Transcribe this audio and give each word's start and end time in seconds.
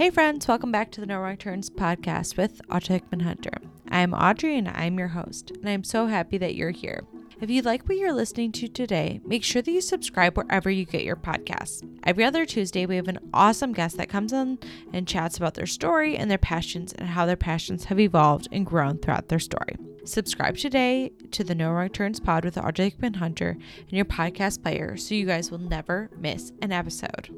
Hey, 0.00 0.08
friends, 0.08 0.48
welcome 0.48 0.72
back 0.72 0.90
to 0.92 1.00
the 1.02 1.06
No 1.06 1.18
Wrong 1.18 1.36
Turns 1.36 1.68
podcast 1.68 2.38
with 2.38 2.62
Audrey 2.70 2.94
Hickman 2.94 3.20
Hunter. 3.20 3.52
I'm 3.90 4.14
Audrey 4.14 4.56
and 4.56 4.66
I'm 4.66 4.98
your 4.98 5.08
host, 5.08 5.50
and 5.50 5.68
I'm 5.68 5.84
so 5.84 6.06
happy 6.06 6.38
that 6.38 6.54
you're 6.54 6.70
here. 6.70 7.02
If 7.42 7.50
you 7.50 7.60
like 7.60 7.86
what 7.86 7.98
you're 7.98 8.14
listening 8.14 8.50
to 8.52 8.68
today, 8.68 9.20
make 9.26 9.44
sure 9.44 9.60
that 9.60 9.70
you 9.70 9.82
subscribe 9.82 10.38
wherever 10.38 10.70
you 10.70 10.86
get 10.86 11.04
your 11.04 11.16
podcasts. 11.16 11.86
Every 12.04 12.24
other 12.24 12.46
Tuesday, 12.46 12.86
we 12.86 12.96
have 12.96 13.08
an 13.08 13.18
awesome 13.34 13.74
guest 13.74 13.98
that 13.98 14.08
comes 14.08 14.32
on 14.32 14.58
and 14.94 15.06
chats 15.06 15.36
about 15.36 15.52
their 15.52 15.66
story 15.66 16.16
and 16.16 16.30
their 16.30 16.38
passions 16.38 16.94
and 16.94 17.06
how 17.06 17.26
their 17.26 17.36
passions 17.36 17.84
have 17.84 18.00
evolved 18.00 18.48
and 18.50 18.64
grown 18.64 18.96
throughout 18.96 19.28
their 19.28 19.38
story. 19.38 19.76
Subscribe 20.06 20.56
today 20.56 21.12
to 21.32 21.44
the 21.44 21.54
No 21.54 21.72
Wrong 21.72 21.90
Turns 21.90 22.20
pod 22.20 22.46
with 22.46 22.56
Audrey 22.56 22.86
Hickman 22.86 23.12
Hunter 23.12 23.58
in 23.90 23.96
your 23.96 24.06
podcast 24.06 24.62
player 24.62 24.96
so 24.96 25.14
you 25.14 25.26
guys 25.26 25.50
will 25.50 25.58
never 25.58 26.08
miss 26.16 26.52
an 26.62 26.72
episode. 26.72 27.28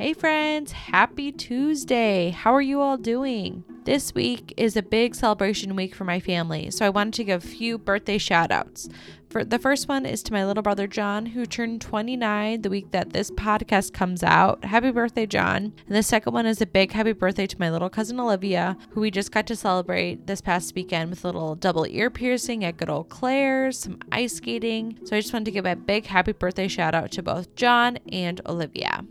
Hey, 0.00 0.14
friends, 0.14 0.72
happy 0.72 1.30
Tuesday. 1.30 2.30
How 2.30 2.54
are 2.54 2.62
you 2.62 2.80
all 2.80 2.96
doing? 2.96 3.64
This 3.84 4.14
week 4.14 4.54
is 4.56 4.74
a 4.74 4.82
big 4.82 5.14
celebration 5.14 5.76
week 5.76 5.94
for 5.94 6.04
my 6.04 6.20
family, 6.20 6.70
so 6.70 6.86
I 6.86 6.88
wanted 6.88 7.12
to 7.12 7.24
give 7.24 7.44
a 7.44 7.46
few 7.46 7.76
birthday 7.76 8.16
shout 8.16 8.50
outs. 8.50 8.88
For 9.28 9.44
the 9.44 9.58
first 9.58 9.88
one 9.88 10.06
is 10.06 10.22
to 10.22 10.32
my 10.32 10.46
little 10.46 10.62
brother 10.62 10.86
John, 10.86 11.26
who 11.26 11.44
turned 11.44 11.82
29 11.82 12.62
the 12.62 12.70
week 12.70 12.92
that 12.92 13.12
this 13.12 13.30
podcast 13.32 13.92
comes 13.92 14.22
out. 14.22 14.64
Happy 14.64 14.90
birthday, 14.90 15.26
John. 15.26 15.74
And 15.86 15.94
the 15.94 16.02
second 16.02 16.32
one 16.32 16.46
is 16.46 16.62
a 16.62 16.66
big 16.66 16.92
happy 16.92 17.12
birthday 17.12 17.46
to 17.46 17.60
my 17.60 17.70
little 17.70 17.90
cousin 17.90 18.18
Olivia, 18.18 18.78
who 18.92 19.02
we 19.02 19.10
just 19.10 19.32
got 19.32 19.46
to 19.48 19.54
celebrate 19.54 20.26
this 20.26 20.40
past 20.40 20.74
weekend 20.74 21.10
with 21.10 21.24
a 21.24 21.28
little 21.28 21.56
double 21.56 21.84
ear 21.86 22.08
piercing 22.08 22.64
at 22.64 22.78
good 22.78 22.88
old 22.88 23.10
Claire's, 23.10 23.80
some 23.80 23.98
ice 24.10 24.32
skating. 24.32 24.98
So 25.04 25.14
I 25.14 25.20
just 25.20 25.34
wanted 25.34 25.44
to 25.44 25.50
give 25.50 25.66
a 25.66 25.76
big 25.76 26.06
happy 26.06 26.32
birthday 26.32 26.68
shout 26.68 26.94
out 26.94 27.10
to 27.10 27.22
both 27.22 27.54
John 27.54 27.98
and 28.10 28.40
Olivia. 28.46 29.04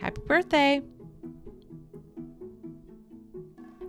Happy 0.00 0.20
birthday! 0.26 0.82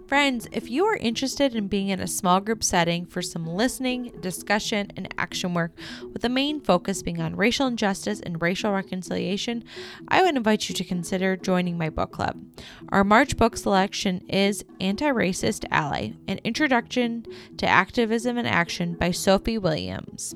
Friends, 0.08 0.48
if 0.54 0.70
you 0.70 0.86
are 0.86 0.96
interested 0.96 1.54
in 1.54 1.68
being 1.68 1.90
in 1.90 2.00
a 2.00 2.08
small 2.08 2.40
group 2.40 2.64
setting 2.64 3.06
for 3.06 3.22
some 3.22 3.46
listening, 3.46 4.14
discussion, 4.22 4.90
and 4.96 5.14
action 5.18 5.54
work, 5.54 5.74
with 6.14 6.22
the 6.22 6.30
main 6.30 6.62
focus 6.62 7.04
being 7.04 7.22
on 7.22 7.36
racial 7.36 7.68
injustice 7.68 8.22
and 8.22 8.42
racial 8.42 8.72
reconciliation, 8.72 9.66
I 10.08 10.22
would 10.22 10.38
invite 10.38 10.70
you 10.70 10.76
to 10.76 10.84
consider 10.86 11.36
joining 11.36 11.78
my 11.78 11.90
book 11.90 12.14
club. 12.14 12.42
Our 12.88 13.04
March 13.04 13.36
book 13.36 13.58
selection 13.58 14.22
is 14.30 14.64
Anti 14.80 15.08
Racist 15.08 15.66
Ally 15.72 16.12
An 16.26 16.40
Introduction 16.46 17.26
to 17.58 17.68
Activism 17.68 18.38
and 18.38 18.48
Action 18.48 18.94
by 18.94 19.12
Sophie 19.12 19.58
Williams. 19.58 20.34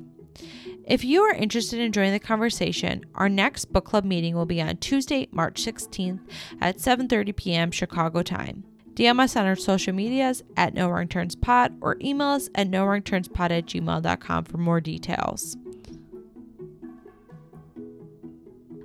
If 0.91 1.05
you 1.05 1.21
are 1.21 1.33
interested 1.33 1.79
in 1.79 1.93
joining 1.93 2.11
the 2.11 2.19
conversation, 2.19 3.05
our 3.15 3.29
next 3.29 3.71
book 3.71 3.85
club 3.85 4.03
meeting 4.03 4.35
will 4.35 4.45
be 4.45 4.61
on 4.61 4.75
Tuesday, 4.75 5.29
March 5.31 5.63
16th 5.63 6.19
at 6.59 6.79
7:30 6.79 7.33
p.m. 7.33 7.71
Chicago 7.71 8.21
time. 8.21 8.65
DM 8.93 9.21
us 9.21 9.37
on 9.37 9.45
our 9.45 9.55
social 9.55 9.93
medias 9.93 10.43
at 10.57 10.73
No 10.73 10.89
Wrong 10.89 11.07
Turns 11.07 11.33
Pod 11.33 11.77
or 11.79 11.95
email 12.01 12.27
us 12.27 12.49
at 12.55 12.67
no 12.67 12.83
wrong 12.83 13.03
turns 13.03 13.29
pod 13.29 13.53
at 13.53 13.67
gmail.com 13.67 14.43
for 14.43 14.57
more 14.57 14.81
details. 14.81 15.55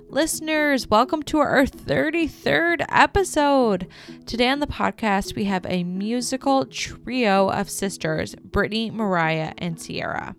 Listeners, 0.07 0.87
welcome 0.87 1.23
to 1.23 1.39
our 1.39 1.65
33rd 1.65 2.85
episode. 2.87 3.85
Today 4.25 4.47
on 4.47 4.61
the 4.61 4.67
podcast, 4.67 5.35
we 5.35 5.43
have 5.43 5.65
a 5.65 5.83
musical 5.83 6.65
trio 6.67 7.49
of 7.49 7.69
sisters 7.69 8.33
Brittany, 8.35 8.91
Mariah, 8.91 9.51
and 9.57 9.77
Sierra. 9.77 10.37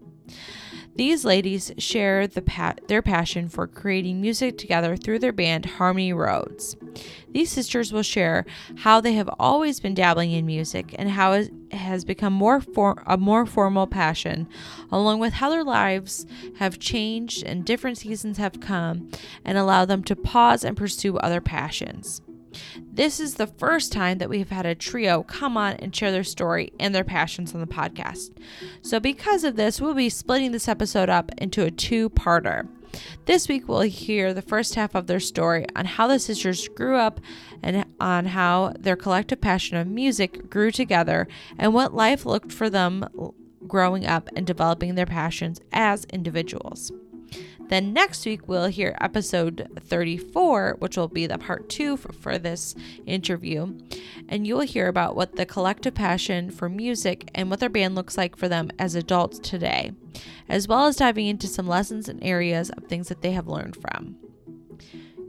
These 0.99 1.25
ladies 1.25 1.71
share 1.79 2.27
the 2.27 2.43
pa- 2.43 2.75
their 2.89 3.03
passion 3.03 3.49
for 3.49 3.69
creating 3.69 4.21
music 4.21 4.59
together 4.59 4.97
through 4.97 5.21
their 5.21 5.33
band 5.33 5.65
Harmony 5.65 6.13
Roads. 6.13 6.77
These 7.31 7.53
sisters 7.53 7.93
will 7.93 8.03
share 8.03 8.45
how 8.79 9.01
they 9.01 9.13
have 9.13 9.31
always 9.39 9.79
been 9.79 9.95
dabbling 9.95 10.33
in 10.33 10.45
music 10.45 10.97
and 10.99 11.11
how 11.11 11.34
it 11.34 11.53
has 11.71 12.05
become 12.05 12.33
more 12.33 12.61
for- 12.61 13.00
a 13.06 13.17
more 13.17 13.47
formal 13.47 13.87
passion, 13.87 14.49
along 14.91 15.21
with 15.21 15.34
how 15.34 15.49
their 15.50 15.62
lives 15.62 16.27
have 16.56 16.81
changed 16.81 17.45
and 17.45 17.65
different 17.65 17.99
seasons 17.99 18.39
have 18.39 18.59
come 18.59 19.09
and 19.45 19.56
allow 19.56 19.84
them 19.84 20.03
to 20.03 20.17
pause 20.17 20.65
and 20.65 20.77
pursue 20.77 21.17
other 21.19 21.41
passions. 21.41 22.22
This 22.92 23.20
is 23.20 23.34
the 23.34 23.47
first 23.47 23.92
time 23.92 24.19
that 24.19 24.28
we've 24.28 24.50
had 24.50 24.66
a 24.66 24.75
trio 24.75 25.22
come 25.22 25.56
on 25.56 25.75
and 25.75 25.94
share 25.94 26.12
their 26.12 26.25
story 26.25 26.72
and 26.78 26.94
their 26.94 27.04
passions 27.04 27.54
on 27.54 27.60
the 27.60 27.66
podcast. 27.66 28.36
So, 28.82 29.00
because 29.00 29.44
of 29.44 29.56
this, 29.56 29.81
we'll 29.81 29.94
be 29.94 30.09
splitting 30.09 30.53
this 30.53 30.69
episode 30.69 31.09
up 31.09 31.31
into 31.38 31.64
a 31.64 31.70
two 31.70 32.10
parter. 32.10 32.69
This 33.26 33.48
week, 33.48 33.69
we'll 33.69 33.82
hear 33.82 34.32
the 34.32 34.42
first 34.42 34.75
half 34.75 34.94
of 34.94 35.06
their 35.06 35.20
story 35.20 35.66
on 35.76 35.84
how 35.84 36.06
the 36.06 36.19
sisters 36.19 36.69
grew 36.69 36.97
up 36.97 37.20
and 37.62 37.84
on 38.00 38.26
how 38.26 38.72
their 38.78 38.97
collective 38.97 39.41
passion 39.41 39.76
of 39.76 39.86
music 39.86 40.48
grew 40.48 40.70
together 40.70 41.28
and 41.59 41.75
what 41.75 41.94
life 41.94 42.25
looked 42.25 42.53
for 42.53 42.70
them 42.70 43.06
growing 43.66 44.06
up 44.06 44.30
and 44.34 44.47
developing 44.47 44.94
their 44.94 45.06
passions 45.06 45.60
as 45.72 46.04
individuals. 46.06 46.92
Then 47.69 47.93
next 47.93 48.25
week, 48.25 48.49
we'll 48.49 48.67
hear 48.67 48.97
episode 49.01 49.69
34, 49.79 50.77
which 50.79 50.97
will 50.97 51.09
be 51.09 51.27
the 51.27 51.39
part 51.39 51.69
two 51.69 51.97
for, 51.97 52.12
for, 52.12 52.39
this 52.39 52.75
interview. 53.05 53.75
And 54.29 54.47
you'll 54.47 54.61
hear 54.61 54.89
about 54.89 55.17
what 55.17 55.37
the 55.37 55.45
collective 55.45 55.95
passion 55.95 56.51
for 56.51 56.69
music 56.69 57.31
and 57.34 57.51
what 57.51 57.61
their 57.61 57.69
band 57.69 57.95
looks 57.95 58.17
like 58.17 58.37
for 58.37 58.49
them 58.49 58.71
as 58.78 58.95
adults 58.95 59.39
today, 59.39 59.93
as 60.49 60.67
well 60.67 60.87
as 60.87 60.97
diving 60.97 61.27
into 61.27 61.47
some 61.47 61.67
lessons 61.67 62.09
and 62.09 62.23
areas 62.23 62.71
of 62.71 62.84
things 62.84 63.09
that 63.09 63.23
they 63.23 63.33
have 63.33 63.49
learned 63.49 63.77
from 63.77 64.17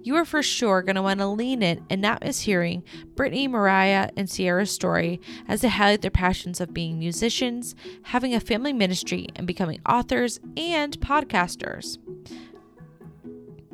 you 0.09 0.16
are 0.16 0.25
for 0.25 0.42
sure 0.42 0.81
going 0.81 0.96
to 0.96 1.03
want 1.03 1.20
to 1.20 1.28
lean 1.28 1.62
in 1.62 1.86
and 1.88 2.02
not 2.02 2.24
miss 2.24 2.40
hearing 2.40 2.84
Brittany, 3.14 3.47
Mariah, 3.47 4.09
and 4.18 4.28
Sierra's 4.28 4.72
story 4.72 5.22
as 5.47 5.62
they 5.62 5.68
highlight 5.68 6.02
their 6.02 6.09
passions 6.09 6.59
of 6.59 6.74
being 6.74 6.97
musicians, 6.97 7.75
having 8.02 8.34
a 8.34 8.40
family 8.40 8.74
ministry, 8.74 9.28
and 9.36 9.46
becoming 9.46 9.80
authors 9.88 10.40
and 10.58 11.00
podcasters. 11.00 12.00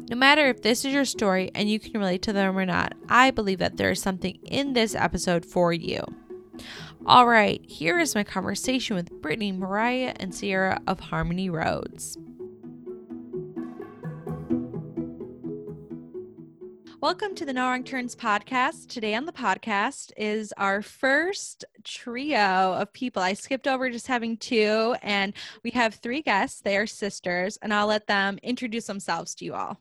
No 0.09 0.17
matter 0.17 0.49
if 0.49 0.61
this 0.61 0.83
is 0.83 0.93
your 0.93 1.05
story 1.05 1.51
and 1.55 1.69
you 1.69 1.79
can 1.79 1.97
relate 1.97 2.23
to 2.23 2.33
them 2.33 2.57
or 2.57 2.65
not, 2.65 2.95
I 3.07 3.31
believe 3.31 3.59
that 3.59 3.77
there 3.77 3.91
is 3.91 4.01
something 4.01 4.37
in 4.43 4.73
this 4.73 4.93
episode 4.93 5.45
for 5.45 5.71
you. 5.71 6.03
All 7.05 7.27
right, 7.27 7.63
here 7.65 7.97
is 7.97 8.13
my 8.13 8.25
conversation 8.25 8.97
with 8.97 9.21
Brittany, 9.21 9.53
Mariah, 9.53 10.13
and 10.19 10.35
Sierra 10.35 10.81
of 10.85 10.99
Harmony 10.99 11.49
Roads. 11.49 12.17
Welcome 17.05 17.35
to 17.35 17.45
the 17.45 17.53
No 17.53 17.67
Wrong 17.67 17.83
Turns 17.83 18.15
podcast. 18.15 18.87
Today 18.87 19.13
on 19.13 19.27
the 19.27 19.31
podcast 19.31 20.11
is 20.17 20.51
our 20.57 20.81
first 20.81 21.63
trio 21.83 22.73
of 22.73 22.91
people. 22.93 23.21
I 23.21 23.33
skipped 23.33 23.67
over 23.67 23.91
just 23.91 24.07
having 24.07 24.37
two, 24.37 24.95
and 25.03 25.31
we 25.63 25.69
have 25.69 25.93
three 25.93 26.23
guests. 26.23 26.61
They 26.61 26.77
are 26.77 26.87
sisters, 26.87 27.59
and 27.61 27.71
I'll 27.71 27.85
let 27.85 28.07
them 28.07 28.39
introduce 28.41 28.87
themselves 28.87 29.35
to 29.35 29.45
you 29.45 29.53
all. 29.53 29.79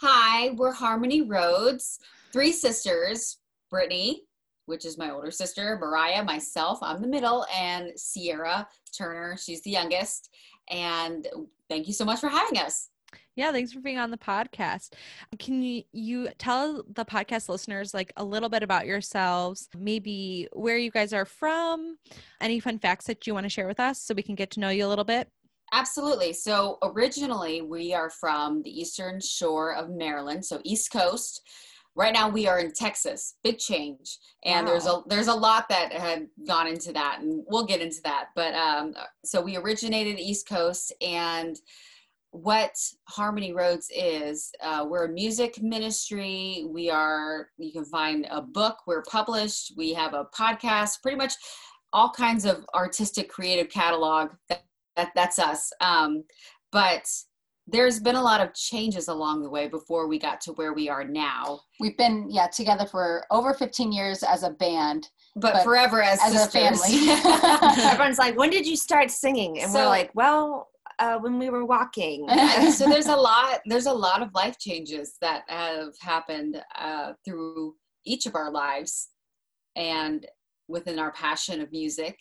Hi, 0.00 0.50
we're 0.56 0.72
Harmony 0.72 1.22
Roads, 1.22 2.00
three 2.32 2.50
sisters 2.50 3.38
Brittany, 3.70 4.22
which 4.64 4.84
is 4.84 4.98
my 4.98 5.12
older 5.12 5.30
sister, 5.30 5.78
Mariah, 5.80 6.24
myself, 6.24 6.80
I'm 6.82 7.00
the 7.00 7.06
middle, 7.06 7.46
and 7.56 7.92
Sierra 7.94 8.66
Turner, 8.98 9.36
she's 9.36 9.62
the 9.62 9.70
youngest. 9.70 10.34
And 10.70 11.24
thank 11.68 11.86
you 11.86 11.94
so 11.94 12.04
much 12.04 12.18
for 12.18 12.28
having 12.28 12.58
us. 12.58 12.88
Yeah, 13.36 13.52
thanks 13.52 13.72
for 13.72 13.80
being 13.80 13.98
on 13.98 14.10
the 14.10 14.16
podcast. 14.16 14.94
Can 15.38 15.62
you, 15.62 15.82
you 15.92 16.28
tell 16.38 16.82
the 16.94 17.04
podcast 17.04 17.48
listeners 17.48 17.92
like 17.92 18.12
a 18.16 18.24
little 18.24 18.48
bit 18.48 18.62
about 18.62 18.86
yourselves, 18.86 19.68
maybe 19.76 20.48
where 20.52 20.78
you 20.78 20.90
guys 20.90 21.12
are 21.12 21.26
from, 21.26 21.98
any 22.40 22.60
fun 22.60 22.78
facts 22.78 23.06
that 23.06 23.26
you 23.26 23.34
want 23.34 23.44
to 23.44 23.50
share 23.50 23.66
with 23.66 23.80
us 23.80 24.00
so 24.00 24.14
we 24.14 24.22
can 24.22 24.34
get 24.34 24.50
to 24.52 24.60
know 24.60 24.70
you 24.70 24.86
a 24.86 24.88
little 24.88 25.04
bit? 25.04 25.28
Absolutely. 25.72 26.32
So 26.32 26.78
originally 26.82 27.60
we 27.60 27.92
are 27.92 28.10
from 28.10 28.62
the 28.62 28.70
eastern 28.70 29.20
shore 29.20 29.74
of 29.74 29.90
Maryland, 29.90 30.44
so 30.44 30.60
East 30.64 30.90
Coast. 30.92 31.42
Right 31.94 32.12
now 32.12 32.28
we 32.28 32.46
are 32.46 32.58
in 32.58 32.72
Texas. 32.72 33.34
Big 33.42 33.58
change, 33.58 34.18
and 34.44 34.66
wow. 34.66 34.72
there's 34.72 34.86
a 34.86 35.02
there's 35.06 35.28
a 35.28 35.34
lot 35.34 35.66
that 35.70 35.94
had 35.94 36.28
gone 36.46 36.66
into 36.66 36.92
that, 36.92 37.20
and 37.22 37.42
we'll 37.48 37.64
get 37.64 37.80
into 37.80 38.02
that. 38.04 38.26
But 38.36 38.54
um, 38.54 38.94
so 39.24 39.40
we 39.40 39.56
originated 39.56 40.18
East 40.18 40.46
Coast, 40.46 40.92
and 41.00 41.56
what 42.36 42.76
Harmony 43.08 43.52
Roads 43.52 43.90
is. 43.94 44.52
Uh, 44.62 44.84
we're 44.86 45.06
a 45.06 45.08
music 45.08 45.62
ministry. 45.62 46.66
We 46.68 46.90
are, 46.90 47.48
you 47.56 47.72
can 47.72 47.84
find 47.84 48.26
a 48.30 48.42
book, 48.42 48.78
we're 48.86 49.02
published, 49.02 49.72
we 49.76 49.94
have 49.94 50.12
a 50.12 50.26
podcast, 50.26 51.02
pretty 51.02 51.16
much 51.16 51.34
all 51.92 52.10
kinds 52.10 52.44
of 52.44 52.64
artistic 52.74 53.30
creative 53.30 53.70
catalog. 53.70 54.30
That, 54.50 54.64
that 54.96 55.12
that's 55.14 55.38
us. 55.38 55.72
Um, 55.80 56.24
but 56.72 57.08
there's 57.66 57.98
been 57.98 58.16
a 58.16 58.22
lot 58.22 58.40
of 58.40 58.54
changes 58.54 59.08
along 59.08 59.42
the 59.42 59.50
way 59.50 59.66
before 59.66 60.06
we 60.06 60.18
got 60.18 60.40
to 60.42 60.52
where 60.52 60.72
we 60.72 60.88
are 60.88 61.04
now. 61.04 61.60
We've 61.80 61.96
been, 61.96 62.28
yeah, 62.30 62.46
together 62.48 62.86
for 62.86 63.24
over 63.30 63.54
15 63.54 63.92
years 63.92 64.22
as 64.22 64.42
a 64.42 64.50
band. 64.50 65.08
But, 65.34 65.54
but 65.54 65.64
forever 65.64 66.02
as, 66.02 66.20
as 66.22 66.46
a 66.46 66.50
family. 66.50 67.08
Everyone's 67.84 68.18
like, 68.18 68.38
when 68.38 68.50
did 68.50 68.66
you 68.66 68.76
start 68.76 69.10
singing? 69.10 69.60
And 69.60 69.72
so, 69.72 69.80
we're 69.80 69.86
like, 69.86 70.10
well, 70.14 70.68
uh, 70.98 71.18
when 71.18 71.38
we 71.38 71.50
were 71.50 71.64
walking. 71.64 72.28
so 72.72 72.88
there's 72.88 73.06
a 73.06 73.16
lot 73.16 73.60
there's 73.66 73.86
a 73.86 73.92
lot 73.92 74.22
of 74.22 74.30
life 74.34 74.58
changes 74.58 75.16
that 75.20 75.42
have 75.48 75.94
happened 76.00 76.62
uh, 76.78 77.12
through 77.24 77.74
each 78.04 78.26
of 78.26 78.34
our 78.34 78.50
lives 78.50 79.08
and 79.74 80.26
within 80.68 80.98
our 80.98 81.12
passion 81.12 81.60
of 81.60 81.70
music 81.70 82.18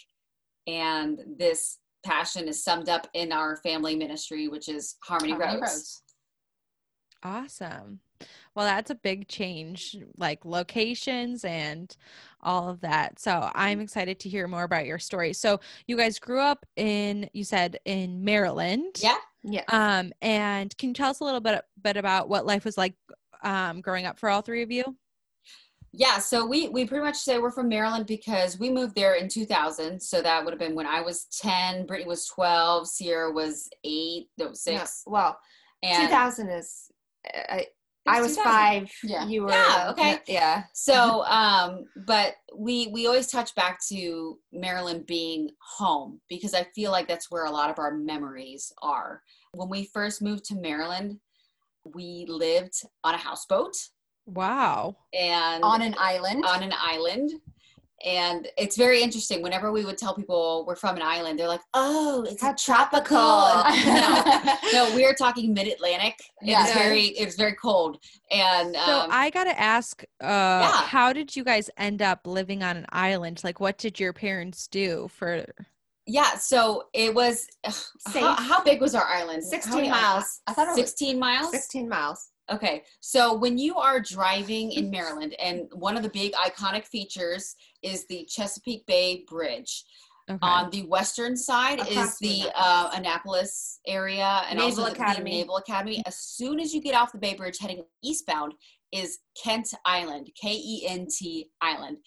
and 0.67 1.19
this 1.37 1.79
passion 2.05 2.47
is 2.47 2.63
summed 2.63 2.89
up 2.89 3.07
in 3.13 3.31
our 3.31 3.57
family 3.57 3.95
ministry 3.95 4.47
which 4.47 4.67
is 4.67 4.95
harmony, 5.03 5.31
Harmony 5.31 5.61
roads. 5.61 5.63
Roads. 5.63 6.01
Awesome. 7.23 7.99
Well, 8.55 8.65
that's 8.65 8.89
a 8.89 8.95
big 8.95 9.27
change, 9.27 9.97
like 10.17 10.45
locations 10.45 11.43
and 11.43 11.95
all 12.41 12.69
of 12.69 12.81
that. 12.81 13.19
So 13.19 13.49
I'm 13.53 13.81
excited 13.81 14.19
to 14.21 14.29
hear 14.29 14.47
more 14.47 14.63
about 14.63 14.85
your 14.85 14.99
story. 14.99 15.33
So 15.33 15.59
you 15.87 15.97
guys 15.97 16.19
grew 16.19 16.39
up 16.39 16.65
in, 16.75 17.29
you 17.33 17.43
said 17.43 17.79
in 17.85 18.23
Maryland. 18.23 18.97
yeah 19.01 19.17
yeah. 19.47 19.63
Um, 19.69 20.11
and 20.21 20.75
can 20.77 20.89
you 20.89 20.95
tell 20.95 21.11
us 21.11 21.19
a 21.19 21.23
little 21.23 21.39
bit, 21.39 21.61
bit 21.81 21.97
about 21.97 22.29
what 22.29 22.45
life 22.45 22.65
was 22.65 22.77
like 22.77 22.95
um, 23.43 23.79
growing 23.81 24.05
up 24.05 24.19
for 24.19 24.29
all 24.29 24.41
three 24.41 24.63
of 24.63 24.71
you? 24.71 24.83
Yeah, 25.97 26.17
so 26.17 26.45
we 26.45 26.67
we 26.67 26.85
pretty 26.85 27.05
much 27.05 27.15
say 27.15 27.37
we're 27.37 27.51
from 27.51 27.69
Maryland 27.69 28.05
because 28.05 28.59
we 28.59 28.69
moved 28.69 28.95
there 28.95 29.13
in 29.13 29.29
2000. 29.29 30.01
So 30.01 30.21
that 30.21 30.43
would 30.43 30.51
have 30.51 30.59
been 30.59 30.75
when 30.75 30.87
I 30.87 30.99
was 30.99 31.25
10, 31.39 31.85
Brittany 31.85 32.09
was 32.09 32.27
12, 32.27 32.87
Sierra 32.87 33.31
was 33.31 33.69
eight, 33.85 34.27
no 34.37 34.47
No, 34.47 34.53
six, 34.53 35.03
well, 35.05 35.39
and 35.83 36.09
2000 36.09 36.49
is. 36.49 36.91
Uh, 37.49 37.59
I 38.07 38.21
was 38.21 38.37
five. 38.37 38.91
Yeah. 39.03 39.27
You 39.27 39.43
were. 39.43 39.51
Yeah, 39.51 39.87
okay. 39.91 40.19
Yeah. 40.27 40.63
so 40.73 41.23
um, 41.27 41.85
but 42.05 42.35
we 42.55 42.87
we 42.87 43.07
always 43.07 43.27
touch 43.27 43.53
back 43.55 43.79
to 43.89 44.37
Maryland 44.53 45.05
being 45.05 45.49
home 45.77 46.21
because 46.29 46.53
I 46.53 46.63
feel 46.75 46.91
like 46.91 47.07
that's 47.07 47.31
where 47.31 47.45
a 47.45 47.51
lot 47.51 47.69
of 47.69 47.79
our 47.79 47.95
memories 47.95 48.71
are. 48.81 49.21
When 49.53 49.69
we 49.69 49.89
first 49.93 50.21
moved 50.21 50.45
to 50.45 50.55
Maryland, 50.55 51.19
we 51.93 52.25
lived 52.27 52.73
on 53.03 53.13
a 53.15 53.17
houseboat 53.17 53.73
Wow. 54.27 54.97
and 55.13 55.63
On 55.63 55.81
an 55.81 55.95
island. 55.99 56.45
on 56.45 56.63
an 56.63 56.73
island. 56.79 57.31
And 58.05 58.47
it's 58.55 58.77
very 58.77 59.01
interesting. 59.01 59.41
Whenever 59.41 59.71
we 59.71 59.83
would 59.83 59.97
tell 59.97 60.13
people 60.13 60.63
we're 60.67 60.75
from 60.75 60.95
an 60.95 61.01
island, 61.01 61.39
they're 61.39 61.47
like, 61.47 61.61
"Oh, 61.73 62.23
it's 62.29 62.41
How 62.41 62.53
tropical." 62.53 63.17
tropical. 63.17 63.93
no, 64.71 64.89
no, 64.89 64.95
we 64.95 65.03
are 65.05 65.13
talking 65.13 65.53
mid-Atlantic. 65.53 66.13
Yeah. 66.41 66.63
It's 66.65 66.73
very, 66.73 67.03
it's 67.07 67.35
very 67.35 67.55
cold. 67.55 67.97
And 68.31 68.75
So 68.75 68.99
um, 68.99 69.09
I 69.11 69.31
got 69.31 69.45
to 69.45 69.59
ask, 69.59 70.03
uh, 70.21 70.25
Yeah. 70.27 70.71
how 70.83 71.13
did 71.13 71.35
you 71.35 71.43
guys 71.43 71.69
end 71.77 72.01
up 72.03 72.27
living 72.27 72.61
on 72.61 72.77
an 72.77 72.85
island? 72.89 73.41
Like, 73.43 73.59
what 73.59 73.77
did 73.79 73.99
your 73.99 74.13
parents 74.13 74.67
do 74.67 75.09
for? 75.11 75.43
yeah, 76.05 76.37
so 76.37 76.83
it 76.93 77.13
was. 77.15 77.47
How, 78.13 78.35
how 78.35 78.63
big 78.63 78.79
was 78.81 78.93
our 78.93 79.05
island? 79.05 79.43
16 79.43 79.85
How 79.85 79.89
miles. 80.13 80.41
I 80.45 80.53
thought 80.53 80.67
it 80.67 80.79
was 80.79 80.91
16 80.91 81.17
miles. 81.17 81.49
16 81.49 81.89
miles. 81.89 82.29
Okay, 82.51 82.83
so 82.99 83.33
when 83.33 83.57
you 83.57 83.75
are 83.77 83.99
driving 83.99 84.71
in 84.71 84.89
Maryland, 84.91 85.35
and 85.41 85.67
one 85.73 85.97
of 85.97 86.03
the 86.03 86.09
big 86.09 86.33
iconic 86.33 86.85
features 86.85 87.55
is 87.81 88.05
the 88.07 88.25
Chesapeake 88.29 88.85
Bay 88.85 89.23
Bridge. 89.27 89.83
Okay. 90.27 90.39
On 90.41 90.71
the 90.71 90.81
western 90.83 91.37
side 91.37 91.79
is 91.81 91.87
Across 91.91 92.17
from 92.17 92.27
the 92.27 92.39
Annapolis. 92.41 92.53
uh, 92.55 92.89
Annapolis 92.95 93.79
area 93.85 94.41
and 94.49 94.57
Naval 94.57 94.85
also 94.85 94.93
the- 94.93 95.13
the, 95.15 95.29
Naval 95.37 95.57
Academy. 95.57 96.01
As 96.07 96.17
soon 96.17 96.59
as 96.59 96.73
you 96.73 96.81
get 96.81 96.95
off 96.95 97.11
the 97.11 97.19
Bay 97.19 97.35
Bridge 97.35 97.59
heading 97.59 97.83
eastbound 98.03 98.53
is 98.91 99.19
Kent 99.43 99.71
Island, 99.85 100.31
K 100.39 100.53
E 100.55 100.85
N 100.87 101.05
T 101.15 101.51
Island. 101.61 101.97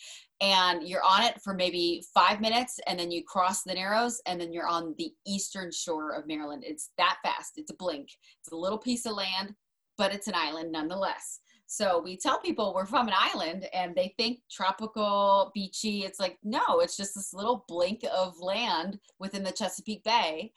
And 0.40 0.82
you're 0.86 1.04
on 1.04 1.22
it 1.22 1.40
for 1.42 1.54
maybe 1.54 2.02
five 2.12 2.40
minutes 2.40 2.80
and 2.88 2.98
then 2.98 3.12
you 3.12 3.22
cross 3.24 3.62
the 3.62 3.74
Narrows 3.74 4.20
and 4.26 4.40
then 4.40 4.52
you're 4.52 4.68
on 4.68 4.94
the 4.98 5.12
eastern 5.26 5.70
shore 5.70 6.10
of 6.12 6.26
Maryland. 6.26 6.64
It's 6.66 6.90
that 6.98 7.18
fast. 7.24 7.52
It's 7.56 7.70
a 7.70 7.76
blink. 7.76 8.08
It's 8.40 8.50
a 8.52 8.56
little 8.56 8.78
piece 8.78 9.06
of 9.06 9.12
land, 9.12 9.54
but 9.98 10.14
it's 10.14 10.28
an 10.28 10.34
island 10.34 10.72
nonetheless. 10.72 11.40
So 11.66 12.00
we 12.02 12.16
tell 12.16 12.40
people 12.40 12.72
we're 12.74 12.86
from 12.86 13.08
an 13.08 13.14
island 13.14 13.66
and 13.74 13.94
they 13.94 14.14
think 14.16 14.38
tropical, 14.50 15.50
beachy. 15.54 16.04
It's 16.04 16.18
like, 16.18 16.38
no, 16.42 16.80
it's 16.80 16.96
just 16.96 17.14
this 17.14 17.34
little 17.34 17.66
blink 17.68 18.04
of 18.10 18.40
land 18.40 18.98
within 19.18 19.42
the 19.42 19.52
Chesapeake 19.52 20.02
Bay. 20.02 20.52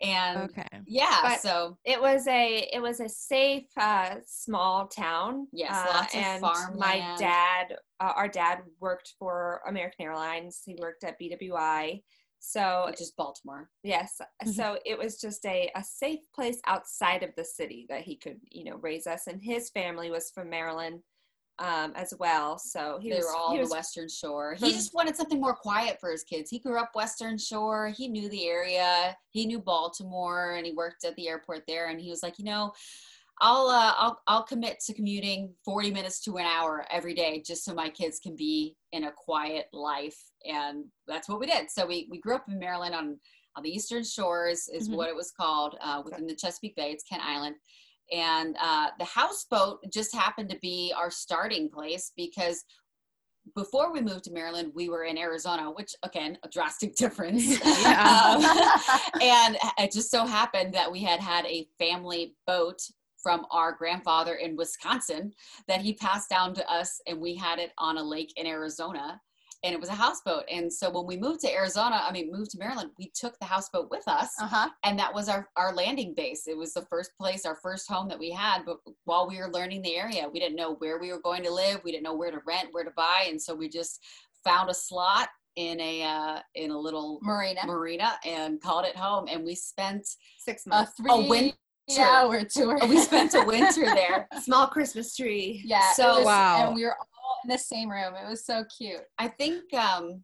And 0.00 0.50
okay. 0.50 0.66
yeah, 0.86 1.20
But- 1.22 1.40
so 1.40 1.76
It 1.84 2.00
was 2.00 2.26
a 2.26 2.68
it 2.72 2.80
was 2.80 3.00
a 3.00 3.08
safe 3.08 3.66
uh, 3.76 4.16
small 4.26 4.88
town. 4.88 5.48
Yes, 5.52 5.70
uh, 5.72 5.92
lots 5.94 6.14
of 6.14 6.20
and 6.20 6.78
My 6.78 7.14
dad, 7.18 7.76
uh, 8.00 8.12
our 8.16 8.28
dad 8.28 8.60
worked 8.80 9.12
for 9.18 9.60
American 9.68 10.06
Airlines. 10.06 10.62
He 10.64 10.76
worked 10.80 11.04
at 11.04 11.20
BWI. 11.20 12.02
So 12.46 12.84
which 12.86 13.00
is 13.00 13.10
Baltimore. 13.12 13.70
yes, 13.82 14.20
Mhm. 14.44 14.54
so 14.54 14.78
it 14.84 14.98
was 14.98 15.18
just 15.20 15.44
a, 15.46 15.70
a 15.74 15.82
safe 15.82 16.20
place 16.34 16.60
outside 16.66 17.22
of 17.22 17.34
the 17.36 17.44
city 17.44 17.86
that 17.88 18.02
he 18.02 18.16
could 18.16 18.38
you 18.50 18.64
know 18.64 18.76
raise 18.76 19.06
us. 19.06 19.26
And 19.28 19.42
his 19.42 19.70
family 19.70 20.10
was 20.10 20.30
from 20.30 20.50
Maryland 20.50 21.00
um, 21.60 21.92
as 21.94 22.12
well. 22.18 22.58
So 22.58 22.98
he 23.00 23.10
they 23.10 23.16
was 23.16 23.26
were 23.26 23.34
all 23.36 23.56
on 23.56 23.62
the 23.62 23.68
Western 23.68 24.08
Shore. 24.08 24.56
from- 24.58 24.68
He 24.68 24.74
just 24.74 24.92
wanted 24.92 25.16
something 25.16 25.40
more 25.40 25.54
quiet 25.54 26.00
for 26.00 26.10
his 26.10 26.24
kids. 26.24 26.50
He 26.50 26.58
grew 26.58 26.78
up 26.80 26.90
Western 26.94 27.38
Shore. 27.38 27.88
He 27.96 28.08
knew 28.08 28.28
the 28.28 28.46
area. 28.48 29.16
He 29.30 29.46
knew 29.46 29.60
Baltimore, 29.60 30.52
and 30.56 30.66
he 30.66 30.72
worked 30.72 31.04
at 31.04 31.14
the 31.14 31.28
airport 31.28 31.62
there. 31.68 31.86
And 31.90 32.00
he 32.00 32.10
was 32.10 32.22
like, 32.24 32.38
you 32.40 32.44
know, 32.44 32.72
I'll 33.40 33.66
uh, 33.68 33.92
I'll 33.96 34.20
I'll 34.26 34.42
commit 34.44 34.78
to 34.86 34.94
commuting 34.94 35.52
40 35.64 35.90
minutes 35.90 36.20
to 36.22 36.36
an 36.36 36.46
hour 36.46 36.86
every 36.90 37.14
day 37.14 37.42
just 37.44 37.64
so 37.64 37.74
my 37.74 37.88
kids 37.90 38.18
can 38.20 38.36
be 38.36 38.76
in 38.92 39.04
a 39.04 39.12
quiet 39.12 39.66
life. 39.72 40.18
And 40.44 40.84
that's 41.08 41.28
what 41.28 41.40
we 41.40 41.46
did. 41.46 41.70
So 41.70 41.84
we 41.86 42.06
we 42.10 42.20
grew 42.20 42.36
up 42.36 42.46
in 42.48 42.58
Maryland 42.58 42.94
on 42.94 43.18
on 43.56 43.62
the 43.62 43.70
Eastern 43.70 44.02
Shores 44.04 44.68
is 44.68 44.88
Mhm. 44.88 44.96
what 44.96 45.08
it 45.08 45.14
was 45.16 45.30
called 45.30 45.76
uh, 45.80 46.02
within 46.04 46.26
the 46.26 46.34
Chesapeake 46.34 46.74
Bay. 46.76 46.90
It's 46.90 47.04
Kent 47.04 47.22
Island. 47.24 47.56
And 48.12 48.56
uh, 48.60 48.88
the 48.98 49.04
houseboat 49.04 49.78
just 49.92 50.14
happened 50.14 50.50
to 50.50 50.58
be 50.60 50.92
our 50.96 51.10
starting 51.10 51.70
place 51.70 52.12
because 52.16 52.64
before 53.54 53.92
we 53.92 54.00
moved 54.00 54.24
to 54.24 54.32
Maryland, 54.32 54.72
we 54.74 54.88
were 54.88 55.04
in 55.04 55.16
Arizona, 55.18 55.70
which 55.70 55.94
again, 56.02 56.38
a 56.44 56.48
drastic 56.48 56.96
difference. 57.02 57.44
Um, 57.86 58.42
and 59.20 59.56
it 59.78 59.92
just 59.92 60.10
so 60.10 60.24
happened 60.26 60.74
that 60.74 60.90
we 60.90 61.00
had 61.02 61.20
had 61.20 61.44
a 61.46 61.68
family 61.78 62.34
boat 62.46 62.80
from 63.24 63.46
our 63.50 63.72
grandfather 63.72 64.34
in 64.34 64.54
Wisconsin 64.54 65.32
that 65.66 65.80
he 65.80 65.94
passed 65.94 66.28
down 66.28 66.52
to 66.54 66.70
us, 66.70 67.00
and 67.08 67.18
we 67.20 67.34
had 67.34 67.58
it 67.58 67.72
on 67.78 67.96
a 67.96 68.02
lake 68.02 68.32
in 68.36 68.46
Arizona. 68.46 69.20
And 69.64 69.72
it 69.72 69.80
was 69.80 69.88
a 69.88 69.94
houseboat. 69.94 70.44
And 70.52 70.70
so 70.70 70.90
when 70.90 71.06
we 71.06 71.16
moved 71.16 71.40
to 71.40 71.50
Arizona, 71.50 72.02
I 72.06 72.12
mean, 72.12 72.30
moved 72.30 72.50
to 72.50 72.58
Maryland, 72.58 72.90
we 72.98 73.10
took 73.14 73.38
the 73.38 73.46
houseboat 73.46 73.88
with 73.90 74.06
us 74.06 74.28
Uh-huh. 74.38 74.68
and 74.84 74.98
that 74.98 75.14
was 75.14 75.26
our, 75.30 75.48
our 75.56 75.72
landing 75.74 76.12
base 76.14 76.46
it 76.46 76.56
was 76.62 76.74
the 76.74 76.82
first 76.92 77.12
place 77.18 77.46
our 77.46 77.54
first 77.66 77.88
home 77.90 78.06
that 78.08 78.18
we 78.18 78.30
had 78.30 78.58
but 78.66 78.76
while 79.04 79.26
we 79.26 79.38
were 79.38 79.50
learning 79.50 79.80
the 79.80 79.96
area 79.96 80.28
we 80.30 80.38
didn't 80.38 80.56
know 80.62 80.74
where 80.82 80.98
we 80.98 81.10
were 81.12 81.20
going 81.22 81.42
to 81.44 81.50
live 81.50 81.80
we 81.82 81.90
didn't 81.92 82.04
know 82.04 82.14
where 82.14 82.30
to 82.30 82.40
rent 82.46 82.68
where 82.72 82.84
to 82.84 82.90
buy 82.90 83.20
and 83.30 83.40
so 83.40 83.54
we 83.54 83.66
just 83.80 83.94
found 84.44 84.68
a 84.68 84.74
slot 84.74 85.28
in 85.56 85.80
a 85.80 86.02
uh, 86.02 86.38
in 86.56 86.70
a 86.70 86.78
little 86.78 87.18
Marina. 87.22 87.60
marina 87.64 88.10
and 88.26 88.60
called 88.60 88.84
it 88.84 88.96
home 88.96 89.24
and 89.30 89.42
we 89.48 89.54
spent 89.54 90.04
six 90.38 90.66
A 90.66 90.68
months. 90.68 90.92
three 90.98 91.28
winter. 91.28 91.56
Hour 92.00 92.44
tour. 92.44 92.78
we 92.88 92.98
spent 92.98 93.34
a 93.34 93.42
winter 93.44 93.84
there 93.94 94.28
Small 94.42 94.66
Christmas 94.66 95.14
tree. 95.16 95.62
Yeah. 95.64 95.92
So- 95.92 96.16
was- 96.18 96.24
Wow. 96.26 96.66
And 96.66 96.74
we 96.74 96.84
were 96.84 96.96
all 96.96 97.36
in 97.44 97.50
the 97.50 97.58
same 97.58 97.90
room. 97.90 98.14
It 98.14 98.28
was 98.28 98.44
so 98.46 98.64
cute. 98.76 99.02
I 99.18 99.28
think 99.28 99.72
um, 99.74 100.22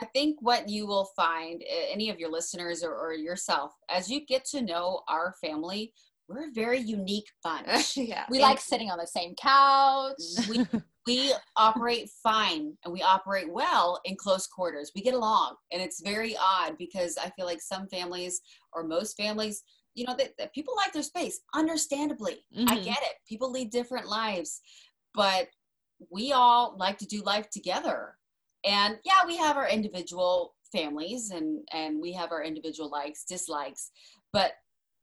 I 0.00 0.04
think 0.14 0.36
what 0.40 0.68
you 0.68 0.86
will 0.86 1.08
find, 1.16 1.62
any 1.90 2.10
of 2.10 2.18
your 2.18 2.30
listeners 2.30 2.82
or, 2.84 2.94
or 2.94 3.14
yourself, 3.14 3.72
as 3.90 4.10
you 4.10 4.24
get 4.26 4.44
to 4.46 4.60
know 4.62 5.00
our 5.08 5.34
family, 5.40 5.92
we're 6.28 6.48
a 6.48 6.52
very 6.52 6.80
unique 6.80 7.28
bunch. 7.42 7.96
yeah. 7.96 8.24
We 8.30 8.38
And- 8.38 8.42
like 8.42 8.60
sitting 8.60 8.90
on 8.90 8.98
the 8.98 9.06
same 9.06 9.34
couch. 9.36 10.16
we 10.48 10.66
we 11.06 11.32
operate 11.56 12.10
fine 12.20 12.76
and 12.84 12.92
we 12.92 13.00
operate 13.00 13.48
well 13.52 14.00
in 14.04 14.16
close 14.16 14.48
quarters. 14.48 14.90
We 14.94 15.02
get 15.02 15.14
along, 15.14 15.54
and 15.72 15.80
it's 15.80 16.00
very 16.02 16.36
odd 16.36 16.76
because 16.78 17.16
I 17.16 17.30
feel 17.30 17.46
like 17.46 17.60
some 17.62 17.86
families 17.88 18.40
or 18.72 18.82
most 18.82 19.16
families, 19.16 19.62
you 19.96 20.04
know, 20.04 20.14
that, 20.14 20.36
that 20.38 20.52
people 20.54 20.76
like 20.76 20.92
their 20.92 21.02
space. 21.02 21.40
Understandably, 21.54 22.44
I 22.68 22.76
Mhm. 22.76 22.84
get 22.84 23.02
it. 23.02 23.16
People 23.26 23.50
lead 23.50 23.70
different 23.70 24.06
lives, 24.06 24.60
but 25.14 25.48
we 26.10 26.32
all 26.32 26.76
like 26.76 26.98
to 26.98 27.06
do 27.06 27.22
life 27.22 27.48
together. 27.50 28.18
And 28.62 29.00
yeah, 29.04 29.24
we 29.26 29.36
have 29.38 29.56
our 29.56 29.68
individual 29.68 30.54
families 30.70 31.30
and 31.30 31.66
and 31.72 32.00
we 32.00 32.12
have 32.12 32.30
our 32.30 32.42
individual 32.42 32.90
likes, 32.90 33.24
dislikes, 33.24 33.90
but 34.32 34.52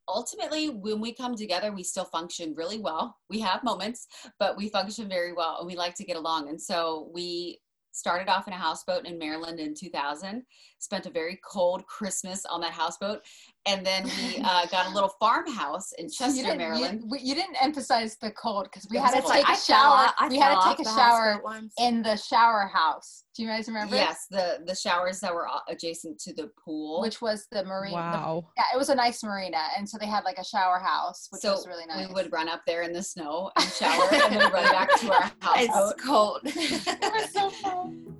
ultimately 0.08 0.70
when 0.70 1.00
we 1.00 1.14
come 1.14 1.34
together 1.36 1.72
we 1.72 1.82
still 1.82 2.04
function 2.04 2.54
really 2.56 2.78
well 2.78 3.18
we 3.30 3.40
have 3.40 3.64
moments 3.64 4.06
but 4.38 4.58
we 4.58 4.68
function 4.68 5.08
very 5.08 5.32
well 5.32 5.58
and 5.60 5.68
we 5.68 5.78
like 5.78 5.96
to 5.96 6.04
get 6.04 6.18
along 6.18 6.50
and 6.50 6.62
so 6.62 7.10
we 7.14 7.58
started 7.94 8.28
off 8.28 8.48
in 8.48 8.54
a 8.54 8.58
houseboat 8.58 9.06
in 9.06 9.18
maryland 9.18 9.62
in 9.62 9.74
2000 9.74 10.44
spent 10.80 11.06
a 11.06 11.10
very 11.10 11.40
cold 11.50 11.86
christmas 11.88 12.46
on 12.46 12.60
that 12.60 12.74
houseboat 12.74 13.22
and 13.66 13.86
then 13.86 14.04
we 14.06 14.38
uh, 14.44 14.66
got 14.68 14.88
a 14.88 14.94
little 14.94 15.12
farmhouse 15.20 15.92
in 15.94 16.10
Chester, 16.10 16.42
didn't, 16.44 16.58
Maryland. 16.58 17.02
You, 17.04 17.10
we- 17.10 17.20
you 17.22 17.36
didn't 17.36 17.56
emphasize 17.62 18.18
the 18.22 18.32
cold 18.32 18.66
because 18.66 18.88
we 18.92 18.98
had 18.98 19.06
was 19.06 19.16
to 19.16 19.22
cold. 19.22 19.34
take 19.34 19.50
I 19.50 19.54
a 19.54 19.56
fell 19.56 19.78
shower. 19.78 20.06
off- 20.08 20.14
I 20.20 20.28
we 20.28 20.38
had 20.38 20.60
to 20.60 20.68
take 20.70 20.80
a 20.80 20.84
the 20.84 20.90
shower 20.96 21.22
houseboat 21.32 21.44
once. 21.44 21.74
in 21.80 22.02
the 22.02 22.16
shower 22.18 22.70
house. 22.74 23.24
Do 23.36 23.42
you 23.42 23.50
guys 23.50 23.68
remember? 23.68 23.96
Yes, 23.96 24.28
the 24.30 24.60
the 24.66 24.76
showers 24.76 25.20
that 25.22 25.34
were 25.34 25.46
a- 25.46 25.72
adjacent 25.72 26.20
to 26.20 26.34
the 26.34 26.52
pool. 26.64 27.02
Which 27.02 27.20
was 27.22 27.48
the 27.52 27.64
marine. 27.64 27.92
the- 27.94 27.98
Wow. 27.98 28.46
yeah, 28.58 28.64
it 28.74 28.78
was 28.78 28.90
a 28.90 28.96
nice 28.96 29.24
marina, 29.24 29.58
and 29.78 29.90
so 29.90 29.98
they 29.98 30.06
had 30.06 30.24
like 30.24 30.38
a 30.38 30.44
shower 30.46 30.78
house, 30.80 31.28
which 31.32 31.42
so 31.42 31.54
was 31.54 31.66
really 31.68 31.86
nice. 31.88 32.08
we 32.08 32.14
would 32.14 32.32
run 32.32 32.48
up 32.48 32.62
there 32.68 32.84
in 32.84 32.94
the 32.94 33.02
snow 33.02 33.50
and 33.56 33.66
shower, 33.72 34.08
and 34.14 34.36
then 34.36 34.52
run 34.52 34.72
back 34.72 35.00
to 35.00 35.12
our 35.12 35.22
house. 35.40 35.58
It's 35.58 36.04
cold. 36.04 36.42
it 36.46 37.14
was 37.14 37.32
so 37.32 37.50
fun. 37.50 38.16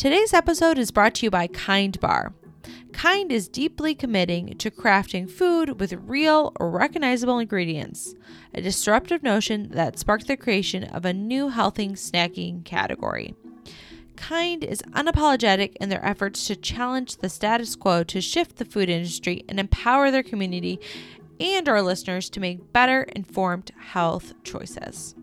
Today's 0.00 0.32
episode 0.32 0.78
is 0.78 0.90
brought 0.90 1.16
to 1.16 1.26
you 1.26 1.30
by 1.30 1.46
Kind 1.46 2.00
Bar. 2.00 2.32
Kind 2.90 3.30
is 3.30 3.50
deeply 3.50 3.94
committing 3.94 4.56
to 4.56 4.70
crafting 4.70 5.30
food 5.30 5.78
with 5.78 5.92
real, 5.92 6.54
recognizable 6.58 7.38
ingredients, 7.38 8.14
a 8.54 8.62
disruptive 8.62 9.22
notion 9.22 9.68
that 9.72 9.98
sparked 9.98 10.26
the 10.26 10.38
creation 10.38 10.84
of 10.84 11.04
a 11.04 11.12
new 11.12 11.50
healthy 11.50 11.88
snacking 11.88 12.64
category. 12.64 13.34
Kind 14.16 14.64
is 14.64 14.80
unapologetic 14.92 15.76
in 15.82 15.90
their 15.90 16.02
efforts 16.02 16.46
to 16.46 16.56
challenge 16.56 17.18
the 17.18 17.28
status 17.28 17.76
quo 17.76 18.02
to 18.04 18.22
shift 18.22 18.56
the 18.56 18.64
food 18.64 18.88
industry 18.88 19.44
and 19.50 19.60
empower 19.60 20.10
their 20.10 20.22
community 20.22 20.80
and 21.38 21.68
our 21.68 21.82
listeners 21.82 22.30
to 22.30 22.40
make 22.40 22.72
better 22.72 23.02
informed 23.02 23.70
health 23.78 24.32
choices. 24.44 25.14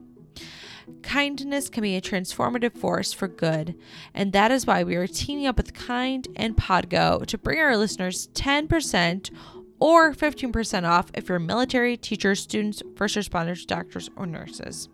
Kindness 1.03 1.69
can 1.69 1.83
be 1.83 1.95
a 1.95 2.01
transformative 2.01 2.77
force 2.77 3.13
for 3.13 3.27
good, 3.27 3.75
and 4.13 4.33
that 4.33 4.51
is 4.51 4.65
why 4.65 4.83
we 4.83 4.95
are 4.95 5.07
teaming 5.07 5.47
up 5.47 5.57
with 5.57 5.73
Kind 5.73 6.27
and 6.35 6.57
Podgo 6.57 7.25
to 7.25 7.37
bring 7.37 7.59
our 7.59 7.77
listeners 7.77 8.27
10% 8.33 9.31
or 9.79 10.13
15% 10.13 10.83
off 10.83 11.11
if 11.13 11.29
you're 11.29 11.39
military, 11.39 11.97
teachers, 11.97 12.41
students, 12.41 12.81
first 12.95 13.15
responders, 13.15 13.65
doctors, 13.65 14.09
or 14.15 14.25
nurses. 14.25 14.89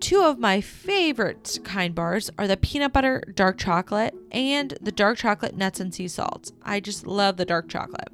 Two 0.00 0.22
of 0.22 0.38
my 0.38 0.60
favorite 0.62 1.58
kind 1.62 1.94
bars 1.94 2.30
are 2.38 2.48
the 2.48 2.56
peanut 2.56 2.92
butter 2.92 3.22
dark 3.34 3.58
chocolate 3.58 4.14
and 4.30 4.78
the 4.80 4.92
dark 4.92 5.18
chocolate 5.18 5.56
nuts 5.56 5.78
and 5.78 5.94
sea 5.94 6.08
salt. 6.08 6.52
I 6.62 6.80
just 6.80 7.06
love 7.06 7.36
the 7.36 7.44
dark 7.44 7.68
chocolate. 7.68 8.08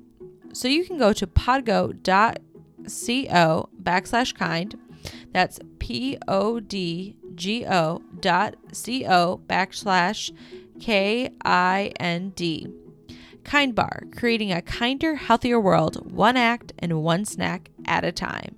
So 0.53 0.67
you 0.67 0.85
can 0.85 0.99
go 0.99 1.13
to 1.13 1.27
podgo.co 1.27 2.01
backslash 3.83 4.35
kind. 4.35 4.75
That's 5.37 5.61
P 5.79 6.17
O 6.27 6.61
D 6.61 7.15
G 7.35 7.67
O 7.67 8.01
dot 8.21 8.57
C 8.73 9.05
O 9.05 9.43
backslash 9.47 10.31
K 10.81 11.29
I 11.45 11.93
N 12.01 12.31
D. 12.31 12.69
Kind 13.45 13.75
Bar, 13.75 14.05
creating 14.17 14.51
a 14.51 14.63
kinder, 14.63 15.17
healthier 15.17 15.61
world, 15.61 16.11
one 16.11 16.39
act 16.39 16.73
and 16.79 17.03
one 17.03 17.27
snack 17.27 17.69
at 17.85 18.03
a 18.03 18.13
time. 18.13 18.57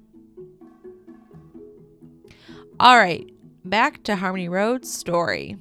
All 2.79 2.97
right, 2.97 3.29
back 3.65 4.05
to 4.05 4.15
Harmony 4.15 4.49
Road's 4.49 4.89
story. 4.89 5.57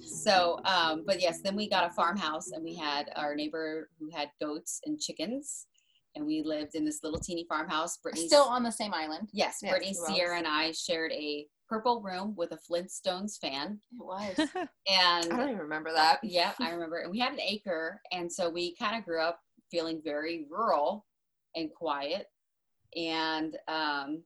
So, 0.00 0.58
um, 0.64 1.04
but 1.06 1.20
yes, 1.20 1.42
then 1.42 1.54
we 1.54 1.68
got 1.68 1.88
a 1.88 1.94
farmhouse, 1.94 2.50
and 2.50 2.64
we 2.64 2.74
had 2.74 3.12
our 3.14 3.36
neighbor 3.36 3.88
who 4.00 4.10
had 4.10 4.30
goats 4.40 4.80
and 4.84 4.98
chickens, 5.00 5.68
and 6.14 6.24
we 6.24 6.42
lived 6.42 6.74
in 6.74 6.84
this 6.84 7.00
little 7.02 7.18
teeny 7.20 7.44
farmhouse. 7.48 7.96
Brittany's 7.98 8.28
Still 8.28 8.44
on 8.44 8.62
the 8.62 8.70
same 8.72 8.92
island. 8.94 9.28
yes, 9.32 9.58
Yes, 9.62 9.70
Brittany, 9.72 9.94
who 9.98 10.14
Sierra, 10.14 10.38
and 10.38 10.46
I 10.46 10.72
shared 10.72 11.12
a 11.12 11.46
purple 11.68 12.02
room 12.02 12.34
with 12.36 12.52
a 12.52 12.58
Flintstones 12.70 13.38
fan, 13.38 13.80
It 13.92 14.04
was. 14.04 14.34
and 14.54 14.68
I 14.88 15.22
don't 15.22 15.48
even 15.48 15.58
remember 15.58 15.92
that. 15.92 16.20
yeah, 16.22 16.52
I 16.60 16.70
remember. 16.70 16.98
And 16.98 17.10
we 17.10 17.18
had 17.18 17.32
an 17.32 17.40
acre, 17.40 18.00
and 18.12 18.30
so 18.30 18.50
we 18.50 18.74
kind 18.76 18.96
of 18.96 19.04
grew 19.04 19.20
up 19.20 19.40
feeling 19.70 20.00
very 20.04 20.46
rural 20.50 21.06
and 21.56 21.72
quiet, 21.74 22.26
and 22.96 23.56
um, 23.68 24.22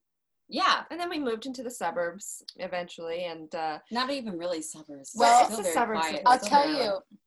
yeah, 0.49 0.83
And 0.91 1.01
then 1.01 1.11
we 1.11 1.19
moved 1.19 1.47
into 1.47 1.63
the 1.65 1.71
suburbs 1.71 2.43
eventually, 2.57 3.25
and 3.25 3.53
uh, 3.55 3.79
not 3.91 4.11
even 4.11 4.39
really 4.39 4.63
suburbs. 4.63 5.13
Well, 5.15 5.45
still 5.47 5.59
it's 5.59 5.69
the 5.69 5.75
very 5.75 5.75
suburbs 5.75 6.01
quiet. 6.01 6.23
I'll 6.27 6.39
Still 6.39 6.49
tell 6.49 6.63
very 6.73 6.79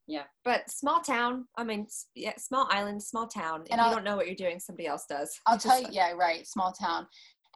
you, 0.10 0.22
but 0.44 0.70
small 0.70 1.02
town. 1.02 1.46
I 1.58 1.64
mean, 1.64 1.88
yeah, 2.16 2.34
small 2.38 2.68
island, 2.72 3.02
small 3.02 3.28
town. 3.28 3.62
If 3.66 3.72
And 3.72 3.82
you 3.82 3.96
don't 3.96 4.04
know 4.04 4.16
what 4.16 4.28
you're 4.28 4.36
doing, 4.36 4.60
somebody 4.60 4.88
else 4.88 5.06
does. 5.08 5.38
I'll 5.46 5.56
It's 5.56 5.64
tell 5.64 5.82
you, 5.82 5.88
yeah, 5.92 6.12
right, 6.12 6.46
small 6.48 6.72
town. 6.74 7.08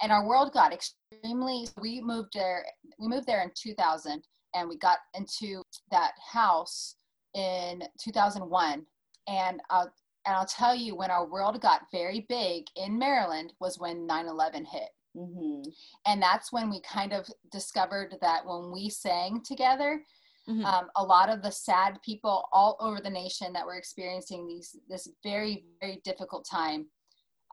And 0.02 0.12
our 0.12 0.28
world 0.28 0.54
got 0.54 0.74
extremely 0.74 1.68
we 1.80 2.02
moved 2.02 2.34
there 2.34 2.66
we 3.00 3.08
moved 3.08 3.28
there 3.28 3.42
in 3.42 3.52
2000 3.56 4.24
and 4.56 4.70
we 4.70 4.78
got 4.78 4.98
into 5.14 5.64
that 5.92 6.12
house 6.32 6.96
in 7.36 7.84
2001 8.04 8.86
and 9.28 9.62
I'll 9.70 9.92
and 10.26 10.36
I'll 10.36 10.46
tell 10.46 10.74
you 10.74 10.96
when 10.96 11.12
our 11.12 11.30
world 11.30 11.62
got 11.62 11.82
very 11.92 12.26
big 12.30 12.64
in 12.76 12.98
Maryland 12.98 13.54
was 13.60 13.78
when 13.78 14.08
9/11 14.08 14.66
hit. 14.66 14.90
Mhm. 15.16 15.64
And 16.06 16.22
that's 16.22 16.52
when 16.52 16.70
we 16.70 16.82
kind 16.82 17.14
of 17.14 17.28
discovered 17.52 18.18
that 18.22 18.46
when 18.46 18.72
we 18.72 18.90
sang 18.90 19.44
together, 19.44 20.04
Mhm. 20.48 20.66
um, 20.66 20.92
a 20.98 21.04
lot 21.04 21.30
of 21.30 21.42
the 21.42 21.52
sad 21.52 22.02
people 22.02 22.50
all 22.52 22.76
over 22.80 23.00
the 23.00 23.10
nation 23.10 23.54
that 23.54 23.66
were 23.66 23.78
experiencing 23.78 24.46
these 24.46 24.76
this 24.90 25.08
very 25.24 25.66
very 25.80 26.02
difficult 26.04 26.46
time 26.50 26.90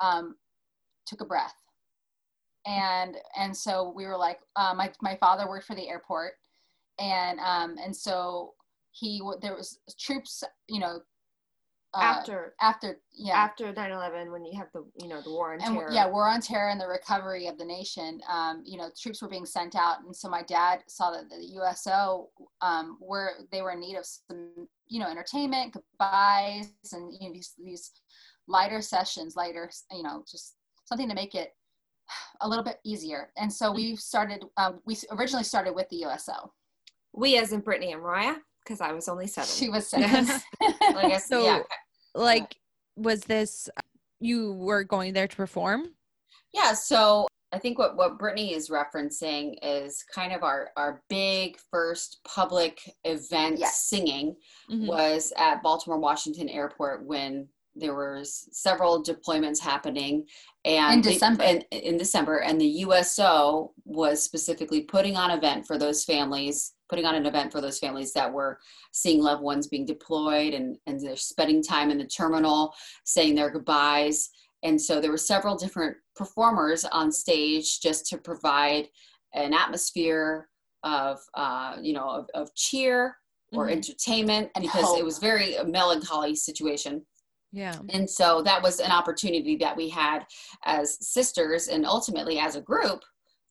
um, 0.00 0.36
took 1.06 1.20
a 1.20 1.24
breath 1.24 1.54
and 2.66 3.16
and 3.36 3.56
so 3.56 3.92
we 3.94 4.06
were 4.06 4.16
like 4.16 4.40
uh, 4.56 4.74
my, 4.74 4.92
my 5.00 5.16
father 5.16 5.48
worked 5.48 5.66
for 5.66 5.74
the 5.76 5.88
airport 5.88 6.34
and 6.98 7.38
um, 7.40 7.76
and 7.82 7.96
so 7.96 8.54
he 8.92 9.22
there 9.40 9.54
was 9.54 9.78
troops 9.98 10.42
you 10.68 10.80
know 10.80 11.00
uh, 11.94 12.00
after 12.00 12.54
after 12.60 13.00
yeah 13.12 13.34
after 13.34 13.72
9/11, 13.72 14.30
when 14.30 14.44
you 14.44 14.56
have 14.56 14.68
the 14.72 14.84
you 14.96 15.08
know 15.08 15.20
the 15.22 15.30
war 15.30 15.52
on 15.52 15.60
and 15.60 15.74
terror. 15.74 15.90
yeah, 15.92 16.06
war 16.06 16.28
on 16.28 16.40
terror 16.40 16.68
and 16.70 16.80
the 16.80 16.86
recovery 16.86 17.46
of 17.48 17.58
the 17.58 17.64
nation. 17.64 18.20
Um, 18.28 18.62
you 18.64 18.78
know, 18.78 18.90
troops 19.00 19.20
were 19.20 19.28
being 19.28 19.46
sent 19.46 19.74
out, 19.74 20.04
and 20.04 20.14
so 20.14 20.28
my 20.28 20.42
dad 20.42 20.80
saw 20.88 21.10
that 21.10 21.28
the 21.28 21.44
USO 21.54 22.28
um, 22.60 22.98
were 23.00 23.32
they 23.50 23.62
were 23.62 23.72
in 23.72 23.80
need 23.80 23.96
of 23.96 24.06
some, 24.06 24.68
you 24.88 25.00
know, 25.00 25.08
entertainment, 25.08 25.74
goodbyes, 25.74 26.70
and 26.92 27.12
you 27.20 27.28
know 27.28 27.34
these 27.34 27.54
these 27.58 27.90
lighter 28.46 28.80
sessions, 28.80 29.34
lighter, 29.36 29.70
you 29.90 30.02
know, 30.02 30.24
just 30.30 30.54
something 30.84 31.08
to 31.08 31.14
make 31.14 31.34
it 31.34 31.50
a 32.40 32.48
little 32.48 32.64
bit 32.64 32.78
easier. 32.84 33.30
And 33.36 33.52
so 33.52 33.72
we 33.72 33.96
started. 33.96 34.44
Um, 34.56 34.80
we 34.86 34.96
originally 35.10 35.44
started 35.44 35.74
with 35.74 35.88
the 35.88 36.04
USO. 36.04 36.52
we 37.12 37.36
as 37.38 37.52
in 37.52 37.60
Brittany 37.60 37.92
and 37.92 38.02
Mariah, 38.02 38.36
because 38.64 38.80
I 38.80 38.92
was 38.92 39.08
only 39.08 39.26
seven. 39.26 39.48
She 39.48 39.68
was 39.68 39.86
seven. 39.90 40.26
Well, 40.60 41.12
I 41.12 41.18
So, 41.18 41.44
yeah, 41.44 41.60
like, 42.14 42.56
was 42.96 43.20
this 43.22 43.68
you 44.20 44.52
were 44.54 44.84
going 44.84 45.12
there 45.12 45.28
to 45.28 45.36
perform? 45.36 45.94
Yeah, 46.52 46.74
so 46.74 47.26
I 47.52 47.58
think 47.58 47.78
what, 47.78 47.96
what 47.96 48.18
Brittany 48.18 48.54
is 48.54 48.68
referencing 48.68 49.54
is 49.62 50.04
kind 50.14 50.32
of 50.32 50.42
our, 50.42 50.70
our 50.76 51.02
big 51.08 51.58
first 51.70 52.20
public 52.24 52.80
event 53.04 53.58
Yes. 53.58 53.86
singing 53.88 54.36
Mhm. 54.70 54.86
was 54.86 55.32
at 55.36 55.62
Baltimore 55.62 55.98
Washington 55.98 56.48
Airport 56.48 57.04
when 57.04 57.48
there 57.76 57.94
was 57.94 58.48
several 58.52 59.02
deployments 59.02 59.58
happening 59.60 60.26
and 60.64 60.94
In 60.96 61.02
the- 61.02 61.12
December. 61.12 61.42
and, 61.44 61.64
in 61.70 61.96
December 61.96 62.38
and 62.38 62.60
the 62.60 62.66
USO 62.86 63.72
was 63.84 64.22
specifically 64.22 64.82
putting 64.82 65.16
on 65.16 65.30
an 65.30 65.38
event 65.38 65.66
for 65.66 65.78
those 65.78 66.04
families 66.04 66.74
putting 66.88 67.06
on 67.06 67.14
an 67.14 67.24
event 67.24 67.52
for 67.52 67.60
those 67.60 67.78
families 67.78 68.12
that 68.12 68.32
were 68.32 68.58
seeing 68.92 69.22
loved 69.22 69.40
ones 69.42 69.68
being 69.68 69.86
deployed 69.86 70.54
and, 70.54 70.76
and 70.88 70.98
they're 71.00 71.14
spending 71.14 71.62
time 71.62 71.88
in 71.88 71.98
the 71.98 72.04
terminal 72.06 72.74
saying 73.04 73.34
their 73.36 73.48
goodbyes 73.50 74.28
and 74.64 74.78
so 74.80 75.00
there 75.00 75.12
were 75.12 75.16
several 75.16 75.54
different 75.56 75.96
performers 76.16 76.84
on 76.86 77.12
stage 77.12 77.80
just 77.80 78.06
to 78.06 78.18
provide 78.18 78.88
an 79.34 79.54
atmosphere 79.54 80.48
of 80.82 81.18
uh, 81.34 81.76
you 81.80 81.92
know 81.92 82.08
of, 82.10 82.26
of 82.34 82.52
cheer 82.56 83.16
or 83.52 83.66
Mhm. 83.68 83.72
entertainment 83.72 84.50
And 84.56 84.62
because 84.62 84.82
it 84.82 84.96
hope. 84.96 85.04
was 85.04 85.18
very 85.18 85.56
melancholy 85.66 86.34
situation 86.34 87.06
Yeah. 87.52 87.76
and 87.88 88.08
so 88.08 88.42
that 88.42 88.62
was 88.62 88.78
an 88.80 88.92
opportunity 88.92 89.56
that 89.56 89.76
we 89.76 89.88
had 89.88 90.24
as 90.64 90.96
sisters 91.06 91.68
and 91.68 91.84
ultimately 91.84 92.38
as 92.38 92.54
a 92.56 92.60
group 92.60 93.02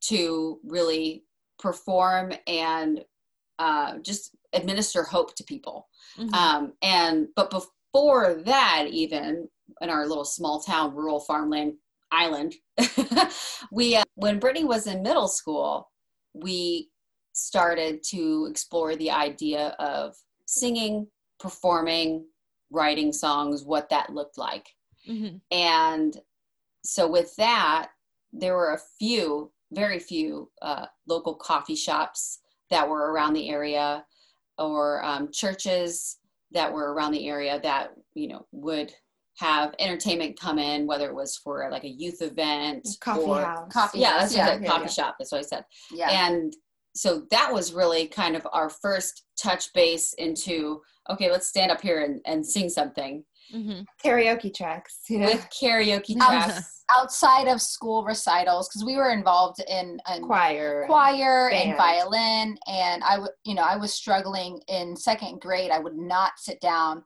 to 0.01 0.59
really 0.63 1.25
perform 1.57 2.31
and 2.47 3.03
uh, 3.59 3.97
just 3.99 4.35
administer 4.53 5.03
hope 5.03 5.35
to 5.35 5.43
people 5.43 5.87
Mhm. 6.17 6.33
um, 6.33 6.73
and 6.81 7.27
but 7.35 7.49
before 7.49 8.35
that 8.45 8.85
even 8.89 9.49
in 9.81 9.89
our 9.89 10.07
little 10.07 10.25
small 10.25 10.61
town 10.61 10.95
rural 10.95 11.19
farmland 11.19 11.73
island 12.11 12.55
we 13.71 13.95
uh, 13.95 14.03
when 14.15 14.39
brittany 14.39 14.65
was 14.65 14.87
in 14.87 15.03
middle 15.03 15.27
school 15.27 15.91
we 16.33 16.89
started 17.33 18.01
to 18.03 18.47
explore 18.49 18.95
the 18.95 19.11
idea 19.11 19.75
of 19.79 20.15
singing 20.45 21.05
performing 21.39 22.25
writing 22.71 23.11
songs 23.11 23.63
what 23.63 23.89
that 23.89 24.13
looked 24.13 24.37
like 24.37 24.67
Mhm. 25.07 25.41
and 25.51 26.21
so 26.83 27.09
with 27.09 27.35
that 27.37 27.89
there 28.31 28.55
were 28.55 28.73
a 28.73 28.81
few 28.99 29.51
very 29.71 29.99
few 29.99 30.49
uh, 30.61 30.85
local 31.07 31.35
coffee 31.35 31.75
shops 31.75 32.39
that 32.69 32.87
were 32.87 33.11
around 33.11 33.33
the 33.33 33.49
area 33.49 34.03
or 34.57 35.03
um, 35.05 35.29
churches 35.31 36.17
that 36.51 36.71
were 36.71 36.93
around 36.93 37.11
the 37.11 37.27
area 37.27 37.59
that 37.61 37.91
you 38.13 38.27
know 38.27 38.45
would 38.51 38.93
have 39.37 39.73
entertainment 39.79 40.39
come 40.39 40.59
in 40.59 40.85
whether 40.87 41.07
it 41.07 41.15
was 41.15 41.37
for 41.37 41.69
like 41.71 41.83
a 41.85 41.89
youth 41.89 42.21
event 42.21 42.87
Coffee 42.99 43.21
or 43.21 43.41
house. 43.45 43.71
Coffee 43.71 43.99
yeah 43.99 44.17
that's 44.19 44.35
yeah, 44.35 44.45
what 44.45 44.49
I 44.49 44.53
said, 44.55 44.63
yeah, 44.63 44.69
coffee 44.69 44.81
yeah. 44.83 44.87
shop 44.89 45.15
that's 45.19 45.31
what 45.31 45.37
i 45.39 45.41
said 45.43 45.65
Yeah. 45.91 46.09
and 46.27 46.53
so 46.95 47.23
that 47.31 47.51
was 47.53 47.73
really 47.73 48.07
kind 48.07 48.35
of 48.35 48.47
our 48.51 48.69
first 48.69 49.23
touch 49.41 49.71
base 49.73 50.13
into 50.13 50.81
okay 51.09 51.31
let's 51.31 51.47
stand 51.47 51.71
up 51.71 51.81
here 51.81 52.01
and, 52.03 52.19
and 52.25 52.45
sing 52.45 52.69
something 52.69 53.23
Mhm. 53.51 53.83
Karaoke 54.05 54.53
tracks. 54.53 54.99
You 55.09 55.17
know? 55.19 55.25
with 55.25 55.47
karaoke 55.49 56.11
Um, 56.21 56.27
tracks 56.27 56.83
Outside 56.95 57.47
of 57.47 57.61
school 57.61 58.03
recitals, 58.03 58.67
because 58.67 58.83
we 58.85 58.95
were 58.95 59.11
involved 59.11 59.59
in, 59.67 59.99
in 60.15 60.23
choir. 60.23 60.85
choir 60.87 61.49
and 61.49 61.69
band. 61.71 61.77
violin 61.77 62.57
and 62.67 63.03
i 63.03 63.17
would 63.17 63.31
you 63.43 63.53
know 63.55 63.61
i 63.63 63.75
was 63.75 63.91
struggling 63.93 64.59
in 64.67 64.95
second 64.95 65.39
grade 65.41 65.71
i 65.71 65.79
would 65.79 65.95
not 65.97 66.33
sit 66.37 66.59
down 66.61 67.03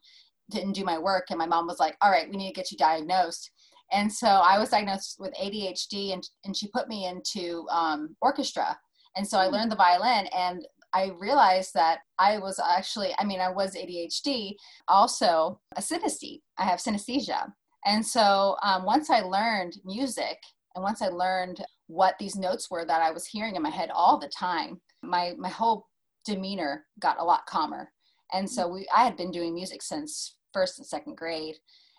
didn't 0.51 0.73
do 0.73 0.83
my 0.83 0.97
work 0.97 1.25
and 1.29 1.37
my 1.39 1.45
mom 1.45 1.65
was 1.67 1.79
like 1.79 1.95
all 2.01 2.11
right 2.11 2.29
we 2.29 2.35
need 2.37 2.47
to 2.49 2.53
get 2.53 2.71
you 2.71 2.77
diagnosed 2.77 3.49
and 3.93 4.11
so 4.11 4.27
i 4.27 4.57
was 4.59 4.69
diagnosed 4.69 5.15
with 5.19 5.33
adhd 5.41 6.11
and, 6.13 6.27
and 6.45 6.55
she 6.57 6.67
put 6.69 6.87
me 6.89 7.05
into 7.05 7.65
um, 7.69 8.15
orchestra 8.21 8.77
and 9.15 9.27
so 9.27 9.37
i 9.37 9.45
learned 9.45 9.71
the 9.71 9.75
violin 9.75 10.27
and 10.27 10.65
i 10.93 11.11
realized 11.19 11.73
that 11.73 11.99
i 12.19 12.37
was 12.37 12.59
actually 12.59 13.13
i 13.17 13.23
mean 13.23 13.39
i 13.39 13.49
was 13.49 13.75
adhd 13.75 14.55
also 14.87 15.59
a 15.75 15.81
synesthete 15.81 16.41
i 16.57 16.63
have 16.63 16.79
synesthesia 16.79 17.51
and 17.85 18.05
so 18.05 18.55
um, 18.63 18.85
once 18.85 19.09
i 19.09 19.21
learned 19.21 19.75
music 19.85 20.37
and 20.75 20.83
once 20.83 21.01
i 21.01 21.07
learned 21.07 21.63
what 21.87 22.15
these 22.19 22.35
notes 22.35 22.71
were 22.71 22.85
that 22.85 23.01
I 23.01 23.11
was 23.11 23.25
hearing 23.25 23.55
in 23.55 23.61
my 23.61 23.69
head 23.69 23.89
all 23.93 24.17
the 24.17 24.29
time, 24.29 24.81
my 25.01 25.33
my 25.37 25.49
whole 25.49 25.87
demeanor 26.25 26.85
got 26.99 27.19
a 27.19 27.23
lot 27.23 27.45
calmer. 27.45 27.91
And 28.33 28.49
so 28.49 28.67
we 28.67 28.87
I 28.95 29.03
had 29.03 29.17
been 29.17 29.31
doing 29.31 29.53
music 29.53 29.81
since 29.81 30.35
first 30.53 30.79
and 30.79 30.87
second 30.87 31.17
grade. 31.17 31.55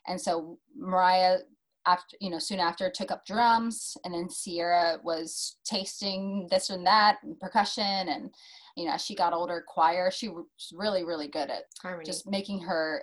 And 0.06 0.20
so 0.20 0.58
Mariah 0.76 1.38
after 1.86 2.16
you 2.20 2.30
know 2.30 2.38
soon 2.38 2.60
after 2.60 2.90
took 2.90 3.10
up 3.10 3.26
drums 3.26 3.96
and 4.04 4.14
then 4.14 4.28
Sierra 4.28 4.98
was 5.02 5.56
tasting 5.64 6.46
this 6.50 6.70
and 6.70 6.86
that 6.86 7.18
and 7.22 7.38
percussion 7.38 7.84
and 7.84 8.30
you 8.76 8.86
know 8.86 8.92
as 8.92 9.04
she 9.04 9.14
got 9.14 9.32
older 9.32 9.64
choir 9.66 10.10
she 10.10 10.28
was 10.28 10.46
really 10.74 11.04
really 11.04 11.28
good 11.28 11.50
at 11.50 11.64
Harmony. 11.82 12.04
just 12.04 12.26
making 12.26 12.60
her 12.60 13.02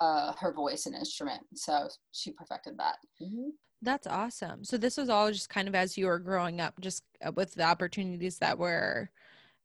uh, 0.00 0.32
her 0.38 0.52
voice 0.52 0.86
an 0.86 0.94
instrument 0.94 1.42
so 1.54 1.88
she 2.12 2.32
perfected 2.32 2.76
that 2.78 2.96
Mhm. 3.22 3.50
That's 3.80 4.06
awesome. 4.08 4.64
So 4.64 4.76
this 4.76 4.96
was 4.96 5.08
all 5.08 5.30
just 5.30 5.48
kind 5.48 5.68
of 5.68 5.74
as 5.74 5.96
you 5.96 6.06
were 6.06 6.18
growing 6.18 6.60
up, 6.60 6.80
just 6.80 7.04
uh, 7.24 7.30
with 7.32 7.54
the 7.54 7.62
opportunities 7.62 8.38
that 8.38 8.58
were 8.58 9.08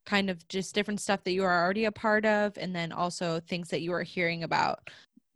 kind 0.05 0.29
of 0.29 0.47
just 0.47 0.75
different 0.75 1.01
stuff 1.01 1.23
that 1.23 1.31
you 1.31 1.41
were 1.41 1.51
already 1.51 1.85
a 1.85 1.91
part 1.91 2.25
of, 2.25 2.55
and 2.57 2.75
then 2.75 2.91
also 2.91 3.39
things 3.39 3.69
that 3.69 3.81
you 3.81 3.91
were 3.91 4.03
hearing 4.03 4.43
about 4.43 4.89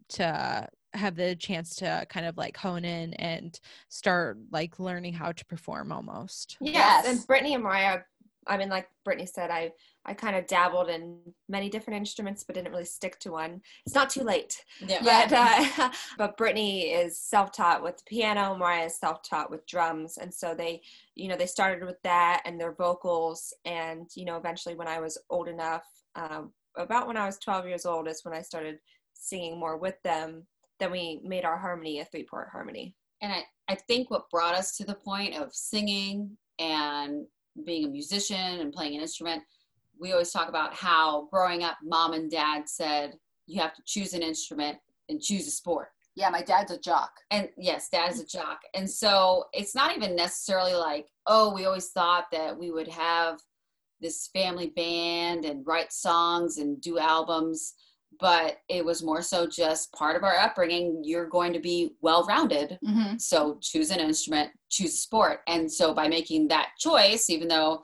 to 0.09 0.67
have 0.93 1.15
the 1.15 1.35
chance 1.35 1.75
to 1.77 2.05
kind 2.09 2.25
of 2.25 2.37
like 2.37 2.57
hone 2.57 2.85
in 2.85 3.13
and 3.15 3.59
start 3.89 4.37
like 4.51 4.79
learning 4.79 5.13
how 5.13 5.31
to 5.31 5.45
perform 5.45 5.91
almost. 5.91 6.57
Yes. 6.59 6.75
Yes. 6.75 7.07
And 7.07 7.27
Brittany 7.27 7.53
and 7.53 7.63
Mariah, 7.63 7.99
I 8.47 8.57
mean, 8.57 8.69
like 8.69 8.87
Brittany 9.03 9.25
said, 9.25 9.51
I, 9.51 9.71
I 10.05 10.13
kind 10.13 10.35
of 10.35 10.47
dabbled 10.47 10.89
in 10.89 11.19
many 11.49 11.69
different 11.69 11.97
instruments, 11.97 12.43
but 12.43 12.55
didn't 12.55 12.71
really 12.71 12.85
stick 12.85 13.19
to 13.19 13.31
one. 13.31 13.61
It's 13.85 13.93
not 13.93 14.09
too 14.09 14.23
late. 14.23 14.55
yeah 14.79 15.27
But, 15.27 15.79
uh, 15.79 15.91
but 16.17 16.37
Brittany 16.37 16.91
is 16.93 17.19
self-taught 17.19 17.83
with 17.83 17.97
the 17.97 18.03
piano. 18.07 18.55
Mariah 18.55 18.85
is 18.85 18.97
self-taught 18.97 19.51
with 19.51 19.67
drums. 19.67 20.17
And 20.17 20.33
so 20.33 20.55
they, 20.55 20.81
you 21.15 21.27
know, 21.27 21.35
they 21.35 21.45
started 21.45 21.85
with 21.85 22.01
that 22.03 22.41
and 22.45 22.59
their 22.59 22.73
vocals. 22.73 23.53
And, 23.65 24.09
you 24.15 24.23
know, 24.23 24.37
eventually 24.37 24.75
when 24.75 24.87
I 24.87 24.99
was 24.99 25.17
old 25.29 25.49
enough, 25.49 25.83
um, 26.15 26.53
about 26.77 27.07
when 27.07 27.17
I 27.17 27.25
was 27.25 27.37
12 27.39 27.67
years 27.67 27.85
old 27.85 28.07
is 28.07 28.23
when 28.23 28.33
I 28.33 28.41
started 28.41 28.79
singing 29.13 29.59
more 29.59 29.77
with 29.77 30.01
them. 30.03 30.45
Then 30.79 30.91
we 30.91 31.19
made 31.23 31.45
our 31.45 31.57
harmony 31.57 31.99
a 31.99 32.05
three-part 32.05 32.49
harmony. 32.51 32.95
and 33.21 33.31
I, 33.33 33.43
I 33.67 33.75
think 33.75 34.09
what 34.09 34.29
brought 34.29 34.55
us 34.55 34.77
to 34.77 34.85
the 34.85 34.95
point 34.95 35.35
of 35.35 35.53
singing 35.53 36.37
and 36.59 37.25
being 37.65 37.85
a 37.85 37.89
musician 37.89 38.59
and 38.59 38.71
playing 38.71 38.95
an 38.95 39.01
instrument 39.01 39.43
we 39.99 40.11
always 40.11 40.31
talk 40.31 40.49
about 40.49 40.73
how 40.73 41.27
growing 41.31 41.63
up 41.63 41.77
mom 41.83 42.13
and 42.13 42.29
dad 42.29 42.69
said 42.69 43.15
you 43.45 43.59
have 43.61 43.73
to 43.73 43.81
choose 43.85 44.13
an 44.13 44.21
instrument 44.21 44.77
and 45.09 45.21
choose 45.21 45.47
a 45.47 45.51
sport. 45.51 45.89
Yeah 46.15 46.29
my 46.29 46.41
dad's 46.41 46.71
a 46.71 46.79
jock. 46.79 47.11
And 47.31 47.49
yes 47.57 47.89
dad 47.89 48.11
is 48.11 48.19
a 48.19 48.25
jock. 48.25 48.59
And 48.73 48.89
so 48.89 49.45
it's 49.53 49.73
not 49.75 49.95
even 49.95 50.15
necessarily 50.15 50.73
like 50.73 51.07
oh 51.25 51.53
we 51.53 51.65
always 51.65 51.89
thought 51.89 52.25
that 52.31 52.57
we 52.57 52.71
would 52.71 52.87
have 52.87 53.39
this 53.99 54.29
family 54.31 54.67
band 54.75 55.45
and 55.45 55.65
write 55.65 55.91
songs 55.91 56.57
and 56.57 56.79
do 56.81 56.99
albums 56.99 57.73
but 58.19 58.57
it 58.69 58.83
was 58.83 59.03
more 59.03 59.21
so 59.21 59.47
just 59.47 59.91
part 59.93 60.15
of 60.15 60.23
our 60.23 60.37
upbringing 60.37 61.01
you're 61.03 61.27
going 61.27 61.53
to 61.53 61.59
be 61.59 61.91
well 62.01 62.25
rounded 62.25 62.77
mm-hmm. 62.85 63.17
so 63.17 63.57
choose 63.61 63.91
an 63.91 63.99
instrument 63.99 64.51
choose 64.69 64.99
sport. 64.99 65.39
And 65.47 65.71
so 65.71 65.93
by 65.93 66.07
making 66.07 66.47
that 66.49 66.69
choice 66.79 67.29
even 67.29 67.47
though 67.47 67.83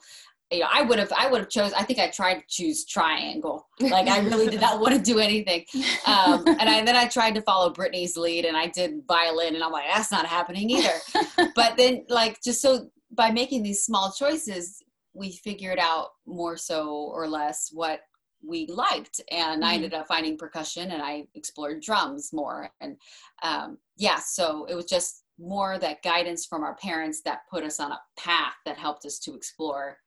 you 0.52 0.60
know 0.60 0.68
i 0.72 0.82
would 0.82 1.00
have 1.00 1.12
i 1.18 1.28
would 1.28 1.40
have 1.40 1.50
chose 1.50 1.74
i 1.74 1.84
think 1.84 2.00
i 2.00 2.10
tried 2.10 2.36
to 2.36 2.44
choose 2.48 2.86
triangle. 2.86 3.68
Like 3.80 4.08
i 4.08 4.20
really 4.20 4.50
did 4.50 4.62
not 4.62 4.80
want 4.80 4.94
to 4.96 5.02
do 5.02 5.20
anything. 5.20 5.66
Um, 6.06 6.46
and 6.46 6.70
I, 6.70 6.84
then 6.84 6.96
i 6.96 7.08
tried 7.08 7.36
to 7.36 7.42
follow 7.42 7.70
brittany's 7.72 8.18
lead 8.18 8.46
and 8.46 8.58
i 8.58 8.68
did 8.68 9.04
violin 9.08 9.56
and 9.56 9.64
i'm 9.64 9.72
like 9.72 9.86
that's 9.88 10.12
not 10.12 10.26
happening 10.26 10.70
either. 10.70 10.94
But 11.56 11.78
then 11.78 12.06
like 12.10 12.42
just 12.44 12.62
so 12.62 12.90
by 13.12 13.32
making 13.32 13.64
these 13.64 13.84
small 13.84 14.12
choices 14.12 14.82
we 15.14 15.32
figured 15.32 15.80
out 15.80 16.10
more 16.26 16.58
so 16.58 17.12
or 17.14 17.28
less 17.28 17.70
what 17.72 18.02
we 18.46 18.68
liked 18.68 19.22
and 19.32 19.64
i 19.64 19.72
Mhm. 19.72 19.76
ended 19.76 19.94
up 19.94 20.08
finding 20.08 20.38
percussion 20.38 20.92
and 20.92 21.02
i 21.02 21.26
explored 21.34 21.82
drums 21.82 22.32
more 22.34 22.70
and 22.82 22.98
um, 23.42 23.78
yeah 23.96 24.20
so 24.20 24.66
it 24.66 24.76
was 24.76 24.86
just 24.86 25.24
more 25.40 25.80
that 25.80 26.02
guidance 26.04 26.46
from 26.46 26.64
our 26.64 26.76
parents 26.76 27.22
that 27.22 27.42
put 27.50 27.64
us 27.64 27.80
on 27.80 27.92
a 27.92 28.02
path 28.18 28.54
that 28.66 28.78
helped 28.78 29.06
us 29.06 29.18
to 29.20 29.34
explore 29.34 29.98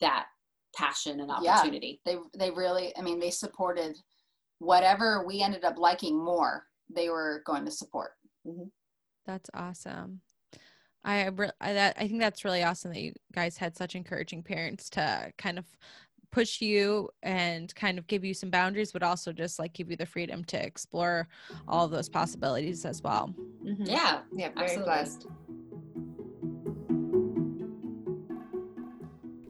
that 0.00 0.26
passion 0.74 1.20
and 1.20 1.30
Yeah. 1.40 1.52
opportunity 1.52 2.00
they 2.04 2.16
they 2.34 2.50
really 2.50 2.96
i 2.96 3.02
mean 3.02 3.20
they 3.20 3.30
supported 3.30 3.96
whatever 4.58 5.24
we 5.26 5.42
ended 5.42 5.64
up 5.64 5.78
liking 5.78 6.16
more 6.16 6.66
they 6.88 7.08
were 7.10 7.42
going 7.46 7.64
to 7.64 7.70
support 7.70 8.12
That's 9.24 9.50
awesome. 9.54 10.20
I 11.04 11.26
re- 11.28 11.50
I, 11.60 11.72
that, 11.74 11.96
I 11.98 12.06
think 12.08 12.20
that's 12.20 12.44
really 12.44 12.62
awesome 12.62 12.92
that 12.92 13.00
you 13.02 13.12
guys 13.32 13.56
had 13.56 13.76
such 13.76 13.94
encouraging 13.94 14.42
parents 14.42 14.88
to 14.90 15.32
kind 15.38 15.58
of 15.58 15.66
push 16.32 16.60
you 16.60 17.08
and 17.22 17.72
kind 17.76 17.98
of 17.98 18.06
give 18.08 18.24
you 18.24 18.34
some 18.34 18.50
boundaries, 18.50 18.90
but 18.90 19.02
also 19.02 19.32
just 19.32 19.58
like 19.58 19.72
give 19.74 19.90
you 19.90 19.96
the 19.96 20.06
freedom 20.06 20.42
to 20.46 20.60
explore 20.60 21.28
all 21.68 21.84
of 21.84 21.92
those 21.92 22.08
possibilities 22.08 22.84
as 22.84 23.02
well. 23.02 23.32
Mm-hmm. 23.64 23.86
yeah 23.86 24.20
Yeah, 24.32 24.48
very 24.56 24.64
Absolutely. 24.64 24.84
blessed. 24.84 25.26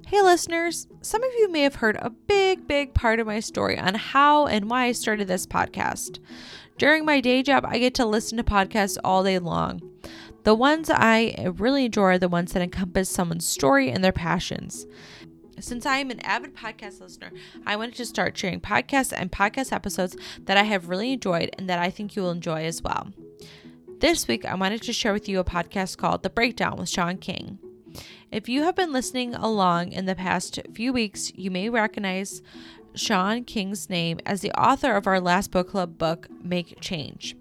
Hey, 0.09 0.21
listeners, 0.21 0.88
some 1.01 1.23
of 1.23 1.31
you 1.38 1.51
may 1.51 1.62
have 1.62 1.77
heard 1.77 1.97
a 1.97 2.11
big, 2.11 2.66
big 2.68 2.92
part 2.92 3.18
of 3.18 3.27
my 3.27 3.40
story 3.40 3.79
on 3.79 3.95
how 3.95 4.47
and 4.47 4.68
why 4.68 4.85
I 4.85 4.92
started 4.92 5.27
this 5.27 5.47
podcast. 5.47 6.18
During 6.77 7.07
my 7.07 7.23
day 7.23 7.42
job, 7.42 7.64
I 7.66 7.79
get 7.79 7.95
to 7.95 8.05
listen 8.05 8.37
to 8.37 8.45
podcasts 8.45 8.99
all 9.03 9.25
day 9.25 9.38
long. 9.38 9.81
The 10.45 10.55
ones 10.55 10.90
I 10.90 11.35
really 11.57 11.87
enjoy 11.87 12.03
are 12.03 12.18
the 12.18 12.29
ones 12.29 12.53
that 12.53 12.62
encompass 12.62 13.09
someone's 13.09 13.47
story 13.47 13.90
and 13.90 14.05
their 14.05 14.12
passions. 14.12 14.87
Since 15.62 15.87
I 15.87 15.98
am 15.98 16.11
an 16.11 16.18
avid 16.20 16.57
podcast 16.57 17.01
listener, 17.01 17.31
I 17.64 17.77
wanted 17.77 17.94
to 17.94 18.05
start 18.05 18.37
sharing 18.37 18.61
podcasts 18.61 19.12
and 19.16 19.31
podcast 19.31 19.72
episodes 19.72 20.16
that 20.40 20.57
I 20.57 20.64
have 20.64 20.88
really 20.88 21.12
enjoyed 21.12 21.55
and 21.57 21.70
that 21.70 21.79
I 21.79 21.88
think 21.88 22.16
you 22.16 22.22
will 22.22 22.33
enjoy 22.33 22.64
as 22.64 22.83
well. 22.83 23.12
This 24.01 24.27
week, 24.27 24.44
I 24.44 24.57
wanted 24.57 24.83
to 24.83 24.92
share 24.92 25.12
with 25.12 25.29
you 25.29 25.38
a 25.38 25.44
podcast 25.44 25.98
called 25.98 26.25
The 26.25 26.31
Breakdown 26.31 26.79
with 26.79 26.88
Shaun 26.88 27.16
King. 27.16 27.61
If 28.33 28.48
you 28.48 28.64
have 28.64 28.75
been 28.75 28.92
listening 28.92 29.37
along 29.37 29.92
in 29.92 30.07
the 30.07 30.16
past 30.16 30.59
few 30.75 30.92
weeks, 30.92 31.31
you 31.37 31.48
may 31.48 31.68
recognize 31.68 32.42
Shaun 32.96 33.44
King's 33.44 33.88
name 33.88 34.18
as 34.27 34.40
the 34.40 34.51
author 34.61 34.96
of 34.96 35.07
our 35.07 35.20
last 35.20 35.53
book 35.53 35.68
club 35.70 35.96
book, 35.96 36.27
Make 36.42 36.81
Change. 36.81 37.37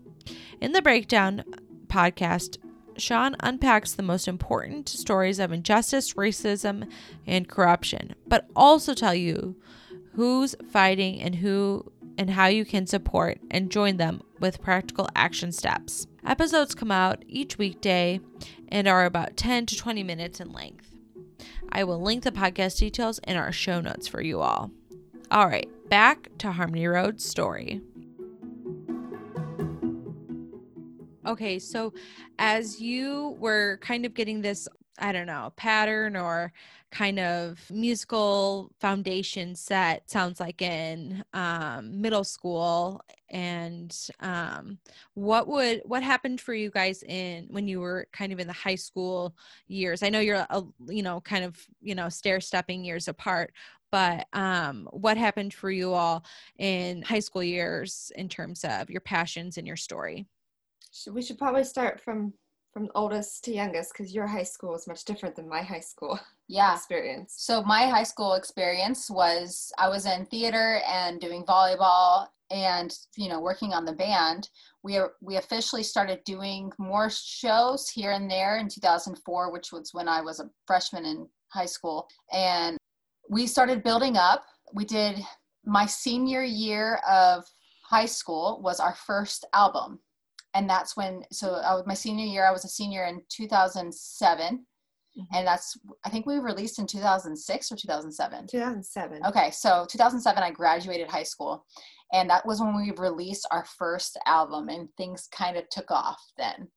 In 0.61 0.73
the 0.73 0.81
Breakdown 0.83 1.43
podcast, 1.87 2.59
Shaun 2.97 3.35
unpacks 3.39 3.93
the 3.93 4.03
most 4.03 4.27
important 4.27 4.89
stories 4.89 5.39
of 5.39 5.51
injustice, 5.51 6.13
racism, 6.13 6.89
and 7.25 7.47
corruption, 7.47 8.15
but 8.27 8.47
also 8.55 8.93
tell 8.93 9.15
you 9.15 9.55
who's 10.13 10.55
fighting 10.71 11.21
and 11.21 11.35
who 11.35 11.91
and 12.17 12.29
how 12.29 12.47
you 12.47 12.65
can 12.65 12.85
support 12.85 13.39
and 13.49 13.71
join 13.71 13.97
them 13.97 14.21
with 14.39 14.61
practical 14.61 15.09
action 15.15 15.51
steps. 15.51 16.07
Episodes 16.25 16.75
come 16.75 16.91
out 16.91 17.23
each 17.27 17.57
weekday 17.57 18.19
and 18.67 18.87
are 18.87 19.05
about 19.05 19.37
10 19.37 19.65
to 19.67 19.77
20 19.77 20.03
minutes 20.03 20.39
in 20.39 20.51
length. 20.51 20.93
I 21.69 21.83
will 21.83 22.01
link 22.01 22.23
the 22.23 22.31
podcast 22.31 22.79
details 22.79 23.19
in 23.19 23.37
our 23.37 23.51
show 23.51 23.81
notes 23.81 24.07
for 24.07 24.21
you 24.21 24.41
all. 24.41 24.71
All 25.31 25.47
right, 25.47 25.69
back 25.89 26.29
to 26.39 26.51
Harmony 26.51 26.85
Road's 26.87 27.25
story. 27.25 27.81
Okay, 31.25 31.59
so 31.59 31.93
as 32.39 32.79
you 32.79 33.35
were 33.39 33.77
kind 33.81 34.05
of 34.05 34.13
getting 34.13 34.41
this 34.41 34.67
I 34.99 35.11
don't 35.13 35.25
know, 35.25 35.51
pattern 35.55 36.15
or 36.15 36.53
kind 36.91 37.17
of 37.17 37.59
musical 37.71 38.71
foundation 38.79 39.55
set 39.55 40.09
sounds 40.11 40.39
like 40.39 40.61
in 40.61 41.23
um, 41.33 42.01
middle 42.01 42.25
school 42.25 43.01
and 43.29 43.97
um, 44.19 44.77
what 45.15 45.47
would 45.47 45.81
what 45.85 46.03
happened 46.03 46.39
for 46.41 46.53
you 46.53 46.69
guys 46.69 47.03
in 47.03 47.47
when 47.49 47.67
you 47.67 47.79
were 47.79 48.05
kind 48.11 48.31
of 48.33 48.39
in 48.39 48.47
the 48.47 48.53
high 48.53 48.75
school 48.75 49.35
years? 49.67 50.03
I 50.03 50.09
know 50.09 50.19
you're 50.19 50.45
a, 50.49 50.63
you 50.87 51.01
know 51.03 51.21
kind 51.21 51.45
of 51.45 51.57
you 51.81 51.95
know 51.95 52.09
stair 52.09 52.41
stepping 52.41 52.83
years 52.85 53.07
apart 53.07 53.53
but 53.91 54.27
um, 54.33 54.87
what 54.91 55.17
happened 55.17 55.53
for 55.53 55.69
you 55.71 55.93
all 55.93 56.23
in 56.57 57.01
high 57.01 57.19
school 57.19 57.43
years 57.43 58.11
in 58.15 58.29
terms 58.29 58.63
of 58.63 58.89
your 58.89 59.01
passions 59.01 59.57
and 59.57 59.67
your 59.67 59.75
story 59.77 60.27
we 61.11 61.21
should 61.21 61.37
probably 61.37 61.63
start 61.63 62.01
from 62.01 62.33
from 62.73 62.89
oldest 62.95 63.43
to 63.43 63.53
youngest 63.53 63.91
because 63.91 64.13
your 64.13 64.25
high 64.25 64.43
school 64.43 64.73
is 64.73 64.87
much 64.87 65.03
different 65.03 65.35
than 65.35 65.49
my 65.49 65.61
high 65.61 65.81
school 65.81 66.17
yeah. 66.47 66.73
experience. 66.73 67.33
So 67.37 67.61
my 67.63 67.85
high 67.87 68.03
school 68.03 68.33
experience 68.35 69.09
was 69.09 69.71
i 69.77 69.89
was 69.89 70.05
in 70.05 70.25
theater 70.27 70.81
and 70.87 71.19
doing 71.19 71.43
volleyball 71.43 72.27
and 72.49 72.93
you 73.17 73.29
know 73.29 73.39
working 73.39 73.73
on 73.73 73.85
the 73.85 73.93
band. 73.93 74.49
We 74.83 74.97
are, 74.97 75.13
we 75.21 75.37
officially 75.37 75.83
started 75.83 76.23
doing 76.23 76.71
more 76.77 77.09
shows 77.09 77.89
here 77.89 78.11
and 78.11 78.29
there 78.29 78.57
in 78.57 78.67
2004 78.69 79.51
which 79.51 79.71
was 79.71 79.93
when 79.93 80.07
i 80.07 80.21
was 80.21 80.39
a 80.39 80.49
freshman 80.65 81.05
in 81.05 81.27
high 81.49 81.65
school. 81.65 82.07
And 82.31 82.77
we 83.29 83.47
started 83.47 83.83
building 83.83 84.17
up. 84.17 84.45
We 84.73 84.85
did 84.85 85.19
my 85.65 85.85
senior 85.85 86.43
year 86.43 86.99
of 87.09 87.45
high 87.83 88.05
school 88.05 88.61
was 88.63 88.79
our 88.79 88.95
first 88.95 89.45
album 89.53 89.99
and 90.53 90.69
that's 90.69 90.97
when 90.97 91.23
so 91.31 91.55
I 91.55 91.75
was, 91.75 91.83
my 91.85 91.93
senior 91.93 92.25
year 92.25 92.45
i 92.45 92.51
was 92.51 92.65
a 92.65 92.69
senior 92.69 93.05
in 93.05 93.21
2007 93.29 94.45
mm-hmm. 94.47 95.35
and 95.35 95.47
that's 95.47 95.77
i 96.05 96.09
think 96.09 96.25
we 96.25 96.39
released 96.39 96.79
in 96.79 96.87
2006 96.87 97.71
or 97.71 97.75
2007 97.75 98.47
2007 98.47 99.25
okay 99.25 99.51
so 99.51 99.85
2007 99.89 100.43
i 100.43 100.51
graduated 100.51 101.09
high 101.09 101.23
school. 101.23 101.65
And 102.13 102.29
that 102.29 102.45
was 102.45 102.59
when 102.59 102.75
we 102.75 102.91
released 102.97 103.47
our 103.51 103.65
first 103.77 104.17
album 104.25 104.69
and 104.69 104.89
things 104.97 105.27
kind 105.31 105.57
of 105.57 105.69
took 105.69 105.89
off 105.91 106.21
then. 106.37 106.67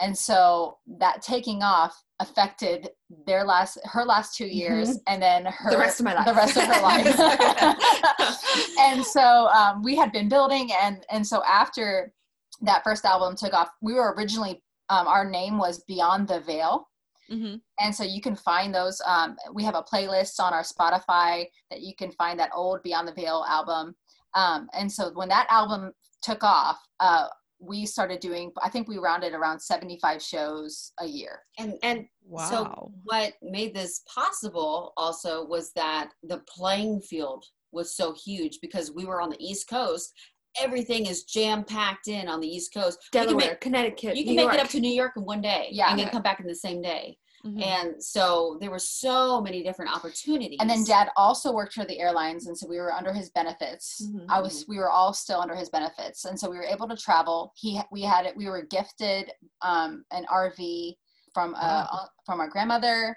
And 0.00 0.16
so 0.16 0.78
that 0.98 1.22
taking 1.22 1.62
off 1.62 1.94
affected 2.20 2.88
their 3.26 3.44
last 3.44 3.78
her 3.84 4.04
last 4.04 4.36
two 4.36 4.46
years 4.46 4.90
mm-hmm. 4.90 4.98
and 5.06 5.22
then 5.22 5.46
her 5.46 5.70
the 5.70 5.78
rest 5.78 6.00
of 6.00 6.04
my 6.04 6.14
life 6.14 6.26
the 6.26 6.34
rest 6.34 6.56
of 6.56 6.64
her 6.64 6.82
life. 6.82 8.38
And 8.78 9.04
so 9.04 9.48
um, 9.48 9.82
we 9.82 9.96
had 9.96 10.12
been 10.12 10.28
building 10.28 10.70
and 10.80 11.04
and 11.10 11.26
so 11.26 11.42
after 11.44 12.12
that 12.62 12.84
first 12.84 13.04
album 13.04 13.36
took 13.36 13.52
off, 13.52 13.68
we 13.82 13.94
were 13.94 14.14
originally 14.16 14.62
um, 14.90 15.06
our 15.06 15.28
name 15.28 15.58
was 15.58 15.82
Beyond 15.88 16.28
the 16.28 16.40
Veil. 16.40 16.88
Mm-hmm. 17.30 17.56
And 17.80 17.94
so 17.94 18.04
you 18.04 18.20
can 18.20 18.36
find 18.36 18.74
those. 18.74 19.00
Um, 19.06 19.36
we 19.54 19.64
have 19.64 19.74
a 19.74 19.82
playlist 19.82 20.38
on 20.40 20.52
our 20.52 20.62
Spotify 20.62 21.46
that 21.70 21.80
you 21.80 21.94
can 21.96 22.12
find 22.12 22.38
that 22.38 22.50
old 22.54 22.82
Beyond 22.82 23.08
the 23.08 23.14
Veil 23.14 23.44
album. 23.48 23.94
Um, 24.34 24.68
and 24.74 24.92
so 24.92 25.10
when 25.14 25.28
that 25.30 25.46
album 25.48 25.92
took 26.22 26.44
off, 26.44 26.78
uh, 27.00 27.28
we 27.60 27.86
started 27.86 28.20
doing. 28.20 28.52
I 28.62 28.68
think 28.68 28.88
we 28.88 28.98
rounded 28.98 29.32
around 29.32 29.60
seventy-five 29.60 30.20
shows 30.20 30.92
a 31.00 31.06
year. 31.06 31.40
And 31.58 31.78
and 31.82 32.04
wow. 32.26 32.50
so 32.50 32.92
what 33.04 33.32
made 33.40 33.74
this 33.74 34.02
possible 34.12 34.92
also 34.98 35.46
was 35.46 35.72
that 35.76 36.10
the 36.24 36.42
playing 36.46 37.00
field 37.00 37.44
was 37.72 37.96
so 37.96 38.14
huge 38.22 38.58
because 38.60 38.92
we 38.92 39.06
were 39.06 39.20
on 39.20 39.30
the 39.30 39.42
East 39.42 39.68
Coast 39.68 40.12
everything 40.60 41.06
is 41.06 41.24
jam 41.24 41.64
packed 41.64 42.08
in 42.08 42.28
on 42.28 42.40
the 42.40 42.48
East 42.48 42.72
Coast. 42.72 42.98
Delaware, 43.12 43.50
make, 43.50 43.60
Connecticut. 43.60 44.16
You 44.16 44.24
can 44.24 44.34
New 44.34 44.36
make 44.36 44.44
York. 44.44 44.54
it 44.54 44.60
up 44.60 44.68
to 44.70 44.80
New 44.80 44.92
York 44.92 45.12
in 45.16 45.24
one 45.24 45.40
day. 45.40 45.68
Yeah. 45.70 45.90
And 45.90 45.98
then 45.98 46.08
come 46.08 46.22
back 46.22 46.40
in 46.40 46.46
the 46.46 46.54
same 46.54 46.82
day. 46.82 47.18
Mm-hmm. 47.46 47.62
And 47.62 48.02
so 48.02 48.56
there 48.60 48.70
were 48.70 48.78
so 48.78 49.40
many 49.40 49.62
different 49.62 49.94
opportunities. 49.94 50.56
And 50.60 50.70
then 50.70 50.82
dad 50.84 51.10
also 51.16 51.52
worked 51.52 51.74
for 51.74 51.84
the 51.84 51.98
airlines 51.98 52.46
and 52.46 52.56
so 52.56 52.66
we 52.66 52.78
were 52.78 52.92
under 52.92 53.12
his 53.12 53.30
benefits. 53.30 54.02
Mm-hmm. 54.02 54.30
I 54.30 54.40
was 54.40 54.64
we 54.66 54.78
were 54.78 54.90
all 54.90 55.12
still 55.12 55.40
under 55.40 55.54
his 55.54 55.68
benefits. 55.68 56.24
And 56.24 56.38
so 56.38 56.50
we 56.50 56.56
were 56.56 56.64
able 56.64 56.88
to 56.88 56.96
travel. 56.96 57.52
He 57.56 57.80
we 57.92 58.00
had 58.00 58.24
it 58.24 58.34
we 58.36 58.48
were 58.48 58.62
gifted 58.62 59.30
um, 59.60 60.04
an 60.10 60.24
RV 60.32 60.94
from 61.34 61.54
uh, 61.54 61.86
wow. 61.92 62.08
from 62.24 62.40
our 62.40 62.48
grandmother 62.48 63.16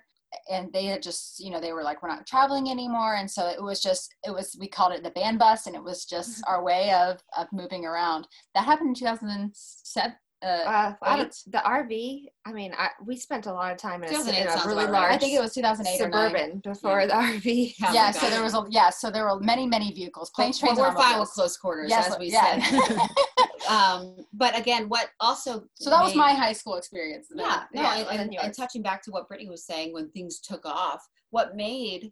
and 0.49 0.71
they 0.73 0.85
had 0.85 1.01
just 1.01 1.39
you 1.39 1.49
know 1.49 1.59
they 1.59 1.73
were 1.73 1.83
like 1.83 2.01
we're 2.01 2.09
not 2.09 2.25
traveling 2.25 2.69
anymore 2.69 3.15
and 3.15 3.29
so 3.29 3.47
it 3.47 3.61
was 3.61 3.81
just 3.81 4.13
it 4.25 4.31
was 4.31 4.55
we 4.59 4.67
called 4.67 4.93
it 4.93 5.03
the 5.03 5.11
band 5.11 5.39
bus 5.39 5.67
and 5.67 5.75
it 5.75 5.83
was 5.83 6.05
just 6.05 6.41
mm-hmm. 6.41 6.53
our 6.53 6.63
way 6.63 6.91
of 6.91 7.19
of 7.37 7.47
moving 7.51 7.85
around 7.85 8.27
that 8.53 8.65
happened 8.65 8.89
in 8.89 8.95
2007 8.95 10.13
uh, 10.43 10.93
uh 11.01 11.25
the 11.47 11.61
RV. 11.65 12.25
I 12.45 12.53
mean, 12.53 12.73
I, 12.77 12.89
we 13.05 13.17
spent 13.17 13.47
a 13.47 13.53
lot 13.53 13.71
of 13.71 13.77
time 13.77 14.03
in 14.03 14.13
a, 14.13 14.29
in 14.29 14.47
a 14.47 14.61
really 14.65 14.85
large. 14.85 14.91
Right. 14.91 15.11
I 15.11 15.17
think 15.17 15.33
it 15.33 15.41
was 15.41 15.53
2008 15.53 15.97
suburban 15.97 16.59
before 16.59 17.01
yeah. 17.01 17.07
the 17.07 17.13
RV. 17.13 17.73
Yeah, 17.93 18.11
so 18.11 18.29
there 18.29 18.43
was 18.43 18.53
a 18.53 18.65
yeah, 18.69 18.89
so 18.89 19.09
there 19.09 19.25
were 19.25 19.39
many 19.39 19.65
many 19.65 19.91
vehicles, 19.93 20.29
planes, 20.29 20.59
trains. 20.59 20.77
We're 20.77 20.93
fine 20.93 21.19
with 21.19 21.29
close 21.29 21.57
quarters, 21.57 21.89
yes, 21.89 22.11
as 22.11 22.19
we 22.19 22.31
yeah. 22.31 22.61
said. 22.63 22.99
um, 23.69 24.15
but 24.33 24.57
again, 24.57 24.87
what 24.89 25.09
also 25.19 25.63
so 25.75 25.89
that 25.89 25.99
made, 25.99 26.05
was 26.05 26.15
my 26.15 26.33
high 26.33 26.53
school 26.53 26.75
experience. 26.75 27.27
Then. 27.29 27.39
Yeah, 27.39 27.63
no, 27.73 27.81
yeah, 27.81 27.95
and, 28.11 28.21
and, 28.21 28.35
and 28.35 28.53
touching 28.53 28.81
back 28.81 29.01
to 29.03 29.11
what 29.11 29.27
Brittany 29.27 29.49
was 29.49 29.65
saying 29.65 29.93
when 29.93 30.09
things 30.11 30.39
took 30.39 30.65
off, 30.65 31.05
what 31.31 31.55
made 31.55 32.11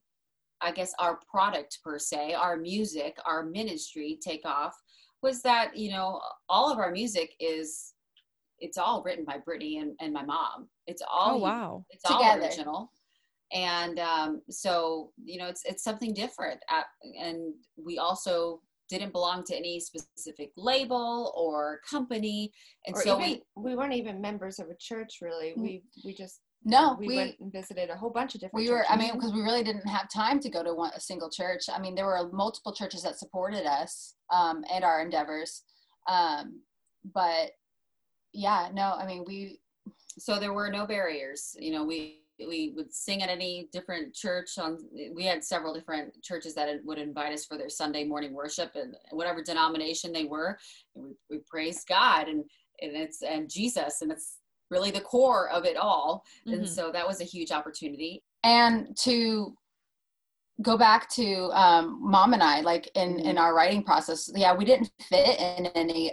I 0.62 0.72
guess 0.72 0.94
our 1.00 1.20
product 1.30 1.80
per 1.84 2.00
se, 2.00 2.34
our 2.34 2.58
music, 2.58 3.18
our 3.26 3.44
ministry 3.46 4.18
take 4.22 4.46
off 4.46 4.74
was 5.22 5.42
that 5.42 5.76
you 5.76 5.92
know 5.92 6.22
all 6.50 6.72
of 6.72 6.80
our 6.80 6.92
music 6.92 7.34
is 7.40 7.94
it's 8.60 8.78
all 8.78 9.04
written 9.04 9.26
by 9.26 9.38
Brittany 9.38 9.80
and, 9.80 9.96
and 10.00 10.14
my 10.14 10.24
mom. 10.24 10.68
It's 10.88 11.02
all 11.10 11.36
oh, 11.36 11.38
wow. 11.38 11.86
It's 11.90 12.04
Together. 12.04 12.24
all 12.24 12.40
original. 12.40 12.92
And 13.54 14.00
um, 14.00 14.42
so 14.50 15.12
you 15.24 15.38
know, 15.38 15.48
it's 15.48 15.64
it's 15.66 15.84
something 15.84 16.14
different. 16.14 16.60
At, 16.70 16.86
and 17.20 17.54
we 17.78 18.00
also 18.00 18.62
didn't 18.90 19.12
belong 19.12 19.44
to 19.44 19.56
any 19.56 19.80
specific 19.80 20.52
label 20.58 21.34
or 21.36 21.82
company, 21.90 22.52
and 22.86 22.96
or 22.96 23.02
so 23.02 23.20
even, 23.22 23.42
we 23.56 23.72
we 23.72 23.76
weren't 23.76 23.94
even 23.94 24.20
members 24.20 24.60
of 24.60 24.70
a 24.70 24.76
church. 24.80 25.20
Really, 25.22 25.50
mm. 25.50 25.62
we 25.62 25.84
we 26.04 26.14
just 26.14 26.42
no, 26.68 26.98
we, 27.00 27.08
we, 27.08 27.16
went 27.16 27.40
and 27.40 27.52
visited 27.52 27.92
a 27.92 27.96
whole 27.96 28.10
bunch 28.10 28.34
of 28.34 28.42
different. 28.42 28.66
We 28.66 28.72
were, 28.72 28.86
I 28.90 28.98
mean, 28.98 29.14
because 29.14 29.32
we 29.32 29.42
really 29.42 29.64
didn't 29.64 29.88
have 29.88 30.10
time 30.10 30.40
to 30.40 30.50
go 30.50 30.64
to 30.64 30.74
one 30.74 30.92
a 30.96 31.00
single 31.00 31.30
church. 31.30 31.66
I 31.72 31.80
mean, 31.80 31.94
there 31.94 32.08
were 32.08 32.30
multiple 32.34 32.74
churches 32.74 33.04
that 33.04 33.20
supported 33.20 33.68
us 33.68 34.16
um, 34.34 34.64
and 34.74 34.84
our 34.84 35.00
endeavors, 35.00 35.62
um, 36.10 36.62
but 37.14 37.52
yeah, 38.36 38.70
no, 38.74 38.94
I 38.94 39.06
mean, 39.06 39.24
we, 39.26 39.60
so 40.18 40.40
there 40.40 40.54
were 40.54 40.70
no 40.70 40.86
barriers, 40.86 41.56
you 41.60 41.72
know, 41.72 41.84
we, 41.84 42.22
we 42.40 42.74
would 42.76 42.94
sing 42.94 43.22
at 43.22 43.30
any 43.30 43.70
different 43.72 44.14
church 44.14 44.58
on 44.58 44.78
we 45.14 45.24
had 45.24 45.44
several 45.44 45.74
different 45.74 46.22
churches 46.22 46.54
that 46.54 46.70
would 46.84 46.98
invite 46.98 47.34
us 47.34 47.46
for 47.46 47.58
their 47.58 47.70
sunday 47.70 48.04
morning 48.04 48.34
worship 48.34 48.72
and 48.76 48.96
whatever 49.12 49.42
denomination 49.42 50.12
they 50.12 50.26
were 50.26 50.58
and 50.96 51.06
we, 51.06 51.12
we 51.30 51.38
praised 51.48 51.88
god 51.88 52.28
and 52.28 52.44
and 52.82 52.96
it's 52.96 53.22
and 53.22 53.50
jesus 53.50 54.02
and 54.02 54.12
it's 54.12 54.40
really 54.70 54.92
the 54.92 55.02
core 55.02 55.50
of 55.50 55.66
it 55.66 55.78
all 55.78 56.24
mm-hmm. 56.48 56.60
and 56.60 56.68
so 56.68 56.92
that 56.92 57.08
was 57.08 57.22
a 57.22 57.26
huge 57.26 57.52
opportunity 57.52 58.22
and 58.44 58.96
to 58.98 59.56
go 60.62 60.78
back 60.78 61.10
to 61.10 61.50
um, 61.54 62.00
mom 62.02 62.34
and 62.34 62.44
i 62.44 62.62
like 62.62 62.90
in 62.96 63.16
mm-hmm. 63.16 63.28
in 63.28 63.38
our 63.38 63.54
writing 63.56 63.84
process 63.84 64.30
yeah 64.36 64.54
we 64.54 64.66
didn't 64.66 64.92
fit 65.10 65.40
in 65.40 65.68
any 65.68 66.12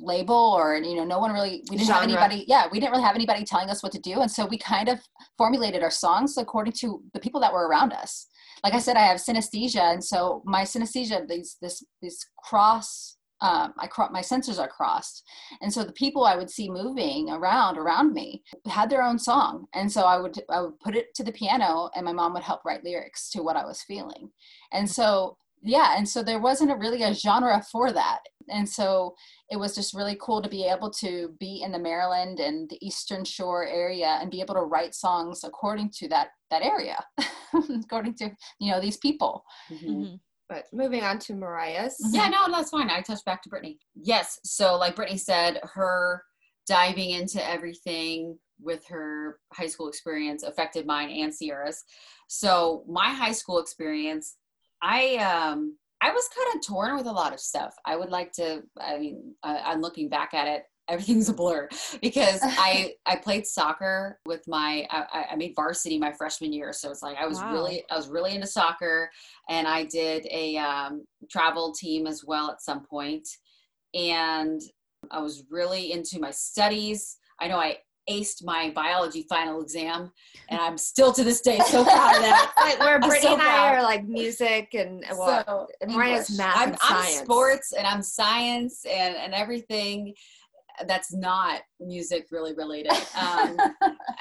label 0.00 0.34
or 0.34 0.76
you 0.76 0.94
know 0.94 1.04
no 1.04 1.18
one 1.18 1.32
really 1.32 1.62
we 1.70 1.76
didn't 1.76 1.86
Genre. 1.86 1.94
have 1.94 2.02
anybody 2.02 2.44
yeah 2.46 2.66
we 2.70 2.78
didn't 2.78 2.92
really 2.92 3.04
have 3.04 3.14
anybody 3.14 3.44
telling 3.44 3.70
us 3.70 3.82
what 3.82 3.92
to 3.92 4.00
do. 4.00 4.20
And 4.20 4.30
so 4.30 4.46
we 4.46 4.58
kind 4.58 4.88
of 4.88 5.00
formulated 5.38 5.82
our 5.82 5.90
songs 5.90 6.36
according 6.36 6.74
to 6.80 7.02
the 7.14 7.20
people 7.20 7.40
that 7.40 7.52
were 7.52 7.68
around 7.68 7.92
us. 7.92 8.26
Like 8.62 8.74
i 8.74 8.78
said 8.78 8.96
i 8.96 9.00
have 9.00 9.18
synesthesia. 9.18 9.92
And 9.92 10.02
so 10.02 10.42
my 10.44 10.62
synesthesia 10.62 11.26
these 11.28 11.56
this 11.60 11.84
this 12.02 12.24
cross 12.38 13.16
um, 13.42 13.74
I 13.78 13.86
cro- 13.86 14.08
my 14.10 14.22
sensors 14.22 14.58
are 14.58 14.68
crossed, 14.68 15.22
and 15.60 15.70
so 15.70 15.84
the 15.84 15.92
people 15.92 16.24
I 16.24 16.36
would 16.36 16.48
see 16.48 16.70
moving 16.70 17.28
around 17.28 17.76
around 17.76 18.14
me 18.14 18.42
had 18.66 18.88
their 18.88 19.02
own 19.02 19.18
song, 19.18 19.66
and 19.74 19.92
so 19.92 20.02
I 20.02 20.16
would 20.16 20.40
I 20.50 20.62
would 20.62 20.80
put 20.80 20.96
it 20.96 21.14
to 21.16 21.24
the 21.24 21.32
piano, 21.32 21.90
and 21.94 22.04
my 22.04 22.12
mom 22.12 22.32
would 22.32 22.42
help 22.42 22.64
write 22.64 22.82
lyrics 22.82 23.28
to 23.30 23.42
what 23.42 23.56
I 23.56 23.66
was 23.66 23.82
feeling, 23.82 24.30
and 24.72 24.88
so 24.88 25.36
yeah, 25.62 25.96
and 25.98 26.08
so 26.08 26.22
there 26.22 26.38
wasn't 26.38 26.70
a 26.70 26.76
really 26.76 27.02
a 27.02 27.12
genre 27.12 27.62
for 27.70 27.92
that, 27.92 28.20
and 28.48 28.68
so 28.68 29.14
it 29.50 29.56
was 29.56 29.74
just 29.74 29.94
really 29.94 30.16
cool 30.20 30.42
to 30.42 30.48
be 30.48 30.64
able 30.64 30.90
to 30.90 31.34
be 31.38 31.62
in 31.62 31.72
the 31.72 31.78
Maryland 31.78 32.40
and 32.40 32.68
the 32.68 32.84
Eastern 32.84 33.24
Shore 33.24 33.66
area 33.66 34.18
and 34.20 34.30
be 34.30 34.40
able 34.40 34.54
to 34.54 34.62
write 34.62 34.94
songs 34.94 35.44
according 35.44 35.90
to 35.98 36.08
that 36.08 36.28
that 36.50 36.62
area, 36.62 37.04
according 37.84 38.14
to 38.14 38.30
you 38.60 38.72
know 38.72 38.80
these 38.80 38.98
people. 38.98 39.44
Mm-hmm. 39.70 39.90
Mm-hmm. 39.90 40.14
But 40.48 40.66
moving 40.72 41.02
on 41.02 41.18
to 41.20 41.34
Mariah's. 41.34 41.96
Yeah, 42.12 42.28
no, 42.28 42.46
that's 42.48 42.70
fine. 42.70 42.88
I 42.88 43.00
touched 43.00 43.24
back 43.24 43.42
to 43.42 43.48
Brittany. 43.48 43.78
Yes, 43.96 44.38
so 44.44 44.76
like 44.76 44.94
Brittany 44.94 45.18
said, 45.18 45.58
her 45.74 46.22
diving 46.68 47.10
into 47.10 47.44
everything 47.48 48.38
with 48.60 48.86
her 48.86 49.38
high 49.52 49.66
school 49.66 49.88
experience 49.88 50.42
affected 50.42 50.86
mine 50.86 51.10
and 51.10 51.34
Sierra's. 51.34 51.82
So 52.28 52.84
my 52.88 53.08
high 53.12 53.32
school 53.32 53.58
experience, 53.58 54.36
I 54.82 55.16
um 55.16 55.76
I 56.02 56.10
was 56.10 56.28
kind 56.28 56.56
of 56.56 56.66
torn 56.66 56.96
with 56.96 57.06
a 57.06 57.12
lot 57.12 57.32
of 57.32 57.40
stuff. 57.40 57.74
I 57.84 57.96
would 57.96 58.10
like 58.10 58.32
to, 58.32 58.62
I 58.78 58.98
mean, 58.98 59.34
uh, 59.42 59.60
I'm 59.64 59.80
looking 59.80 60.08
back 60.08 60.34
at 60.34 60.46
it 60.46 60.64
everything's 60.88 61.28
a 61.28 61.32
blur 61.34 61.68
because 62.00 62.40
I 62.44 62.94
I 63.06 63.16
played 63.16 63.44
soccer 63.46 64.20
with 64.24 64.46
my 64.46 64.86
I, 64.90 65.26
I 65.32 65.36
made 65.36 65.54
varsity 65.56 65.98
my 65.98 66.12
freshman 66.12 66.52
year, 66.52 66.72
so 66.72 66.90
it's 66.90 67.02
like 67.02 67.16
I 67.16 67.26
was 67.26 67.42
Wow. 67.42 67.52
really 67.52 67.84
I 67.90 67.96
was 67.96 68.08
really 68.08 68.34
into 68.34 68.46
soccer, 68.46 69.10
and 69.48 69.66
I 69.66 69.84
did 69.84 70.26
a 70.30 70.56
um, 70.58 71.04
travel 71.28 71.72
team 71.72 72.06
as 72.06 72.24
well 72.24 72.50
at 72.50 72.62
some 72.62 72.84
point, 72.84 73.28
and 73.94 74.60
I 75.10 75.20
was 75.20 75.44
really 75.50 75.92
into 75.92 76.20
my 76.20 76.30
studies. 76.30 77.16
I 77.40 77.48
know 77.48 77.58
I 77.58 77.78
aced 78.08 78.44
my 78.44 78.70
biology 78.74 79.26
final 79.28 79.62
exam, 79.62 80.12
and 80.48 80.60
I'm 80.60 80.78
still 80.78 81.12
to 81.12 81.24
this 81.24 81.40
day 81.40 81.58
so 81.58 81.84
proud 81.84 82.16
of 82.16 82.22
that. 82.22 82.52
Like 82.66 82.80
where 82.80 82.98
Brittany 82.98 83.20
so 83.20 83.32
and 83.34 83.42
I 83.42 83.44
proud. 83.44 83.74
are 83.74 83.82
like 83.82 84.04
music 84.06 84.74
and 84.74 85.04
well, 85.16 85.44
So, 85.46 85.66
and 85.80 85.92
Mariah's 85.92 86.36
math 86.36 86.56
I'm, 86.56 86.68
and 86.70 86.78
I'm 86.82 87.24
sports 87.24 87.72
and 87.72 87.86
I'm 87.86 88.02
science 88.02 88.84
and, 88.84 89.14
and 89.16 89.34
everything 89.34 90.14
that's 90.86 91.12
not 91.12 91.62
music 91.80 92.26
really 92.30 92.54
related. 92.54 92.92
Um, 93.16 93.56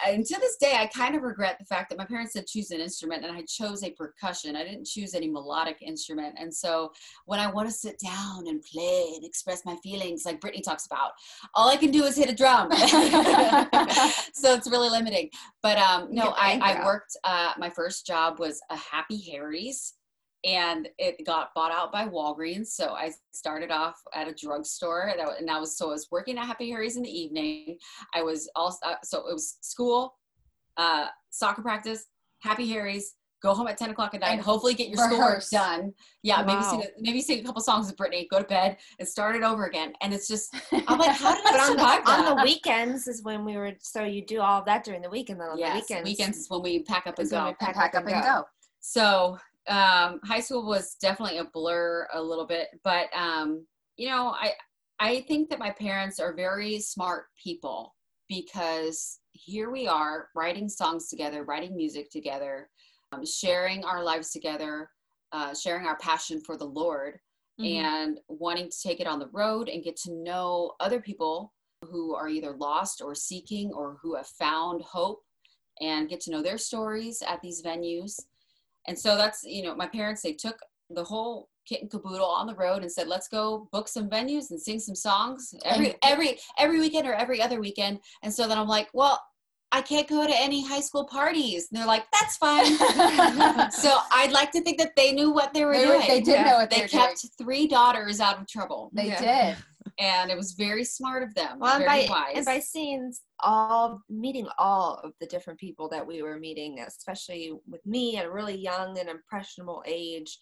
and 0.07 0.25
to 0.25 0.39
this 0.39 0.55
day, 0.57 0.73
I 0.77 0.87
kind 0.87 1.15
of 1.15 1.21
regret 1.21 1.57
the 1.59 1.65
fact 1.65 1.89
that 1.89 1.97
my 1.97 2.05
parents 2.05 2.33
said 2.33 2.47
choose 2.47 2.71
an 2.71 2.79
instrument 2.79 3.25
and 3.25 3.35
I 3.35 3.41
chose 3.41 3.83
a 3.83 3.91
percussion. 3.91 4.55
I 4.55 4.63
didn't 4.63 4.85
choose 4.85 5.13
any 5.13 5.29
melodic 5.29 5.81
instrument. 5.81 6.35
And 6.39 6.53
so 6.53 6.91
when 7.25 7.39
I 7.39 7.51
want 7.51 7.67
to 7.67 7.73
sit 7.73 7.99
down 7.99 8.47
and 8.47 8.63
play 8.63 9.11
and 9.15 9.25
express 9.25 9.65
my 9.65 9.75
feelings, 9.83 10.23
like 10.25 10.39
Brittany 10.39 10.61
talks 10.61 10.85
about, 10.85 11.11
all 11.55 11.69
I 11.69 11.75
can 11.75 11.91
do 11.91 12.03
is 12.05 12.15
hit 12.15 12.29
a 12.29 12.35
drum. 12.35 12.71
so 14.33 14.53
it's 14.53 14.69
really 14.69 14.89
limiting. 14.89 15.29
But 15.61 15.77
um, 15.77 16.07
no, 16.11 16.33
I, 16.37 16.59
I 16.61 16.85
worked, 16.85 17.17
uh, 17.25 17.51
my 17.57 17.69
first 17.69 18.07
job 18.07 18.39
was 18.39 18.61
a 18.69 18.77
Happy 18.77 19.19
Harry's 19.31 19.93
and 20.45 20.87
it 20.99 21.25
got 21.25 21.53
bought 21.55 21.71
out 21.71 21.91
by 21.91 22.07
Walgreens. 22.07 22.67
So 22.67 22.93
I 22.93 23.11
started 23.31 23.71
off 23.71 23.99
at 24.13 24.27
a 24.27 24.33
drugstore, 24.33 25.11
and 25.39 25.49
I, 25.49 25.59
was 25.59 25.77
so 25.77 25.87
I 25.87 25.93
was 25.93 26.07
working 26.11 26.37
at 26.37 26.45
Happy 26.45 26.69
Harry's 26.69 26.97
in 26.97 27.03
the 27.03 27.09
evening. 27.09 27.77
I 28.13 28.21
was 28.21 28.49
also 28.55 28.77
uh, 28.85 28.95
so 29.03 29.27
it 29.27 29.33
was 29.33 29.57
school, 29.61 30.15
uh, 30.77 31.07
soccer 31.31 31.61
practice, 31.61 32.05
Happy 32.39 32.69
Harry's. 32.69 33.15
Go 33.43 33.53
home 33.53 33.67
at 33.67 33.77
ten 33.77 33.89
o'clock 33.89 34.13
at 34.15 34.21
night. 34.21 34.31
And 34.31 34.41
hopefully, 34.41 34.73
get 34.73 34.87
your 34.87 34.97
schoolwork 34.97 35.43
done. 35.51 35.93
Yeah, 36.23 36.41
maybe 36.43 36.63
sing 36.63 36.81
a, 36.81 36.85
maybe 36.99 37.21
sing 37.21 37.39
a 37.39 37.43
couple 37.43 37.61
songs 37.61 37.87
with 37.87 37.97
Brittany. 37.97 38.27
Go 38.31 38.39
to 38.39 38.45
bed 38.45 38.77
and 38.97 39.07
start 39.07 39.35
it 39.35 39.43
over 39.43 39.65
again. 39.65 39.93
And 40.01 40.13
it's 40.13 40.27
just 40.27 40.55
I'm 40.87 40.97
like, 40.97 41.15
how 41.15 41.35
did 41.35 41.45
I 41.45 41.59
on 41.59 41.67
survive 41.67 42.05
the, 42.05 42.11
that? 42.11 42.25
on 42.27 42.37
the 42.37 42.43
weekends 42.43 43.07
is 43.07 43.23
when 43.23 43.45
we 43.45 43.55
were. 43.55 43.73
So 43.81 44.03
you 44.03 44.25
do 44.25 44.39
all 44.41 44.63
that 44.63 44.83
during 44.83 45.01
the 45.01 45.09
week, 45.09 45.29
and 45.29 45.39
then 45.39 45.49
on 45.49 45.59
yes, 45.59 45.73
the 45.73 45.79
weekends, 45.79 46.09
weekends 46.09 46.37
is 46.37 46.49
when 46.49 46.61
we 46.63 46.83
pack 46.83 47.05
up 47.07 47.19
and 47.19 47.29
go. 47.29 47.53
pack, 47.59 47.75
pack 47.75 47.93
up 47.93 48.07
and 48.07 48.23
go. 48.23 48.45
so 48.79 49.37
um, 49.67 50.19
high 50.23 50.39
school 50.39 50.65
was 50.65 50.95
definitely 51.01 51.37
a 51.39 51.45
blur 51.53 52.07
a 52.13 52.21
little 52.21 52.45
bit 52.45 52.67
but 52.83 53.07
um, 53.15 53.65
you 53.97 54.07
know 54.09 54.33
i 54.39 54.51
i 54.99 55.21
think 55.21 55.49
that 55.49 55.59
my 55.59 55.71
parents 55.71 56.19
are 56.19 56.33
very 56.33 56.79
smart 56.79 57.25
people 57.41 57.95
because 58.29 59.19
here 59.31 59.69
we 59.71 59.87
are 59.87 60.29
writing 60.35 60.69
songs 60.69 61.09
together 61.09 61.43
writing 61.43 61.75
music 61.75 62.09
together 62.09 62.69
um, 63.11 63.25
sharing 63.25 63.83
our 63.83 64.03
lives 64.03 64.31
together 64.31 64.89
uh, 65.31 65.53
sharing 65.53 65.85
our 65.85 65.97
passion 65.97 66.39
for 66.41 66.57
the 66.57 66.65
lord 66.65 67.19
Mhm. 67.59 67.65
and 67.67 68.19
wanting 68.27 68.69
to 68.69 68.81
take 68.81 68.99
it 68.99 69.07
on 69.07 69.19
the 69.19 69.29
road 69.29 69.69
and 69.69 69.81
get 69.83 69.95
to 69.97 70.11
know 70.11 70.73
other 70.81 70.99
people 70.99 71.53
who 71.83 72.13
are 72.13 72.27
either 72.27 72.51
lost 72.57 73.01
or 73.01 73.15
seeking 73.15 73.71
or 73.71 73.97
who 74.01 74.15
have 74.15 74.27
found 74.27 74.81
hope 74.81 75.23
and 75.81 76.09
get 76.09 76.19
to 76.21 76.31
know 76.31 76.41
their 76.41 76.57
stories 76.57 77.21
at 77.21 77.41
these 77.41 77.61
venues. 77.61 78.19
And 78.87 78.97
so 78.97 79.15
that's, 79.17 79.43
you 79.43 79.63
know, 79.63 79.75
my 79.75 79.87
parents, 79.87 80.21
they 80.21 80.33
took 80.33 80.57
the 80.89 81.03
whole 81.03 81.49
kit 81.67 81.81
and 81.81 81.89
caboodle 81.89 82.27
on 82.27 82.45
the 82.47 82.55
road 82.55 82.83
and 82.83 82.91
said, 82.91 83.07
let's 83.07 83.27
go 83.27 83.67
book 83.71 83.87
some 83.87 84.09
venues 84.09 84.51
and 84.51 84.61
sing 84.61 84.79
some 84.79 84.95
songs 84.95 85.53
every, 85.65 85.95
every, 86.03 86.37
every 86.59 86.79
weekend 86.79 87.07
or 87.07 87.13
every 87.13 87.41
other 87.41 87.59
weekend. 87.59 87.99
And 88.21 88.31
so 88.33 88.47
then 88.47 88.57
I'm 88.57 88.67
like, 88.67 88.87
well, 88.93 89.19
I 89.71 89.81
can't 89.81 90.07
go 90.07 90.25
to 90.25 90.33
any 90.33 90.65
high 90.65 90.79
school 90.79 91.05
parties. 91.05 91.67
And 91.71 91.79
they're 91.79 91.87
like, 91.87 92.05
that's 92.13 92.37
fine. 92.37 92.65
so 93.71 93.97
I'd 94.11 94.31
like 94.31 94.51
to 94.51 94.61
think 94.61 94.77
that 94.77 94.95
they 94.95 95.11
knew 95.11 95.31
what 95.31 95.53
they 95.53 95.65
were 95.65 95.73
They, 95.73 95.83
doing. 95.85 96.07
they 96.07 96.21
did 96.21 96.27
Yeah. 96.35 96.43
know 96.43 96.57
what 96.57 96.69
they, 96.69 96.77
They 96.77 96.81
were 96.83 96.87
kept 96.87 97.25
three 97.37 97.67
daughters 97.67 98.19
out 98.21 98.39
of 98.39 98.47
trouble. 98.47 98.91
They 98.93 99.07
Yeah. 99.07 99.53
did. 99.53 99.57
And 99.99 100.29
it 100.29 100.37
was 100.37 100.53
very 100.53 100.83
smart 100.83 101.23
of 101.23 101.33
them. 101.35 101.59
Well, 101.59 101.75
and 101.75 101.85
by 101.85 102.07
wise. 102.09 102.33
and 102.35 102.45
by 102.45 102.59
seeing 102.59 103.13
all 103.39 104.01
meeting 104.09 104.47
all 104.57 104.99
of 105.03 105.13
the 105.19 105.27
different 105.27 105.59
people 105.59 105.87
that 105.89 106.05
we 106.05 106.21
were 106.21 106.39
meeting, 106.39 106.79
especially 106.85 107.53
with 107.67 107.85
me 107.85 108.17
at 108.17 108.25
a 108.25 108.31
really 108.31 108.57
young 108.57 108.97
and 108.99 109.09
impressionable 109.09 109.83
age, 109.85 110.37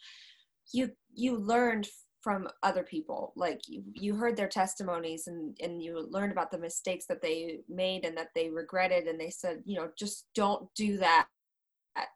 you 0.73 0.91
you 1.13 1.37
learned 1.37 1.87
from 2.21 2.47
other 2.63 2.83
people. 2.83 3.33
Like 3.35 3.61
you 3.67 3.83
you 3.93 4.15
heard 4.15 4.37
their 4.37 4.47
testimonies 4.47 5.27
and 5.27 5.55
and 5.61 5.81
you 5.81 6.07
learned 6.09 6.31
about 6.31 6.51
the 6.51 6.57
mistakes 6.57 7.05
that 7.07 7.21
they 7.21 7.59
made 7.69 8.05
and 8.05 8.17
that 8.17 8.29
they 8.33 8.49
regretted, 8.49 9.07
and 9.07 9.19
they 9.19 9.29
said, 9.29 9.61
you 9.65 9.77
know, 9.77 9.89
just 9.97 10.27
don't 10.33 10.67
do 10.75 10.97
that. 10.97 11.27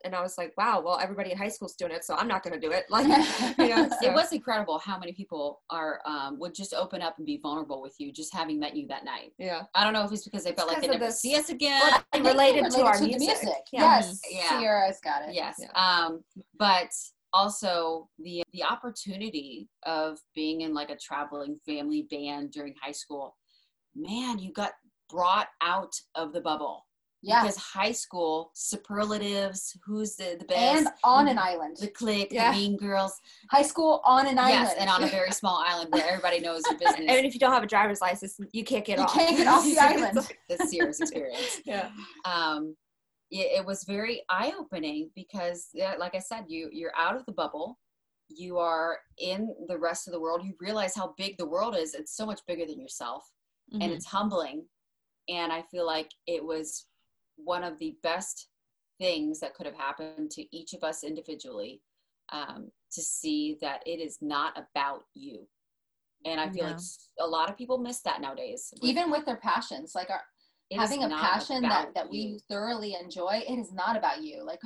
And 0.03 0.15
I 0.15 0.21
was 0.23 0.37
like, 0.39 0.53
wow, 0.57 0.81
well, 0.83 0.97
everybody 0.99 1.31
in 1.31 1.37
high 1.37 1.49
school's 1.49 1.75
doing 1.75 1.91
it, 1.91 2.03
so 2.03 2.15
I'm 2.15 2.27
not 2.27 2.41
going 2.43 2.59
to 2.59 2.59
do 2.59 2.71
it. 2.73 2.85
Like, 2.89 3.05
you 3.59 3.69
know, 3.69 3.87
so- 3.89 4.07
it 4.09 4.13
was 4.13 4.31
incredible 4.31 4.79
how 4.79 4.97
many 4.97 5.11
people 5.13 5.61
are 5.69 5.99
um, 6.05 6.39
would 6.39 6.55
just 6.55 6.73
open 6.73 7.01
up 7.01 7.17
and 7.17 7.25
be 7.25 7.37
vulnerable 7.37 7.81
with 7.81 7.93
you 7.99 8.11
just 8.11 8.33
having 8.33 8.59
met 8.59 8.75
you 8.75 8.87
that 8.87 9.05
night. 9.05 9.33
yeah. 9.37 9.63
I 9.75 9.83
don't 9.83 9.93
know 9.93 10.03
if 10.03 10.11
it's 10.11 10.23
because 10.23 10.43
they 10.43 10.53
felt 10.53 10.67
like 10.67 10.77
It's 10.79 10.87
they 10.87 10.93
'cause 10.93 10.95
of 10.95 11.01
never 11.01 11.11
the- 11.11 11.17
see 11.17 11.35
us 11.35 11.49
again. 11.49 11.79
Well, 11.81 12.03
they 12.11 12.17
And 12.17 12.25
they 12.25 12.31
related 12.31 12.71
to 12.71 12.77
relate 12.77 12.83
our 12.87 12.99
the 12.99 13.05
music. 13.07 13.47
Yeah. 13.71 13.81
Yes. 13.81 14.19
Yeah. 14.31 14.49
Sierra's 14.59 14.99
got 15.03 15.27
it. 15.29 15.35
yes, 15.35 15.57
Yeah. 15.59 15.71
um, 15.75 16.23
but 16.57 16.89
also 17.33 18.09
the 18.17 18.41
the 18.53 18.63
opportunity 18.63 19.69
of 19.83 20.17
being 20.33 20.61
in 20.61 20.73
like 20.73 20.89
a 20.89 20.95
traveling 20.97 21.59
family 21.67 22.07
band 22.09 22.51
during 22.51 22.73
high 22.81 22.91
school. 22.93 23.35
Man, 23.95 24.39
you 24.39 24.51
got 24.53 24.71
brought 25.09 25.47
out 25.61 25.93
of 26.15 26.33
the 26.33 26.41
bubble 26.41 26.86
Yeah. 27.23 27.41
because 27.41 27.57
high 27.57 27.91
school 27.91 28.51
superlatives. 28.53 29.77
Who's 29.85 30.15
the 30.15 30.37
the 30.39 30.45
best? 30.45 30.77
And 30.85 30.87
on 31.03 31.27
an 31.27 31.37
island. 31.37 31.77
the 31.79 31.87
clique, 31.87 32.29
Yeah. 32.31 32.51
the 32.51 32.57
mean 32.57 32.77
girls. 32.77 33.19
High 33.51 33.63
school 33.63 34.01
on 34.05 34.27
an 34.27 34.37
island. 34.39 34.75
And 34.77 34.89
on 34.89 35.03
a 35.03 35.07
very 35.19 35.31
small 35.31 35.63
island 35.67 35.89
where 35.91 36.05
everybody 36.07 36.39
knows 36.39 36.61
your 36.69 36.77
business. 36.79 37.05
And 37.09 37.25
if 37.25 37.33
you 37.33 37.39
don't 37.39 37.53
have 37.53 37.63
a 37.63 37.67
driver's 37.67 38.01
license, 38.01 38.39
you 38.53 38.63
can't 38.63 38.85
get 38.85 38.97
You 38.97 39.03
off. 39.05 39.13
can't 39.13 39.35
get 39.37 39.47
off 39.47 39.63
the 39.63 39.77
island. 39.81 40.15
like- 40.17 40.39
the 40.49 40.57
Sears 40.67 40.99
experience. 41.01 41.61
yeah. 41.65 41.89
Um, 42.25 42.75
it, 43.31 43.59
it 43.59 43.65
was 43.65 43.83
very 43.83 44.21
eye 44.29 44.53
opening 44.57 45.09
because, 45.15 45.67
yeah, 45.73 45.95
like 45.97 46.15
I 46.15 46.19
said, 46.19 46.45
you 46.47 46.69
you're 46.71 46.93
out 46.97 47.15
of 47.17 47.25
the 47.25 47.33
bubble. 47.33 47.77
You 48.29 48.57
are 48.57 48.99
in 49.17 49.53
the 49.67 49.77
rest 49.77 50.07
of 50.07 50.13
the 50.13 50.19
world. 50.19 50.45
You 50.45 50.53
realize 50.59 50.95
how 50.95 51.13
big 51.17 51.37
the 51.37 51.47
world 51.47 51.75
is. 51.75 51.93
It's 51.93 52.15
so 52.15 52.25
much 52.25 52.41
bigger 52.47 52.65
than 52.65 52.79
yourself, 52.79 53.25
and 53.73 53.81
Mhm. 53.81 53.95
it's 53.95 54.05
humbling. 54.05 54.65
And 55.29 55.51
I 55.51 55.61
feel 55.63 55.85
like 55.85 56.09
it 56.25 56.43
was 56.43 56.85
one 57.37 57.63
of 57.63 57.77
the 57.79 57.95
best 58.03 58.49
things 58.99 59.39
that 59.39 59.53
could 59.53 59.65
have 59.65 59.75
happened 59.75 60.31
to 60.31 60.55
each 60.55 60.73
of 60.73 60.83
us 60.83 61.03
individually 61.03 61.81
um, 62.33 62.71
to 62.91 63.01
see 63.01 63.57
that 63.61 63.81
it 63.85 63.99
is 63.99 64.17
not 64.21 64.57
about 64.57 65.03
you. 65.13 65.47
And 66.25 66.39
I 66.41 66.49
feel 66.49 66.65
Yeah. 66.65 66.71
like 66.71 66.81
a 67.19 67.27
lot 67.27 67.49
of 67.49 67.57
people 67.57 67.77
miss 67.77 68.01
that 68.01 68.21
nowadays. 68.21 68.73
Even 68.81 69.11
with 69.11 69.25
their 69.25 69.37
passions, 69.37 69.93
like 69.95 70.09
our 70.09 70.21
having 70.73 71.03
a 71.03 71.09
passion 71.09 71.61
that, 71.61 71.93
that 71.93 72.09
we 72.09 72.17
you. 72.17 72.39
thoroughly 72.49 72.95
enjoy, 72.95 73.41
it 73.47 73.57
is 73.57 73.71
not 73.71 73.95
about 73.95 74.21
you. 74.23 74.43
Like 74.43 74.59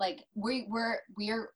like 0.00 0.24
we 0.34 0.66
we're 0.68 0.98
we're 1.16 1.50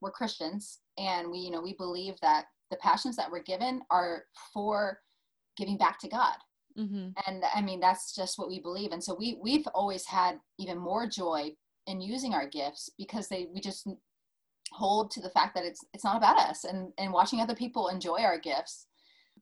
we're 0.00 0.10
Christians 0.12 0.80
and 0.98 1.30
we 1.30 1.38
you 1.38 1.50
know 1.50 1.60
we 1.60 1.74
believe 1.74 2.14
that 2.20 2.46
the 2.70 2.76
passions 2.76 3.16
that 3.16 3.30
we're 3.30 3.42
given 3.42 3.82
are 3.90 4.24
for 4.52 5.00
giving 5.56 5.76
back 5.76 5.98
to 6.00 6.08
God. 6.08 6.36
Mhm. 6.76 7.12
and 7.26 7.44
i 7.54 7.60
mean 7.60 7.80
that's 7.80 8.14
just 8.14 8.38
what 8.38 8.48
we 8.48 8.60
believe. 8.60 8.92
And 8.92 9.02
so 9.02 9.14
we 9.14 9.38
we've 9.42 9.66
always 9.74 10.06
had 10.06 10.40
even 10.58 10.78
more 10.78 11.06
joy 11.06 11.54
in 11.86 12.00
using 12.00 12.34
our 12.34 12.46
gifts 12.46 12.90
because 12.98 13.28
they 13.28 13.48
we 13.52 13.60
just 13.60 13.86
hold 14.72 15.10
to 15.10 15.20
the 15.20 15.30
fact 15.30 15.54
that 15.54 15.64
it's 15.64 15.84
it's 15.92 16.04
not 16.04 16.16
about 16.16 16.38
us. 16.38 16.64
And 16.64 16.92
and 16.98 17.12
watching 17.12 17.40
other 17.40 17.54
people 17.54 17.88
enjoy 17.88 18.20
our 18.22 18.38
gifts 18.38 18.86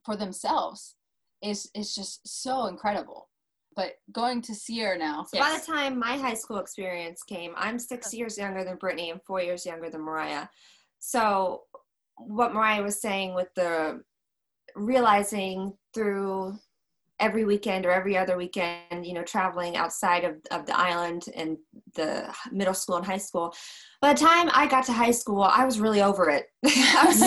for 0.05 0.15
themselves 0.15 0.95
is 1.41 1.69
is 1.75 1.95
just 1.95 2.27
so 2.27 2.65
incredible. 2.67 3.29
But 3.75 3.93
going 4.11 4.41
to 4.43 4.55
Sierra 4.55 4.97
now. 4.97 5.23
So 5.23 5.39
by 5.39 5.57
the 5.57 5.65
time 5.65 5.97
my 5.97 6.17
high 6.17 6.33
school 6.33 6.57
experience 6.57 7.23
came, 7.23 7.53
I'm 7.55 7.79
six 7.79 8.13
years 8.13 8.37
younger 8.37 8.65
than 8.65 8.75
Brittany 8.75 9.11
and 9.11 9.21
four 9.23 9.41
years 9.41 9.65
younger 9.65 9.89
than 9.89 10.01
Mariah. 10.01 10.47
So 10.99 11.63
what 12.17 12.53
Mariah 12.53 12.83
was 12.83 13.01
saying 13.01 13.33
with 13.33 13.47
the 13.55 14.03
realizing 14.75 15.73
through 15.93 16.57
every 17.21 17.45
weekend 17.45 17.85
or 17.85 17.91
every 17.91 18.17
other 18.17 18.35
weekend, 18.35 19.05
you 19.05 19.13
know, 19.13 19.23
traveling 19.23 19.77
outside 19.77 20.23
of, 20.23 20.37
of 20.49 20.65
the 20.65 20.77
island 20.77 21.25
and 21.35 21.57
the 21.93 22.33
middle 22.51 22.73
school 22.73 22.97
and 22.97 23.05
high 23.05 23.17
school. 23.17 23.53
By 24.01 24.13
the 24.13 24.19
time 24.19 24.49
I 24.51 24.65
got 24.65 24.85
to 24.85 24.93
high 24.93 25.11
school, 25.11 25.43
I 25.43 25.63
was 25.63 25.79
really 25.79 26.01
over 26.01 26.29
it. 26.29 26.47
I 26.65 27.03
was 27.05 27.21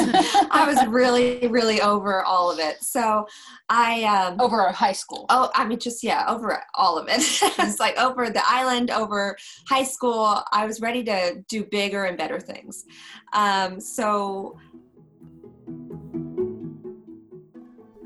I 0.51 0.67
was 0.67 0.87
really, 0.89 1.47
really 1.47 1.81
over 1.81 2.25
all 2.25 2.51
of 2.51 2.59
it. 2.59 2.83
So 2.83 3.27
I 3.69 4.03
um 4.05 4.41
over 4.41 4.69
high 4.73 4.93
school 4.93 5.27
Oh, 5.31 5.51
I 5.55 5.65
mean, 5.65 5.79
just 5.79 6.03
yeah, 6.03 6.25
over 6.29 6.63
all 6.75 6.99
of 6.99 7.07
it. 7.09 7.21
it's 7.59 7.79
like 7.79 7.97
over 7.97 8.29
the 8.31 8.43
island, 8.45 8.91
over 8.91 9.37
high 9.69 9.85
school. 9.85 10.43
I 10.53 10.67
was 10.67 10.81
ready 10.81 11.05
to 11.05 11.45
do 11.49 11.65
bigger 11.65 12.05
and 12.05 12.19
better 12.19 12.41
things. 12.41 12.85
Um, 13.33 13.81
so 13.81 14.59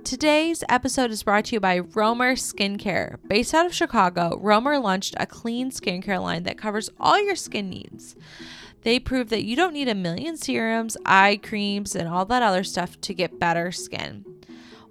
Today's 0.09 0.65
episode 0.71 1.11
is 1.11 1.23
brought 1.23 1.45
to 1.45 1.57
you 1.57 1.61
by 1.61 1.81
Romer 1.81 2.35
Skincare. 2.35 3.19
Based 3.29 3.53
out 3.53 3.67
of 3.67 3.75
Chicago, 3.75 4.39
Romer 4.41 4.79
launched 4.79 5.15
a 5.19 5.27
clean 5.27 5.71
skincare 5.71 6.19
line 6.19 6.45
that 6.45 6.57
covers 6.57 6.89
all 6.99 7.23
your 7.23 7.37
skin 7.37 7.69
needs. 7.69 8.17
They 8.85 9.01
prove 9.01 9.29
that 9.29 9.45
you 9.45 9.55
don't 9.55 9.75
need 9.75 9.87
a 9.87 9.95
million 9.95 10.39
serums, 10.39 10.97
eye 11.05 11.39
creams, 11.43 11.95
and 11.95 12.09
all 12.09 12.25
that 12.25 12.43
other 12.43 12.65
stuff 12.65 12.99
to 13.03 13.13
get 13.13 13.39
better 13.39 13.71
skin. 13.71 14.25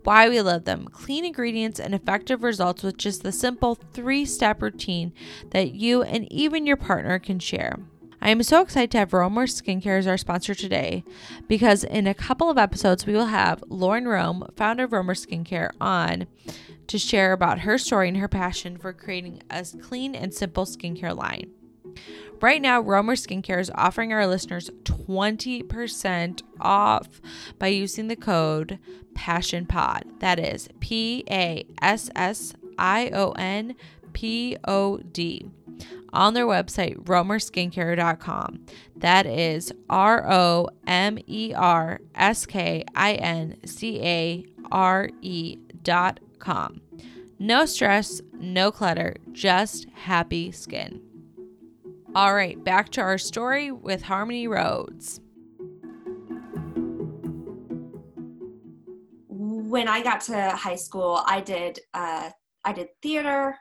Why 0.04 0.30
we 0.30 0.40
love 0.40 0.66
them 0.66 0.88
clean 0.88 1.26
ingredients 1.26 1.80
and 1.80 1.96
effective 1.96 2.44
results 2.44 2.84
with 2.84 2.98
just 2.98 3.24
the 3.24 3.32
simple 3.32 3.74
three 3.74 4.24
step 4.24 4.62
routine 4.62 5.14
that 5.50 5.74
you 5.74 6.04
and 6.04 6.32
even 6.32 6.68
your 6.68 6.78
partner 6.78 7.18
can 7.18 7.40
share. 7.40 7.80
I 8.28 8.32
am 8.32 8.44
so 8.44 8.62
excited 8.62 8.92
to 8.92 8.98
have 8.98 9.14
Romer 9.14 9.48
Skincare 9.48 9.98
as 9.98 10.06
our 10.06 10.18
sponsor 10.18 10.54
today 10.54 11.06
because 11.48 11.86
in 11.86 12.08
a 12.08 12.14
couple 12.14 12.50
of 12.50 12.58
episodes, 12.58 13.06
we 13.06 13.14
will 13.14 13.28
have 13.28 13.64
Lauren 13.70 14.06
Rome, 14.06 14.46
founder 14.58 14.84
of 14.84 14.92
Romer 14.92 15.14
Skincare, 15.14 15.70
on 15.80 16.28
to 16.88 17.00
share 17.00 17.32
about 17.32 17.60
her 17.60 17.78
story 17.78 18.10
and 18.10 18.18
her 18.18 18.28
passion 18.28 18.78
for 18.78 18.92
creating 18.92 19.44
a 19.50 19.66
clean 19.82 20.14
and 20.14 20.34
simple 20.34 20.66
skincare 20.66 21.16
line. 21.16 21.52
Right 22.42 22.62
now, 22.62 22.82
Romer 22.82 23.16
Skincare 23.16 23.62
is 23.62 23.72
offering 23.76 24.12
our 24.12 24.28
listeners 24.28 24.70
20% 24.84 26.42
off 26.60 27.22
by 27.58 27.68
using 27.68 28.10
the 28.10 28.18
code 28.18 28.78
PASSIONPOD. 29.14 30.20
That 30.20 30.38
is 30.38 30.68
P 30.82 31.24
A 31.32 31.66
S 31.82 32.10
S 32.14 32.56
I 32.78 33.10
O 33.14 33.32
N 33.38 33.74
P 34.12 34.58
O 34.66 34.98
D 34.98 35.50
on 36.14 36.34
their 36.34 36.46
website, 36.46 36.96
romerskincare.com. 37.04 38.66
That 38.96 39.26
is 39.26 39.72
R 39.90 40.26
O 40.32 40.70
M 40.86 41.20
E 41.28 41.54
R 41.56 42.00
S 42.16 42.46
K 42.46 42.84
I 42.96 43.14
N 43.14 43.58
C 43.66 44.02
A 44.02 44.46
R 44.72 45.10
E.com. 45.22 46.82
No 47.40 47.66
stress, 47.66 48.22
no 48.34 48.72
clutter, 48.72 49.16
just 49.32 49.88
happy 49.94 50.52
skin. 50.52 51.02
All 52.16 52.34
right, 52.34 52.62
back 52.64 52.90
to 52.90 53.02
our 53.02 53.20
story 53.20 53.72
with 53.72 54.02
Harmony 54.02 54.48
Roads. 54.48 55.20
When 59.30 59.88
I 59.88 60.02
got 60.02 60.22
to 60.22 60.50
high 60.52 60.76
school, 60.78 61.22
I 61.28 61.42
did 61.42 61.80
uh, 61.94 62.32
I 62.66 62.74
did 62.74 62.88
theater 63.04 63.56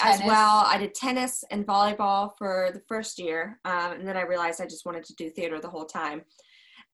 as 0.00 0.20
well. 0.24 0.64
I 0.66 0.78
did 0.78 0.94
tennis 0.94 1.44
and 1.50 1.66
volleyball 1.66 2.32
for 2.36 2.70
the 2.72 2.82
first 2.88 3.18
year, 3.18 3.58
um, 3.64 3.92
and 3.92 4.06
then 4.06 4.16
I 4.16 4.22
realized 4.22 4.60
I 4.60 4.66
just 4.66 4.86
wanted 4.86 5.04
to 5.04 5.14
do 5.14 5.30
theater 5.30 5.60
the 5.60 5.68
whole 5.68 5.86
time. 5.86 6.22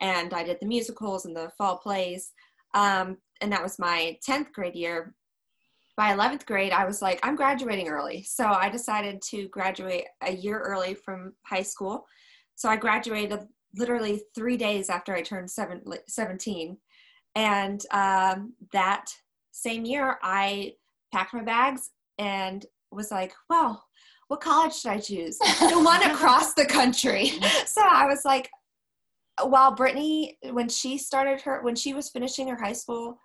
And 0.00 0.34
I 0.34 0.42
did 0.42 0.58
the 0.60 0.66
musicals 0.66 1.26
and 1.26 1.36
the 1.36 1.50
fall 1.58 1.78
plays, 1.78 2.32
um, 2.74 3.18
and 3.40 3.52
that 3.52 3.62
was 3.62 3.78
my 3.78 4.16
tenth 4.22 4.52
grade 4.52 4.74
year. 4.74 5.14
By 5.96 6.12
eleventh 6.12 6.46
grade, 6.46 6.72
I 6.72 6.84
was 6.84 7.02
like, 7.02 7.20
I'm 7.22 7.36
graduating 7.36 7.88
early, 7.88 8.22
so 8.22 8.46
I 8.46 8.68
decided 8.68 9.20
to 9.30 9.48
graduate 9.48 10.04
a 10.22 10.32
year 10.32 10.58
early 10.58 10.94
from 10.94 11.34
high 11.44 11.62
school. 11.62 12.06
So 12.54 12.68
I 12.68 12.76
graduated 12.76 13.40
literally 13.74 14.22
three 14.34 14.56
days 14.56 14.90
after 14.90 15.14
I 15.14 15.22
turned 15.22 15.50
seven, 15.50 15.82
17. 16.06 16.76
And 17.34 17.82
um, 17.90 18.54
that 18.72 19.06
same 19.52 19.84
year, 19.84 20.18
I 20.22 20.74
packed 21.12 21.34
my 21.34 21.42
bags 21.42 21.90
and 22.18 22.64
was 22.94 23.10
like, 23.10 23.32
well, 23.48 23.84
what 24.28 24.40
college 24.40 24.74
should 24.74 24.90
I 24.92 24.98
choose? 24.98 25.38
the 25.60 25.80
one 25.82 26.02
across 26.10 26.54
the 26.54 26.66
country. 26.66 27.32
So 27.66 27.82
I 27.82 28.06
was 28.06 28.24
like, 28.24 28.50
while 29.42 29.74
Brittany, 29.74 30.38
when 30.50 30.68
she 30.68 30.98
started 30.98 31.40
her, 31.42 31.62
when 31.62 31.74
she 31.74 31.94
was 31.94 32.10
finishing 32.10 32.48
her 32.48 32.56
high 32.56 32.72
school 32.74 33.18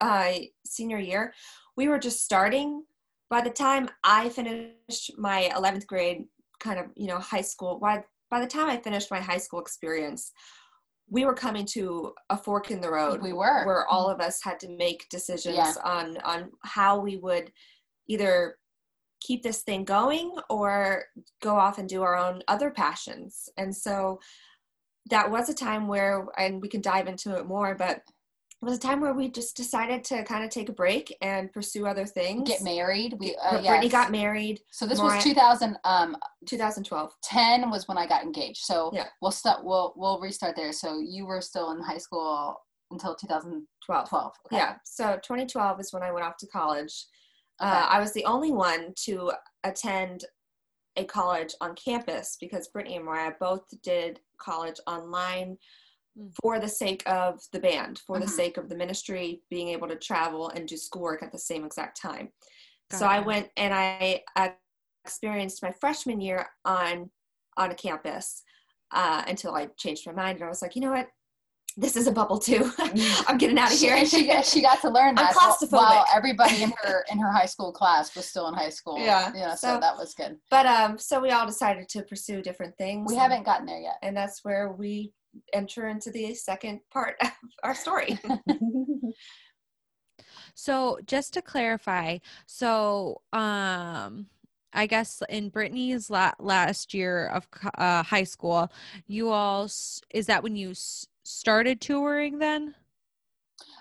uh, 0.00 0.32
senior 0.64 0.98
year, 0.98 1.32
we 1.76 1.88
were 1.88 1.98
just 1.98 2.24
starting. 2.24 2.84
By 3.30 3.40
the 3.40 3.50
time 3.50 3.88
I 4.04 4.28
finished 4.28 5.12
my 5.18 5.50
11th 5.54 5.86
grade, 5.86 6.24
kind 6.60 6.78
of, 6.78 6.86
you 6.94 7.06
know, 7.06 7.18
high 7.18 7.40
school, 7.40 7.78
by, 7.78 8.04
by 8.30 8.40
the 8.40 8.46
time 8.46 8.68
I 8.68 8.76
finished 8.76 9.10
my 9.10 9.20
high 9.20 9.38
school 9.38 9.60
experience, 9.60 10.32
we 11.08 11.24
were 11.24 11.34
coming 11.34 11.64
to 11.66 12.12
a 12.30 12.36
fork 12.36 12.70
in 12.70 12.80
the 12.80 12.90
road. 12.90 13.22
We 13.22 13.32
were. 13.32 13.64
Where 13.64 13.86
all 13.86 14.08
of 14.08 14.20
us 14.20 14.40
had 14.42 14.58
to 14.60 14.68
make 14.68 15.08
decisions 15.08 15.56
Yeah. 15.56 15.72
on 15.84 16.16
on 16.18 16.50
how 16.64 16.98
we 16.98 17.16
would 17.16 17.52
either 18.08 18.58
keep 19.20 19.42
this 19.42 19.62
thing 19.62 19.84
going 19.84 20.34
or 20.50 21.04
go 21.42 21.56
off 21.56 21.78
and 21.78 21.88
do 21.88 22.02
our 22.02 22.16
own 22.16 22.42
other 22.48 22.70
passions. 22.70 23.48
And 23.56 23.74
so 23.74 24.20
that 25.10 25.30
was 25.30 25.48
a 25.48 25.54
time 25.54 25.88
where 25.88 26.26
and 26.36 26.60
we 26.60 26.68
can 26.68 26.80
dive 26.80 27.06
into 27.08 27.36
it 27.36 27.46
more, 27.46 27.74
but 27.74 28.02
it 28.62 28.64
was 28.64 28.78
a 28.78 28.80
time 28.80 29.00
where 29.00 29.12
we 29.12 29.28
just 29.28 29.54
decided 29.54 30.02
to 30.04 30.24
kind 30.24 30.42
of 30.42 30.50
take 30.50 30.68
a 30.70 30.72
break 30.72 31.14
and 31.20 31.52
pursue 31.52 31.86
other 31.86 32.06
things. 32.06 32.48
Get 32.48 32.62
married. 32.62 33.14
We 33.18 33.36
uh, 33.36 33.50
Brittany 33.60 33.86
yes. 33.86 33.92
got 33.92 34.10
married 34.10 34.60
So 34.70 34.86
this 34.86 34.98
Mariah- 34.98 35.16
was 35.16 35.24
2000. 35.24 35.76
Um, 35.84 36.16
2012. 36.46 37.12
10 37.22 37.70
was 37.70 37.86
when 37.86 37.98
I 37.98 38.06
got 38.06 38.22
engaged. 38.22 38.64
So 38.64 38.90
Yeah. 38.94 39.06
we'll 39.20 39.30
start. 39.30 39.62
We'll 39.62 39.92
we'll 39.96 40.18
restart 40.20 40.56
there. 40.56 40.72
So 40.72 41.00
you 41.00 41.26
were 41.26 41.42
still 41.42 41.72
in 41.72 41.82
high 41.82 41.98
school 41.98 42.56
until 42.90 43.14
2012. 43.14 44.08
12. 44.08 44.32
Okay. 44.46 44.56
Yeah. 44.56 44.76
So 44.84 45.16
2012 45.22 45.80
is 45.80 45.92
when 45.92 46.02
I 46.02 46.10
went 46.10 46.24
off 46.24 46.38
to 46.38 46.46
college. 46.46 47.06
Uh, 47.60 47.86
I 47.88 48.00
was 48.00 48.12
the 48.12 48.24
only 48.24 48.52
one 48.52 48.92
to 49.04 49.32
attend 49.64 50.24
a 50.96 51.04
college 51.04 51.54
on 51.60 51.74
campus 51.74 52.36
because 52.40 52.68
Brittany 52.68 52.96
and 52.96 53.04
Mariah 53.04 53.32
both 53.38 53.64
did 53.82 54.20
college 54.38 54.80
online 54.86 55.58
Mm. 56.18 56.32
for 56.40 56.58
the 56.58 56.68
sake 56.68 57.02
of 57.06 57.42
the 57.52 57.60
band, 57.60 57.98
for 57.98 58.18
the 58.18 58.24
Mhm. 58.24 58.30
sake 58.30 58.56
of 58.56 58.70
the 58.70 58.74
ministry, 58.74 59.42
being 59.50 59.68
able 59.68 59.86
to 59.86 59.96
travel 59.96 60.48
and 60.48 60.66
do 60.66 60.74
schoolwork 60.74 61.22
at 61.22 61.30
the 61.30 61.38
same 61.38 61.62
exact 61.62 62.00
time. 62.00 62.32
So 62.90 63.04
I 63.06 63.20
went 63.20 63.50
and 63.58 63.74
I, 63.74 64.24
I 64.34 64.56
experienced 65.04 65.62
my 65.62 65.72
freshman 65.72 66.20
year 66.22 66.48
on 66.64 67.10
on 67.58 67.70
a 67.70 67.74
campus 67.74 68.42
uh, 68.92 69.24
until 69.26 69.54
I 69.54 69.66
changed 69.76 70.06
my 70.06 70.12
mind 70.12 70.36
and 70.36 70.44
I 70.46 70.48
was 70.48 70.62
like, 70.62 70.74
you 70.74 70.80
know 70.80 70.92
what, 70.92 71.08
this 71.76 71.96
is 71.96 72.06
a 72.06 72.12
bubble 72.12 72.38
too. 72.38 72.70
I'm 73.28 73.36
getting 73.38 73.58
out 73.58 73.72
of 73.72 73.78
here. 73.78 73.94
and 73.96 74.08
she, 74.08 74.26
got- 74.26 74.44
she 74.46 74.62
got 74.62 74.80
to 74.80 74.88
learn 74.90 75.10
I'm 75.18 75.26
that 75.26 75.34
while- 75.70 76.04
everybody 76.14 76.62
in 76.62 76.72
her 76.82 77.04
in 77.12 77.18
her 77.18 77.30
high 77.30 77.46
school 77.46 77.72
class 77.72 78.14
was 78.16 78.26
still 78.26 78.48
in 78.48 78.54
high 78.54 78.70
school. 78.70 78.98
Yeah, 78.98 79.32
You 79.34 79.40
know, 79.40 79.50
so, 79.50 79.74
so- 79.74 79.80
that 79.80 79.96
was 79.96 80.14
good. 80.14 80.36
but 80.50 80.66
um, 80.66 80.98
so 80.98 81.20
we 81.20 81.30
all 81.30 81.46
decided 81.46 81.88
to 81.90 82.02
pursue 82.02 82.40
different 82.42 82.76
things. 82.78 83.08
We 83.08 83.14
and- 83.16 83.22
haven't 83.22 83.44
gotten 83.44 83.66
there 83.66 83.80
yet. 83.80 83.96
and 84.02 84.16
that's 84.16 84.42
where 84.44 84.72
we 84.72 85.12
enter 85.52 85.88
into 85.88 86.10
the 86.10 86.32
second 86.34 86.80
part 86.90 87.16
of 87.22 87.30
our 87.62 87.74
story. 87.74 88.18
So 90.54 90.98
just 91.06 91.34
to 91.34 91.42
clarify, 91.42 92.18
so 92.46 93.20
um 93.32 94.26
I 94.72 94.86
guess 94.86 95.22
in 95.28 95.48
Brittany's 95.50 96.10
la- 96.10 96.32
last 96.38 96.92
year 96.92 97.28
of 97.28 97.46
uh, 97.78 98.02
high 98.02 98.24
school, 98.24 98.70
you 99.06 99.30
all 99.30 99.64
is 99.64 100.26
that 100.26 100.42
when 100.42 100.54
you 100.56 100.70
s- 100.70 101.06
started 101.26 101.80
touring 101.80 102.38
then? 102.38 102.74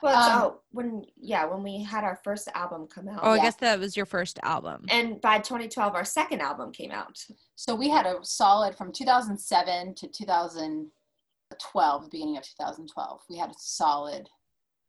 well, 0.01 0.15
Um, 0.15 0.23
so 0.41 0.61
when 0.71 1.05
yeah, 1.17 1.45
when 1.45 1.61
we 1.63 1.83
had 1.83 2.03
our 2.03 2.19
first 2.23 2.47
album 2.53 2.87
come 2.87 3.07
out, 3.09 3.19
Oh, 3.23 3.31
I 3.31 3.35
yeah. 3.37 3.41
guess 3.43 3.55
that 3.57 3.79
was 3.79 3.95
your 3.97 4.05
first 4.05 4.39
album. 4.43 4.85
and 4.89 5.19
by 5.21 5.39
2012, 5.39 5.93
our 5.95 6.05
second 6.05 6.41
album 6.41 6.71
came 6.71 6.91
out. 6.91 7.17
So 7.55 7.75
we 7.75 7.89
had 7.89 8.05
a 8.05 8.17
solid 8.23 8.75
from 8.75 8.91
2007 8.91 9.95
to 9.95 10.07
2012, 10.07 12.03
the 12.03 12.09
beginning 12.09 12.37
of 12.37 12.43
2012. 12.43 13.21
We 13.29 13.37
had 13.37 13.49
a 13.49 13.53
solid, 13.57 14.27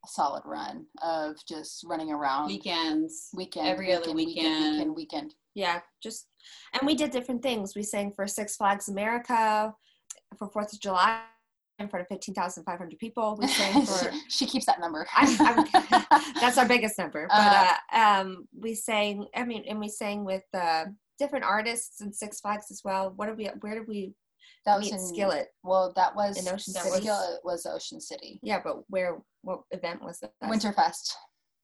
a 0.04 0.08
solid 0.08 0.42
run 0.44 0.86
of 1.02 1.36
just 1.48 1.84
running 1.84 2.10
around 2.12 2.46
Weekends. 2.48 3.30
weekend, 3.34 3.66
every 3.68 3.92
other 3.92 4.12
weekend, 4.12 4.16
weekend, 4.16 4.54
weekend. 4.54 4.72
weekend, 4.72 4.96
weekend. 4.96 5.34
Yeah, 5.54 5.80
just 6.02 6.26
and 6.74 6.86
we 6.86 6.94
did 6.94 7.10
different 7.10 7.42
things. 7.42 7.74
We 7.74 7.82
sang 7.82 8.12
for 8.12 8.26
Six 8.26 8.56
Flags 8.56 8.88
America 8.88 9.74
for 10.38 10.48
Fourth 10.48 10.72
of 10.74 10.80
July 10.80 11.22
in 11.78 11.88
front 11.88 12.02
of 12.02 12.08
15,500 12.08 12.98
people. 12.98 13.36
We 13.38 13.46
sang 13.48 13.84
for 13.84 14.12
she, 14.12 14.20
she 14.28 14.46
keeps 14.46 14.66
that 14.66 14.80
number. 14.80 15.06
I'm, 15.14 15.36
I'm, 15.40 16.04
that's 16.40 16.58
our 16.58 16.66
biggest 16.66 16.98
number. 16.98 17.26
But 17.28 17.36
Uh, 17.36 17.74
uh, 17.92 17.98
um, 17.98 18.48
we 18.58 18.74
sang. 18.74 19.26
I 19.34 19.44
mean, 19.44 19.64
and 19.68 19.78
we 19.78 19.88
sang 19.88 20.24
with 20.24 20.44
uh, 20.54 20.86
different 21.18 21.44
artists 21.44 22.00
and 22.00 22.14
Six 22.14 22.40
Flags 22.40 22.66
as 22.70 22.82
well. 22.84 23.12
What 23.16 23.26
did 23.26 23.36
we? 23.36 23.46
Where 23.60 23.74
did 23.74 23.88
we 23.88 24.14
that 24.64 24.78
was 24.78 24.90
in 24.90 24.98
Skillet? 24.98 25.48
Well, 25.62 25.92
that 25.96 26.14
was 26.14 26.38
in 26.38 26.52
Ocean 26.52 26.72
City. 26.72 27.00
Skillet 27.02 27.40
was 27.44 27.66
Ocean 27.66 28.00
City. 28.00 28.40
Yeah, 28.42 28.60
but 28.62 28.78
where? 28.88 29.18
What 29.42 29.60
event 29.70 30.02
was 30.02 30.20
that? 30.20 30.32
Winterfest. 30.44 31.14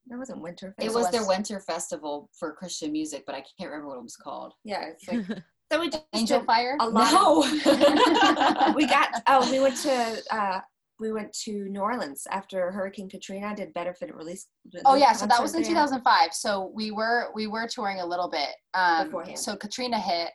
That 0.09 0.18
wasn't 0.18 0.42
Winterfest. 0.42 0.75
It 0.79 0.87
It 0.87 0.92
was 0.92 1.11
their 1.11 1.27
winter 1.27 1.61
festival 1.61 2.29
for 2.37 2.53
Christian 2.53 2.92
music, 2.92 3.25
but 3.25 3.35
I 3.35 3.44
can't 3.59 3.70
remember 3.70 3.88
what 3.88 3.98
it 3.98 4.03
was 4.03 4.16
called. 4.16 4.53
Yeah, 4.64 4.87
it's 4.87 5.07
like 5.07 5.42
so 5.73 5.81
we 5.81 5.89
just 5.89 6.05
Angel 6.13 6.39
did 6.41 6.47
Fire. 6.47 6.77
a 6.81 6.89
lot. 6.89 7.13
No. 7.13 7.43
of- 7.43 7.53
we 8.77 8.87
got. 8.87 9.23
Oh, 9.27 9.51
we 9.51 9.61
went 9.61 9.77
to. 9.79 10.23
Uh, 10.31 10.61
we 11.01 11.13
went 11.13 11.33
to 11.44 11.65
New 11.69 11.81
Orleans 11.81 12.27
after 12.31 12.71
Hurricane 12.71 13.09
Katrina. 13.09 13.55
Did 13.57 13.73
Better 13.75 13.94
benefit 13.99 14.15
release. 14.15 14.46
Oh 14.85 14.94
yeah, 14.94 15.13
so 15.13 15.27
that 15.27 15.40
was 15.40 15.55
in 15.55 15.63
there. 15.63 15.71
2005. 15.71 16.35
So 16.35 16.71
we 16.75 16.90
were 16.90 17.31
we 17.35 17.46
were 17.46 17.67
touring 17.67 18.01
a 18.01 18.07
little 18.07 18.29
bit. 18.29 18.51
Um, 18.75 19.07
Beforehand. 19.07 19.38
so 19.38 19.57
Katrina 19.57 19.99
hit, 19.99 20.31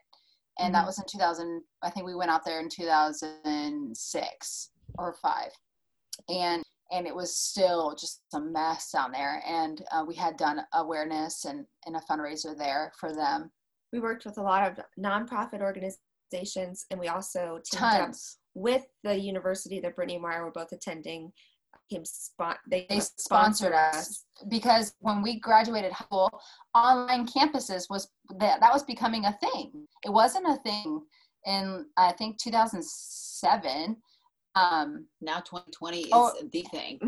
and 0.59 0.74
that 0.74 0.86
was 0.86 0.97
in 0.99 1.05
2000. 1.09 1.61
I 1.84 1.89
think 1.89 2.05
we 2.05 2.16
went 2.16 2.32
out 2.32 2.43
there 2.43 2.59
in 2.59 2.70
2006 2.70 4.70
or 4.97 5.16
five, 5.22 5.51
and 6.30 6.64
and 6.91 7.05
it 7.05 7.16
was 7.16 7.36
still 7.38 7.95
just 7.99 8.22
a 8.34 8.39
mess 8.39 8.91
down 8.91 9.11
there. 9.11 9.43
And 9.47 9.82
uh, 9.91 10.03
we 10.07 10.16
had 10.16 10.38
done 10.38 10.61
awareness 10.74 11.45
and, 11.45 11.66
and 11.86 11.97
a 11.97 12.01
fundraiser 12.09 12.57
there 12.57 12.93
for 12.99 13.14
them. 13.14 13.51
We 13.93 13.99
worked 13.99 14.25
with 14.25 14.38
a 14.38 14.41
lot 14.41 14.69
of 14.69 14.83
nonprofit 14.99 15.61
organizations, 15.61 16.85
and 16.91 16.99
we 16.99 17.07
also 17.07 17.59
teamed 17.65 17.83
up 17.83 18.11
with 18.53 18.85
the 19.03 19.17
university 19.17 19.79
that 19.79 19.95
Brittany 19.95 20.15
and 20.15 20.23
Mara 20.23 20.43
were 20.43 20.51
both 20.51 20.71
attending. 20.71 21.31
Came 21.91 22.03
spot 22.03 22.57
they, 22.69 22.85
They 22.89 22.99
sponsored 22.99 23.71
us 23.71 24.25
because 24.49 24.93
when 24.99 25.21
we 25.21 25.39
graduated 25.39 25.93
high 25.93 26.03
school, 26.05 26.29
online 26.75 27.25
campuses 27.25 27.89
was 27.89 28.09
that 28.39 28.59
that 28.59 28.73
was 28.73 28.83
becoming 28.83 29.23
a 29.23 29.38
thing. 29.39 29.88
It 30.03 30.09
wasn't 30.09 30.47
a 30.47 30.57
thing 30.63 31.01
in 31.45 31.85
I 31.95 32.11
think 32.11 32.39
2007. 32.39 33.95
Um, 34.58 35.05
Now 35.22 35.39
2020 35.39 36.01
is 36.01 36.10
Oh. 36.14 36.34
the 36.51 36.62
thing. 36.64 36.99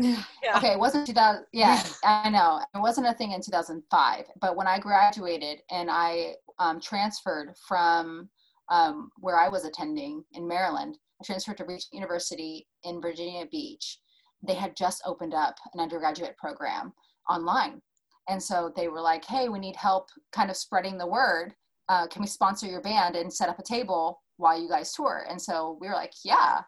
Yeah. 0.42 0.56
Okay, 0.56 0.72
it 0.72 0.78
wasn't 0.78 1.06
2000. 1.06 1.46
Yeah, 1.52 1.82
I 2.04 2.30
know. 2.30 2.60
It 2.74 2.78
wasn't 2.78 3.08
a 3.08 3.14
thing 3.14 3.32
in 3.32 3.40
2005. 3.40 4.26
But 4.40 4.56
when 4.56 4.66
I 4.66 4.78
graduated 4.78 5.62
and 5.70 5.90
I 5.90 6.36
um, 6.58 6.80
transferred 6.80 7.54
from 7.66 8.28
um, 8.68 9.10
where 9.18 9.38
I 9.38 9.48
was 9.48 9.64
attending 9.64 10.24
in 10.32 10.46
Maryland, 10.46 10.98
I 11.20 11.24
transferred 11.24 11.56
to 11.58 11.64
Regent 11.64 11.92
University 11.92 12.68
in 12.84 13.00
Virginia 13.00 13.46
Beach. 13.50 13.98
They 14.46 14.54
had 14.54 14.76
just 14.76 15.02
opened 15.04 15.34
up 15.34 15.56
an 15.74 15.80
undergraduate 15.80 16.36
program 16.36 16.92
online. 17.28 17.82
And 18.28 18.42
so 18.42 18.72
they 18.76 18.88
were 18.88 19.00
like, 19.00 19.24
hey, 19.24 19.48
we 19.48 19.58
need 19.58 19.76
help 19.76 20.08
kind 20.32 20.50
of 20.50 20.56
spreading 20.56 20.98
the 20.98 21.06
word. 21.06 21.54
Uh, 21.88 22.06
can 22.06 22.22
we 22.22 22.28
sponsor 22.28 22.66
your 22.66 22.80
band 22.80 23.16
and 23.16 23.32
set 23.32 23.48
up 23.48 23.58
a 23.58 23.62
table 23.62 24.22
while 24.36 24.60
you 24.60 24.68
guys 24.68 24.92
tour? 24.92 25.26
And 25.28 25.40
so 25.40 25.76
we 25.80 25.88
were 25.88 25.94
like, 25.94 26.12
yeah 26.24 26.62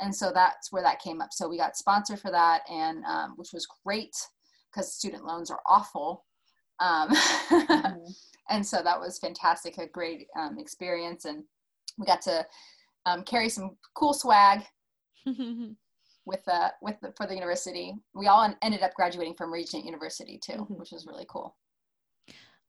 and 0.00 0.14
so 0.14 0.32
that's 0.32 0.72
where 0.72 0.82
that 0.82 1.00
came 1.00 1.20
up. 1.20 1.32
So 1.32 1.48
we 1.48 1.58
got 1.58 1.76
sponsored 1.76 2.20
for 2.20 2.30
that 2.30 2.62
and 2.70 3.04
um, 3.04 3.34
which 3.36 3.52
was 3.52 3.66
great 3.84 4.16
because 4.70 4.94
student 4.94 5.24
loans 5.24 5.50
are 5.50 5.60
awful. 5.66 6.24
Um, 6.80 7.10
and 8.50 8.66
so 8.66 8.82
that 8.82 8.98
was 8.98 9.18
fantastic 9.18 9.78
a 9.78 9.86
great 9.86 10.26
um, 10.38 10.58
experience 10.58 11.26
and 11.26 11.44
we 11.98 12.06
got 12.06 12.22
to 12.22 12.46
um, 13.06 13.22
carry 13.24 13.48
some 13.48 13.76
cool 13.94 14.14
swag 14.14 14.62
with 15.26 16.48
uh, 16.48 16.70
with 16.80 16.96
the, 17.02 17.12
for 17.16 17.26
the 17.26 17.34
university. 17.34 17.94
We 18.14 18.28
all 18.28 18.54
ended 18.62 18.82
up 18.82 18.94
graduating 18.94 19.34
from 19.34 19.52
regent 19.52 19.84
university 19.84 20.38
too 20.42 20.66
Mhm. 20.70 20.78
which 20.78 20.92
was 20.92 21.06
really 21.06 21.26
cool. 21.28 21.56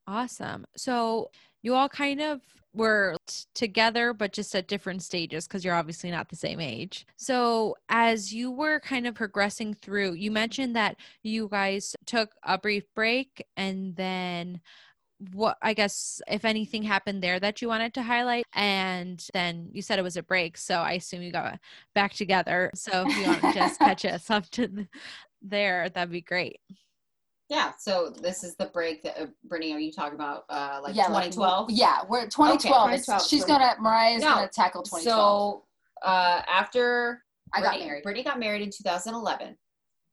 Awesome. 0.08 0.66
So 0.76 1.30
you 1.62 1.76
all 1.76 1.88
kind 1.88 2.22
of 2.22 2.42
were 2.74 3.16
together, 3.54 4.14
but 4.14 4.34
just 4.34 4.56
at 4.56 4.68
different 4.68 5.04
stages 5.04 5.48
because 5.48 5.66
you're 5.66 5.76
obviously 5.76 6.12
not 6.12 6.30
the 6.30 6.36
same 6.36 6.60
age. 6.60 7.06
So 7.18 7.76
as 7.90 8.34
you 8.34 8.52
were 8.52 8.80
kind 8.80 9.08
of 9.08 9.16
progressing 9.16 9.74
through, 9.74 10.14
you 10.14 10.32
mentioned 10.32 10.76
that 10.76 10.98
you 11.24 11.48
guys 11.50 11.96
took 12.06 12.32
a 12.44 12.58
brief 12.58 12.84
break 12.96 13.46
and 13.58 13.96
then 13.96 14.62
what 15.34 15.58
I 15.62 15.76
guess 15.76 16.20
if 16.28 16.46
anything 16.46 16.82
happened 16.82 17.22
there 17.22 17.40
that 17.40 17.62
you 17.62 17.68
wanted 17.68 17.94
to 17.96 18.02
highlight? 18.02 18.46
And 18.54 19.24
then 19.34 19.70
you 19.72 19.82
said 19.82 20.00
it 20.00 20.04
was 20.04 20.18
a 20.18 20.24
break 20.24 20.58
so 20.58 20.76
I 20.76 20.94
assume 20.94 21.22
you 21.22 21.32
got 21.32 21.60
back 21.94 22.14
together. 22.14 22.72
So 22.74 23.06
if 23.08 23.18
you 23.18 23.28
want 23.28 23.42
to 23.42 23.54
just 23.54 23.80
catch 23.80 24.06
us 24.06 24.30
up 24.30 24.50
to 24.52 24.68
th- 24.68 24.88
there 25.44 25.90
that'd 25.90 26.12
be 26.12 26.22
great 26.22 26.60
Yeah. 27.52 27.74
So 27.78 28.10
this 28.10 28.46
is 28.46 28.56
the 28.56 28.68
break 28.68 29.04
that 29.04 29.20
uh, 29.22 29.26
Brittany, 29.44 29.74
are 29.74 29.78
you 29.80 29.92
talking 29.92 30.16
about? 30.16 30.46
Uh, 30.50 30.80
like 30.82 30.96
yeah 30.96 31.08
2012? 31.08 31.68
like, 31.68 31.78
yeah 31.78 32.00
we're 32.08 32.24
2012 32.26 32.90
It's- 32.92 33.06
2012, 33.06 33.28
she's 33.28 33.44
20. 33.44 33.60
gonna 33.60 33.76
mariah's 33.82 34.22
No. 34.22 34.36
gonna 34.36 34.48
tackle 34.48 34.84
2012 34.84 35.04
So 35.04 35.64
uh, 36.08 36.42
after 36.50 37.22
i 37.54 37.62
got 37.62 37.78
married 37.78 38.04
Brittany 38.04 38.24
got 38.24 38.40
married 38.40 38.62
in 38.62 38.70
2011. 38.72 39.58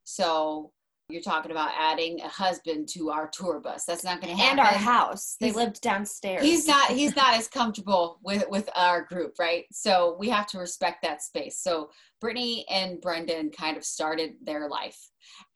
So 0.02 0.72
you're 1.08 1.22
talking 1.22 1.50
about 1.50 1.70
adding 1.78 2.20
a 2.20 2.28
husband 2.28 2.86
to 2.86 3.08
our 3.10 3.28
tour 3.28 3.60
bus. 3.60 3.84
That's 3.86 4.04
not 4.04 4.20
going 4.20 4.36
to 4.36 4.40
happen. 4.42 4.58
and 4.58 4.68
our 4.68 4.74
house. 4.74 5.36
They 5.40 5.46
He's- 5.46 5.56
lived 5.56 5.80
downstairs. 5.80 6.42
He's 6.42 6.66
not. 6.66 6.90
He's 6.98 7.16
not 7.16 7.34
as 7.34 7.48
comfortable 7.48 8.18
with 8.22 8.44
with 8.48 8.68
our 8.76 9.02
group, 9.02 9.34
right? 9.38 9.64
So 9.72 10.16
we 10.18 10.28
have 10.28 10.46
to 10.48 10.58
respect 10.58 11.02
that 11.02 11.22
space. 11.22 11.60
So 11.62 11.90
Brittany 12.20 12.66
and 12.70 13.00
Brendan 13.00 13.50
kind 13.50 13.76
of 13.76 13.84
started 13.84 14.34
their 14.42 14.68
life, 14.68 14.98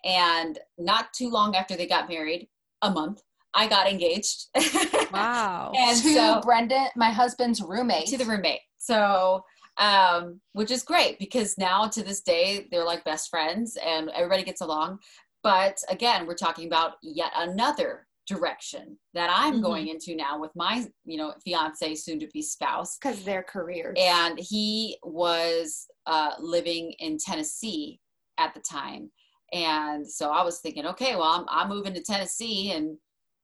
and 0.04 0.58
not 0.78 1.12
too 1.12 1.28
long 1.28 1.54
after 1.54 1.76
they 1.76 1.86
got 1.86 2.08
married, 2.08 2.48
a 2.80 2.90
month, 2.90 3.20
I 3.52 3.66
got 3.68 3.90
engaged. 3.90 4.46
wow 5.12 5.72
and 5.76 6.00
to 6.00 6.14
so 6.14 6.40
Brendan, 6.40 6.86
my 6.96 7.10
husband's 7.10 7.60
roommate. 7.60 8.06
to 8.06 8.16
the 8.16 8.24
roommate. 8.24 8.60
So, 8.78 9.44
um, 9.78 10.40
which 10.52 10.70
is 10.70 10.82
great 10.82 11.18
because 11.18 11.56
now 11.58 11.86
to 11.88 12.02
this 12.02 12.20
day 12.22 12.66
they're 12.70 12.84
like 12.84 13.04
best 13.04 13.28
friends 13.30 13.76
and 13.84 14.10
everybody 14.10 14.42
gets 14.42 14.60
along. 14.60 14.98
But 15.42 15.78
again, 15.88 16.26
we're 16.26 16.34
talking 16.34 16.66
about 16.66 16.94
yet 17.02 17.32
another 17.34 18.06
direction 18.28 18.96
that 19.14 19.28
I'm 19.32 19.58
Mhm. 19.58 19.62
going 19.62 19.88
into 19.88 20.14
now 20.14 20.38
with 20.38 20.54
my, 20.54 20.86
you 21.04 21.16
know, 21.18 21.34
fiance, 21.44 21.94
soon 21.96 22.20
to 22.20 22.28
be 22.28 22.40
spouse. 22.42 22.96
because 22.98 23.24
their 23.24 23.42
careers. 23.42 23.98
And 24.00 24.38
he 24.38 24.98
was 25.02 25.88
uh, 26.06 26.34
living 26.38 26.92
in 26.98 27.18
Tennessee 27.18 28.00
at 28.38 28.54
the 28.54 28.60
time. 28.60 29.10
And 29.52 30.08
so 30.08 30.30
I 30.30 30.42
was 30.42 30.60
thinking, 30.60 30.86
okay, 30.86 31.14
well, 31.14 31.24
I'm, 31.24 31.44
I'm 31.48 31.68
moving 31.68 31.94
to 31.94 32.00
Tennessee 32.02 32.72
and 32.72 32.96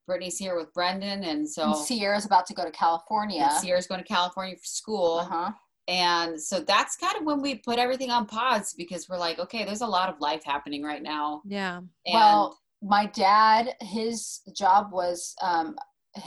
Brittany's 0.06 0.38
here 0.38 0.56
with 0.56 0.72
Brendan. 0.72 1.22
And 1.24 1.48
so 1.48 1.64
and 1.64 1.76
Sierra's 1.76 2.24
about 2.24 2.46
to 2.46 2.54
go 2.54 2.64
to 2.64 2.70
California. 2.70 3.48
Sierra's 3.60 3.86
going 3.86 4.00
to 4.02 4.06
California 4.08 4.56
for 4.56 4.64
school. 4.64 5.18
Uh-huh. 5.18 5.52
And 5.88 6.40
so 6.40 6.60
that's 6.60 6.96
kind 6.96 7.16
of 7.16 7.24
when 7.24 7.40
we 7.40 7.56
put 7.56 7.78
everything 7.78 8.10
on 8.10 8.26
pause 8.26 8.74
because 8.76 9.08
we're 9.08 9.18
like, 9.18 9.38
okay, 9.38 9.64
there's 9.64 9.80
a 9.80 9.86
lot 9.86 10.10
of 10.10 10.20
life 10.20 10.44
happening 10.44 10.82
right 10.82 11.02
now. 11.02 11.42
yeah 11.46 11.78
And 11.78 11.88
Well, 12.14 12.58
my 12.82 13.06
dad, 13.06 13.74
his 13.80 14.40
job 14.54 14.92
was 14.92 15.34
um, 15.40 15.76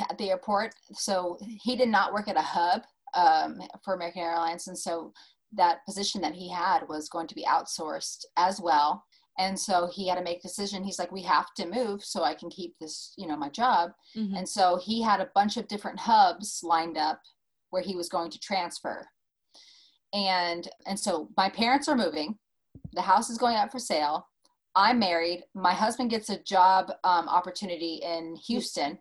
at 0.10 0.18
the 0.18 0.32
airport, 0.32 0.74
so 0.94 1.38
he 1.62 1.76
did 1.76 1.90
not 1.90 2.12
work 2.12 2.28
at 2.28 2.38
a 2.38 2.42
hub 2.42 2.82
um, 3.14 3.62
for 3.86 3.94
American 3.94 4.24
Airlines, 4.24 4.68
and 4.68 4.78
so 4.78 5.14
that 5.54 5.86
position 5.86 6.22
that 6.22 6.34
he 6.34 6.50
had 6.50 6.88
was 6.88 7.10
going 7.10 7.28
to 7.28 7.36
be 7.36 7.46
outsourced 7.46 8.26
as 8.38 8.60
well. 8.60 9.04
And 9.38 9.58
so 9.58 9.90
he 9.94 10.08
had 10.08 10.18
to 10.18 10.24
make 10.24 10.40
a 10.40 10.48
decision. 10.48 10.84
He's 10.84 11.00
like, 11.00 11.12
we 11.12 11.24
have 11.24 11.54
to 11.56 11.66
move 11.66 12.04
so 12.04 12.24
I 12.24 12.34
can 12.34 12.50
keep 12.50 12.76
this, 12.80 13.14
you 13.18 13.28
know, 13.28 13.36
my 13.36 13.50
job. 13.50 13.92
Mhm. 14.16 14.38
And 14.38 14.48
so 14.48 14.78
he 14.78 15.02
had 15.02 15.20
a 15.20 15.32
bunch 15.34 15.58
of 15.58 15.68
different 15.68 16.00
hubs 16.00 16.62
lined 16.64 16.98
up 16.98 17.22
where 17.70 17.82
he 17.82 17.96
was 17.96 18.10
going 18.10 18.30
to 18.32 18.40
transfer. 18.40 19.08
And 20.14 20.68
and 20.86 21.00
so 21.00 21.30
my 21.38 21.50
parents 21.50 21.88
are 21.88 21.96
moving. 21.96 22.38
The 22.94 23.02
house 23.02 23.30
is 23.30 23.38
going 23.38 23.56
up 23.56 23.72
for 23.72 23.80
sale. 23.80 24.28
I'm 24.76 25.00
married. 25.00 25.44
My 25.54 25.74
husband 25.74 26.10
gets 26.10 26.30
a 26.30 26.42
job 26.44 26.92
um, 27.04 27.28
opportunity 27.28 28.02
in 28.04 28.36
Houston. 28.48 28.98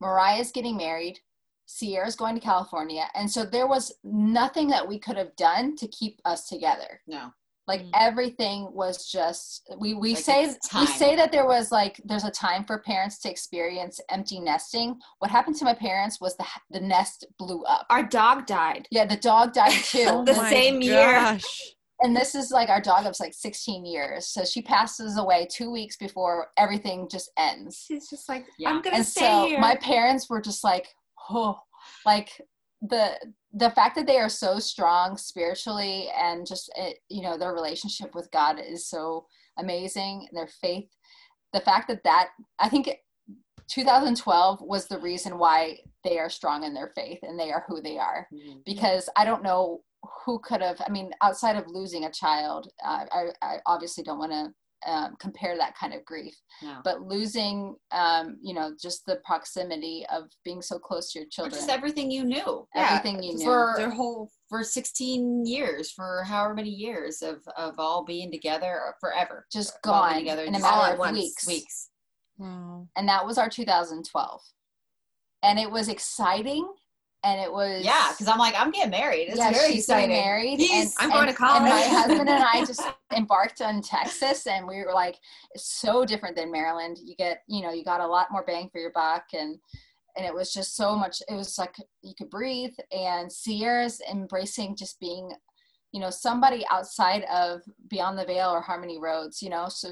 Mariah's 0.00 0.50
getting 0.50 0.76
married. 0.76 1.20
Sierra's 1.66 2.16
going 2.16 2.34
to 2.34 2.40
California. 2.40 3.06
And 3.14 3.30
so 3.30 3.44
there 3.44 3.66
was 3.66 3.92
nothing 4.02 4.68
that 4.68 4.86
we 4.86 4.98
could 4.98 5.16
have 5.16 5.34
done 5.36 5.76
to 5.76 5.88
keep 5.88 6.20
us 6.24 6.48
together 6.48 7.00
no, 7.06 7.32
like 7.66 7.80
Mm. 7.82 7.90
everything 7.94 8.68
was 8.72 9.10
just 9.10 9.68
we 9.78 9.94
we 9.94 10.14
Like 10.14 10.22
say 10.24 10.54
we 10.78 10.86
say 10.86 11.16
that 11.16 11.32
there 11.32 11.46
was 11.46 11.72
like 11.72 12.00
there's 12.04 12.24
a 12.24 12.30
time 12.30 12.64
for 12.64 12.78
parents 12.80 13.18
to 13.20 13.30
experience 13.30 14.00
empty 14.10 14.38
nesting 14.40 14.98
what 15.20 15.30
happened 15.30 15.56
to 15.56 15.64
my 15.64 15.74
parents 15.74 16.20
was 16.20 16.36
the 16.36 16.44
the 16.70 16.80
nest 16.80 17.26
blew 17.38 17.62
up 17.64 17.86
our 17.90 18.02
dog 18.02 18.46
died. 18.46 18.86
yeah 18.90 19.06
the 19.06 19.16
dog 19.16 19.52
died 19.54 19.72
too 19.84 20.22
The 20.26 20.34
my 20.36 20.50
same 20.50 20.80
year. 20.82 21.38
and 22.00 22.14
this 22.14 22.34
is 22.34 22.50
like 22.50 22.68
our 22.68 22.80
dog 22.82 23.06
of 23.06 23.14
like 23.18 23.32
16 23.32 23.86
years 23.86 24.26
so 24.26 24.44
she 24.44 24.60
passes 24.60 25.16
away 25.16 25.46
two 25.50 25.70
weeks 25.70 25.96
before 25.96 26.48
everything 26.58 27.08
just 27.10 27.30
ends 27.38 27.84
She's 27.86 28.08
just 28.10 28.28
like, 28.28 28.44
Yeah. 28.58 28.70
I'm 28.70 28.82
gonna 28.82 28.96
and 28.96 29.06
stay 29.06 29.20
so 29.20 29.46
here. 29.46 29.58
my 29.60 29.76
parents 29.76 30.28
were 30.28 30.40
just 30.42 30.62
like 30.64 30.86
oh 31.30 31.58
like 32.04 32.30
the 32.82 33.16
the 33.56 33.70
fact 33.70 33.94
that 33.94 34.06
they 34.06 34.18
are 34.18 34.28
so 34.28 34.58
strong 34.58 35.16
spiritually 35.16 36.08
and 36.20 36.46
just 36.46 36.70
it, 36.76 36.98
you 37.08 37.22
know 37.22 37.38
their 37.38 37.52
relationship 37.52 38.14
with 38.14 38.28
god 38.32 38.58
is 38.58 38.86
so 38.88 39.26
amazing 39.58 40.26
their 40.32 40.48
faith 40.48 40.88
the 41.52 41.60
fact 41.60 41.86
that 41.88 42.02
that 42.04 42.30
i 42.58 42.68
think 42.68 42.88
2012 43.68 44.60
was 44.60 44.86
the 44.86 44.98
reason 44.98 45.38
why 45.38 45.78
they 46.02 46.18
are 46.18 46.28
strong 46.28 46.64
in 46.64 46.74
their 46.74 46.92
faith 46.94 47.18
and 47.22 47.38
they 47.38 47.50
are 47.50 47.64
who 47.66 47.80
they 47.80 47.96
are 47.98 48.26
Mhm. 48.32 48.64
because 48.64 49.08
i 49.16 49.24
don't 49.24 49.42
know 49.42 49.82
who 50.24 50.38
could 50.40 50.60
have 50.60 50.80
i 50.86 50.90
mean 50.90 51.12
outside 51.22 51.56
of 51.56 51.66
losing 51.68 52.04
a 52.04 52.10
child 52.12 52.68
uh, 52.84 53.06
I, 53.10 53.26
I 53.40 53.56
obviously 53.66 54.04
don't 54.04 54.18
want 54.18 54.32
to 54.32 54.52
um, 54.86 55.14
compare 55.18 55.56
that 55.56 55.76
kind 55.76 55.94
of 55.94 56.04
grief 56.04 56.34
no. 56.62 56.80
but 56.84 57.02
losing 57.02 57.74
um, 57.92 58.36
you 58.42 58.54
know 58.54 58.72
just 58.80 59.04
the 59.06 59.16
proximity 59.24 60.04
of 60.12 60.24
being 60.44 60.62
so 60.62 60.78
close 60.78 61.10
to 61.12 61.18
your 61.18 61.26
Or 61.26 61.30
children 61.30 61.54
just 61.54 61.70
everything 61.70 62.10
you 62.10 62.24
knew 62.24 62.66
Yeah, 62.74 62.88
everything 62.90 63.22
you 63.22 63.34
knew 63.34 63.44
for 63.44 63.74
Their 63.76 63.90
whole 63.90 64.30
for 64.48 64.62
16 64.62 65.46
years, 65.46 65.90
for 65.90 66.22
however 66.24 66.54
many 66.54 66.70
years 66.70 67.22
of 67.22 67.38
of 67.56 67.74
all 67.78 68.04
being 68.04 68.30
together 68.30 68.94
forever, 69.00 69.46
just 69.52 69.74
of 69.76 69.82
being 69.82 69.92
gone 69.94 70.14
together 70.14 70.42
in 70.44 70.54
a 70.54 70.58
just 70.58 70.70
all 70.72 70.82
matter 70.82 70.92
of 70.94 70.98
once. 70.98 71.18
weeks 71.18 71.46
weeks. 71.46 71.90
Wow. 72.38 72.88
and 72.96 73.08
that 73.08 73.24
was 73.24 73.38
our 73.38 73.48
2012 73.48 74.40
and 75.44 75.58
it 75.58 75.70
was 75.70 75.88
exciting 75.88 76.66
and 77.24 77.40
it 77.40 77.50
was 77.52 77.84
Yeah, 77.84 78.08
because 78.10 78.28
I'm 78.28 78.38
like, 78.38 78.54
I'm 78.56 78.70
getting 78.70 78.90
married. 78.90 79.28
It's 79.28 79.38
yeah, 79.38 79.50
very 79.50 79.72
she's 79.72 79.84
exciting. 79.84 80.10
getting 80.10 80.24
married. 80.24 80.60
And, 80.60 80.92
I'm 80.98 81.10
going 81.10 81.22
and- 81.28 81.30
to 81.30 81.34
college. 81.36 81.62
And 81.62 81.70
my 81.70 81.80
husband 82.00 82.28
and 82.28 82.44
I 82.44 82.64
just 82.64 82.82
embarked 83.16 83.60
on 83.62 83.80
Texas, 83.82 84.46
and 84.46 84.66
we 84.68 84.76
were 84.84 84.92
like, 84.92 85.16
it's 85.54 85.66
so 85.80 86.04
different 86.04 86.36
than 86.36 86.52
Maryland. 86.52 86.98
You 87.02 87.16
get, 87.16 87.42
you 87.48 87.62
know, 87.62 87.72
you 87.72 87.84
got 87.84 88.00
a 88.00 88.06
lot 88.06 88.26
more 88.30 88.44
bang 88.46 88.68
for 88.70 88.78
your 88.80 88.92
buck, 88.92 89.24
and 89.32 89.58
and 90.16 90.24
it 90.24 90.32
was 90.34 90.52
just 90.52 90.76
so 90.76 90.94
much. 90.94 91.22
It 91.28 91.34
was 91.34 91.58
like 91.58 91.74
you 92.02 92.12
could 92.16 92.30
breathe, 92.30 92.74
and 92.92 93.32
Sierra's 93.32 94.00
embracing 94.10 94.76
just 94.76 95.00
being, 95.00 95.32
you 95.92 96.00
know, 96.00 96.10
somebody 96.10 96.64
outside 96.70 97.24
of 97.24 97.62
Beyond 97.88 98.18
the 98.18 98.24
Veil 98.24 98.50
or 98.50 98.60
Harmony 98.60 98.98
Roads. 99.00 99.42
You 99.42 99.50
know, 99.50 99.66
so 99.68 99.88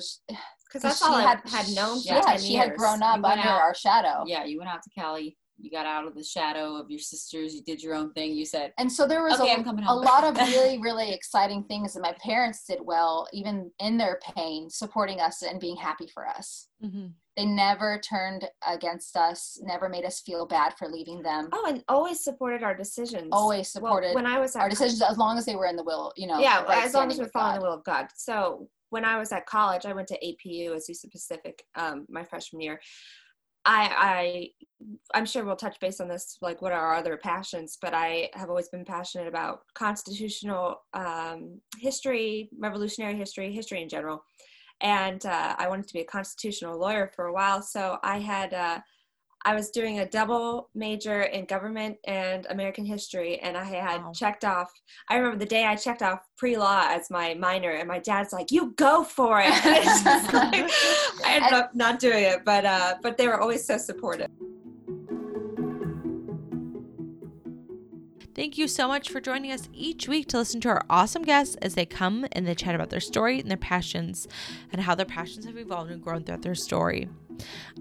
because 0.69 0.83
that's 0.83 1.03
all 1.03 1.19
had- 1.19 1.43
I 1.47 1.49
had 1.49 1.69
known 1.75 1.99
yeah, 2.05 2.21
10 2.21 2.39
she 2.41 2.55
had 2.55 2.77
grown 2.77 3.03
up 3.03 3.17
under 3.25 3.49
out- 3.49 3.61
our 3.61 3.75
shadow. 3.75 4.23
Yeah, 4.27 4.45
you 4.45 4.59
went 4.59 4.71
out 4.71 4.83
to 4.85 4.91
Cali. 4.91 5.37
You 5.63 5.71
got 5.71 5.87
out 5.87 6.07
of 6.07 6.15
the 6.15 6.25
shadow 6.25 6.75
of 6.77 6.91
your 6.91 6.99
sisters. 6.99 7.55
You 7.55 7.63
did 7.63 7.83
your 7.83 7.95
own 7.95 8.13
thing. 8.13 8.33
You 8.35 8.45
said, 8.45 8.73
And 8.79 8.91
so 8.91 9.07
there 9.07 9.23
was 9.23 9.41
Okay, 9.41 9.53
a, 9.53 9.55
I'm 9.55 9.65
coming 9.65 9.85
a 9.85 9.95
lot 9.95 10.25
of 10.25 10.37
really, 10.49 10.79
really 10.81 11.13
exciting 11.13 11.63
things 11.65 11.95
that 11.95 12.01
my 12.03 12.15
parents 12.21 12.65
did 12.69 12.81
well, 12.83 13.29
even 13.33 13.71
in 13.79 13.97
their 13.97 14.19
pain, 14.35 14.69
supporting 14.69 15.21
us 15.21 15.43
and 15.43 15.61
being 15.61 15.77
happy 15.77 16.09
for 16.13 16.27
us. 16.27 16.67
Mm-hmm. 16.85 17.07
They 17.37 17.47
never 17.47 17.99
turned 17.99 18.47
against 18.67 19.17
us, 19.17 19.59
never 19.63 19.89
made 19.89 20.05
us 20.05 20.21
feel 20.21 20.47
bad 20.47 20.75
for 20.77 20.89
leaving 20.89 21.23
them. 21.23 21.49
Oh, 21.53 21.65
and 21.67 21.83
always 21.89 22.23
supported 22.23 22.63
our 22.63 22.75
decisions. 22.75 23.29
Always 23.33 23.73
Well, 23.75 23.93
supported 23.93 24.15
when 24.15 24.27
I 24.27 24.39
was 24.39 24.55
at 24.57 24.63
our 24.63 24.69
decisions 24.69 25.01
as 25.01 25.17
long 25.17 25.39
as 25.39 25.47
they 25.47 25.57
were 25.57 25.67
in 25.67 25.77
the 25.77 25.85
will, 25.85 26.13
you 26.17 26.27
know. 26.27 26.41
yeah, 26.41 26.63
right 26.65 26.85
as 26.85 26.93
long 26.93 27.11
as 27.11 27.19
we're 27.19 27.29
following 27.29 27.61
the 27.61 27.65
will 27.65 27.75
of 27.75 27.85
God. 27.85 28.09
So 28.15 28.69
when 28.91 29.07
I 29.07 29.17
was 29.17 29.33
at 29.33 29.47
college, 29.47 29.87
I 29.87 29.95
went 29.95 30.09
to 30.09 30.19
APU, 30.23 30.73
Azusa 30.77 31.11
Pacific, 31.11 31.65
um, 31.77 32.05
my 32.11 32.23
freshman 32.25 32.61
year. 32.61 32.79
I, 33.65 33.91
I, 33.97 34.49
I'm 35.15 35.27
sure 35.27 35.45
we'll 35.45 35.57
touch 35.57 35.79
base 35.81 36.01
on 36.01 36.09
this, 36.09 36.39
like 36.41 36.61
what 36.63 36.73
are 36.73 36.81
our 36.81 36.97
other 36.97 37.17
passions, 37.17 37.79
but 37.81 37.95
I 37.95 38.31
have 38.35 38.49
always 38.49 38.69
been 38.69 38.85
passionate 38.85 39.29
about 39.29 39.61
constitutional 39.75 40.83
um, 40.95 41.61
history, 41.79 42.51
revolutionary 42.59 43.17
history, 43.17 43.53
history 43.53 43.83
in 43.83 43.89
general. 43.89 44.25
And 44.81 45.25
uh, 45.27 45.55
I 45.59 45.69
wanted 45.69 45.87
to 45.87 45.95
be 45.95 46.01
a 46.01 46.05
constitutional 46.05 46.79
lawyer 46.79 47.13
for 47.15 47.27
a 47.27 47.33
while. 47.33 47.63
So 47.63 47.99
I 48.03 48.19
had, 48.19 48.53
uh, 48.53 48.81
I 49.45 49.55
was 49.55 49.71
doing 49.71 49.99
a 49.99 50.07
double 50.07 50.71
major 50.75 51.23
in 51.23 51.47
government 51.47 51.99
and 52.07 52.47
American 52.51 52.85
history, 52.85 53.39
and 53.41 53.57
I 53.57 53.65
had 53.65 54.03
Wow. 54.03 54.13
checked 54.15 54.45
off. 54.45 54.71
I 55.09 55.17
remember 55.17 55.39
the 55.39 55.47
day 55.47 55.65
I 55.65 55.75
checked 55.77 56.03
off 56.03 56.21
pre-law 56.37 56.87
as 56.89 57.11
my 57.11 57.35
minor, 57.35 57.71
and 57.71 57.89
my 57.89 57.99
dad's 57.99 58.33
like, 58.33 58.51
"You 58.51 58.73
go 58.77 59.03
for 59.05 59.41
it." 59.45 59.53
Like, 60.33 60.71
I 61.25 61.35
ended 61.37 61.53
up 61.61 61.75
not 61.75 61.99
doing 61.99 62.25
it, 62.25 62.45
but 62.45 62.65
uh, 62.65 62.95
but 63.03 63.17
they 63.17 63.27
were 63.27 63.41
always 63.41 63.67
so 63.67 63.77
supportive. 63.79 64.29
Thank 68.35 68.57
you 68.57 68.67
so 68.67 68.89
much 68.89 69.11
for 69.11 69.21
joining 69.21 69.53
us 69.53 69.69
each 69.75 70.09
week 70.09 70.29
to 70.29 70.39
listen 70.39 70.61
to 70.63 70.71
our 70.71 70.83
awesome 70.89 71.23
guests 71.23 71.55
as 71.57 71.75
they 71.75 71.85
come 71.85 72.27
and 72.33 72.47
they 72.47 72.55
chat 72.55 72.75
about 72.75 72.89
their 72.89 72.99
story 72.99 73.39
and 73.39 73.51
their 73.51 73.59
passions 73.59 74.27
and 74.73 74.81
how 74.81 74.95
their 74.95 75.05
passions 75.05 75.45
have 75.45 75.59
evolved 75.59 75.91
and 75.91 76.03
grown 76.03 76.25
throughout 76.25 76.41
their 76.41 76.55
story. 76.55 77.11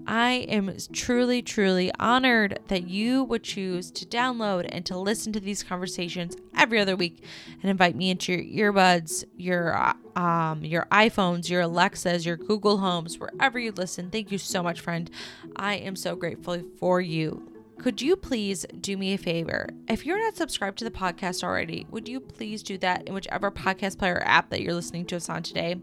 I 0.06 0.46
am 0.48 0.76
truly, 0.92 1.40
truly 1.40 1.90
honored 1.98 2.58
that 2.68 2.86
you 2.86 3.24
would 3.24 3.44
choose 3.44 3.90
to 3.92 4.04
download 4.04 4.66
and 4.68 4.84
to 4.86 4.98
listen 4.98 5.32
to 5.32 5.40
these 5.40 5.62
conversations 5.62 6.36
every 6.54 6.80
other 6.80 6.96
week 6.96 7.24
and 7.62 7.70
invite 7.70 7.96
me 7.96 8.10
into 8.10 8.32
your 8.32 8.72
earbuds, 8.72 9.24
your 9.36 9.94
um, 10.16 10.62
your 10.62 10.86
iPhones, 10.92 11.48
your 11.48 11.62
Alexas, 11.62 12.26
your 12.26 12.36
Google 12.36 12.78
Homes, 12.78 13.18
wherever 13.18 13.58
you 13.58 13.72
listen. 13.72 14.10
Thank 14.10 14.30
you 14.30 14.36
so 14.36 14.62
much, 14.62 14.80
friend. 14.80 15.10
I 15.56 15.76
am 15.76 15.96
so 15.96 16.14
grateful 16.14 16.62
for 16.78 17.00
you. 17.00 17.51
Could 17.82 18.00
you 18.00 18.14
please 18.14 18.64
do 18.80 18.96
me 18.96 19.14
a 19.14 19.18
favor? 19.18 19.68
If 19.88 20.06
you're 20.06 20.20
not 20.20 20.36
subscribed 20.36 20.78
to 20.78 20.84
the 20.84 20.90
podcast 20.92 21.42
already, 21.42 21.84
would 21.90 22.08
you 22.08 22.20
please 22.20 22.62
do 22.62 22.78
that 22.78 23.08
in 23.08 23.12
whichever 23.12 23.50
podcast 23.50 23.98
player 23.98 24.22
app 24.24 24.50
that 24.50 24.60
you're 24.60 24.72
listening 24.72 25.04
to 25.06 25.16
us 25.16 25.28
on 25.28 25.42
today? 25.42 25.80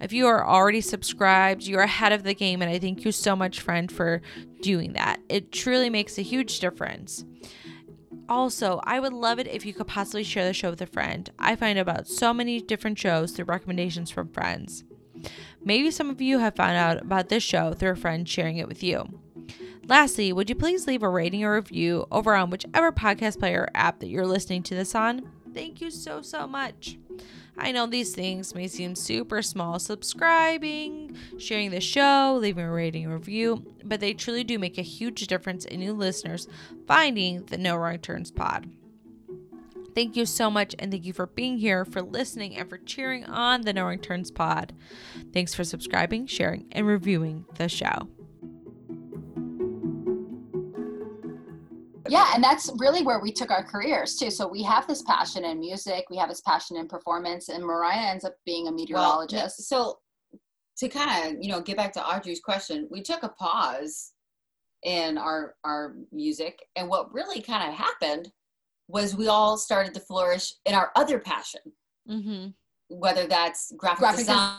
If 0.00 0.14
you 0.14 0.26
are 0.26 0.46
already 0.46 0.80
subscribed, 0.80 1.64
you're 1.64 1.82
ahead 1.82 2.12
of 2.12 2.22
the 2.22 2.32
game, 2.32 2.62
and 2.62 2.70
I 2.70 2.78
thank 2.78 3.04
you 3.04 3.12
so 3.12 3.36
much, 3.36 3.60
friend, 3.60 3.92
for 3.92 4.22
doing 4.62 4.94
that. 4.94 5.20
It 5.28 5.52
truly 5.52 5.90
makes 5.90 6.16
a 6.16 6.22
huge 6.22 6.60
difference. 6.60 7.26
Also, 8.26 8.80
I 8.84 8.98
would 8.98 9.12
love 9.12 9.38
it 9.38 9.48
if 9.48 9.66
you 9.66 9.74
could 9.74 9.86
possibly 9.86 10.24
share 10.24 10.46
the 10.46 10.54
show 10.54 10.70
with 10.70 10.80
a 10.80 10.86
friend. 10.86 11.28
I 11.38 11.56
find 11.56 11.78
about 11.78 12.08
so 12.08 12.32
many 12.32 12.62
different 12.62 12.98
shows 12.98 13.32
through 13.32 13.44
recommendations 13.44 14.10
from 14.10 14.32
friends. 14.32 14.82
Maybe 15.62 15.90
some 15.90 16.08
of 16.08 16.22
you 16.22 16.38
have 16.38 16.56
found 16.56 16.78
out 16.78 17.02
about 17.02 17.28
this 17.28 17.42
show 17.42 17.74
through 17.74 17.90
a 17.90 17.96
friend 17.96 18.26
sharing 18.26 18.56
it 18.56 18.68
with 18.68 18.82
you. 18.82 19.20
Lastly, 19.88 20.34
would 20.34 20.50
you 20.50 20.54
please 20.54 20.86
leave 20.86 21.02
a 21.02 21.08
rating 21.08 21.44
or 21.44 21.54
review 21.54 22.06
over 22.12 22.34
on 22.34 22.50
whichever 22.50 22.92
podcast 22.92 23.38
player 23.38 23.68
app 23.74 24.00
that 24.00 24.08
you're 24.08 24.26
listening 24.26 24.62
to 24.64 24.74
this 24.74 24.94
on? 24.94 25.26
Thank 25.54 25.80
you 25.80 25.90
so, 25.90 26.20
so 26.20 26.46
much. 26.46 26.98
I 27.56 27.72
know 27.72 27.86
these 27.86 28.14
things 28.14 28.54
may 28.54 28.68
seem 28.68 28.94
super 28.94 29.40
small 29.40 29.78
subscribing, 29.78 31.16
sharing 31.38 31.70
the 31.70 31.80
show, 31.80 32.36
leaving 32.38 32.66
a 32.66 32.70
rating 32.70 33.06
or 33.06 33.16
review, 33.16 33.64
but 33.82 33.98
they 33.98 34.12
truly 34.12 34.44
do 34.44 34.58
make 34.58 34.76
a 34.76 34.82
huge 34.82 35.26
difference 35.26 35.64
in 35.64 35.80
new 35.80 35.94
listeners 35.94 36.46
finding 36.86 37.46
the 37.46 37.58
No 37.58 37.74
Wrong 37.74 37.98
Turns 37.98 38.30
pod. 38.30 38.70
Thank 39.94 40.16
you 40.16 40.26
so 40.26 40.50
much, 40.50 40.76
and 40.78 40.92
thank 40.92 41.06
you 41.06 41.14
for 41.14 41.26
being 41.26 41.56
here, 41.56 41.86
for 41.86 42.02
listening, 42.02 42.56
and 42.56 42.68
for 42.68 42.76
cheering 42.76 43.24
on 43.24 43.62
the 43.62 43.72
No 43.72 43.84
Wrong 43.84 43.98
Turns 43.98 44.30
pod. 44.30 44.74
Thanks 45.32 45.54
for 45.54 45.64
subscribing, 45.64 46.26
sharing, 46.26 46.66
and 46.72 46.86
reviewing 46.86 47.46
the 47.56 47.70
show. 47.70 48.08
Yeah, 52.08 52.30
and 52.34 52.42
that's 52.42 52.70
really 52.78 53.02
where 53.02 53.20
we 53.20 53.32
took 53.32 53.50
our 53.50 53.62
careers 53.62 54.16
too. 54.16 54.30
So 54.30 54.46
we 54.48 54.62
have 54.62 54.86
this 54.86 55.02
passion 55.02 55.44
in 55.44 55.60
music, 55.60 56.04
we 56.10 56.16
have 56.16 56.28
this 56.28 56.40
passion 56.42 56.76
in 56.76 56.88
performance, 56.88 57.48
and 57.48 57.64
Mariah 57.64 58.10
ends 58.10 58.24
up 58.24 58.34
being 58.46 58.66
a 58.66 58.70
Well, 58.70 58.74
meteorologist. 58.74 59.68
so 59.68 59.98
to 60.78 60.88
kind 60.88 61.36
of 61.36 61.42
you 61.42 61.48
know 61.50 61.60
get 61.60 61.76
back 61.76 61.92
to 61.94 62.04
Audrey's 62.06 62.40
question, 62.40 62.86
we 62.90 63.02
took 63.02 63.22
a 63.22 63.28
pause 63.30 64.12
in 64.84 65.18
our 65.18 65.54
our 65.64 65.96
music, 66.12 66.58
and 66.76 66.88
what 66.88 67.12
really 67.12 67.40
kind 67.42 67.68
of 67.68 67.74
happened 67.76 68.30
was 68.86 69.14
we 69.16 69.28
all 69.28 69.58
started 69.58 69.92
to 69.94 70.00
flourish 70.00 70.54
in 70.64 70.74
our 70.74 70.90
other 70.96 71.18
passion, 71.18 71.60
Mm-hmm. 72.08 72.48
whether 72.88 73.26
that's 73.26 73.72
graphic, 73.76 73.98
Graphic 73.98 74.18
design, 74.20 74.56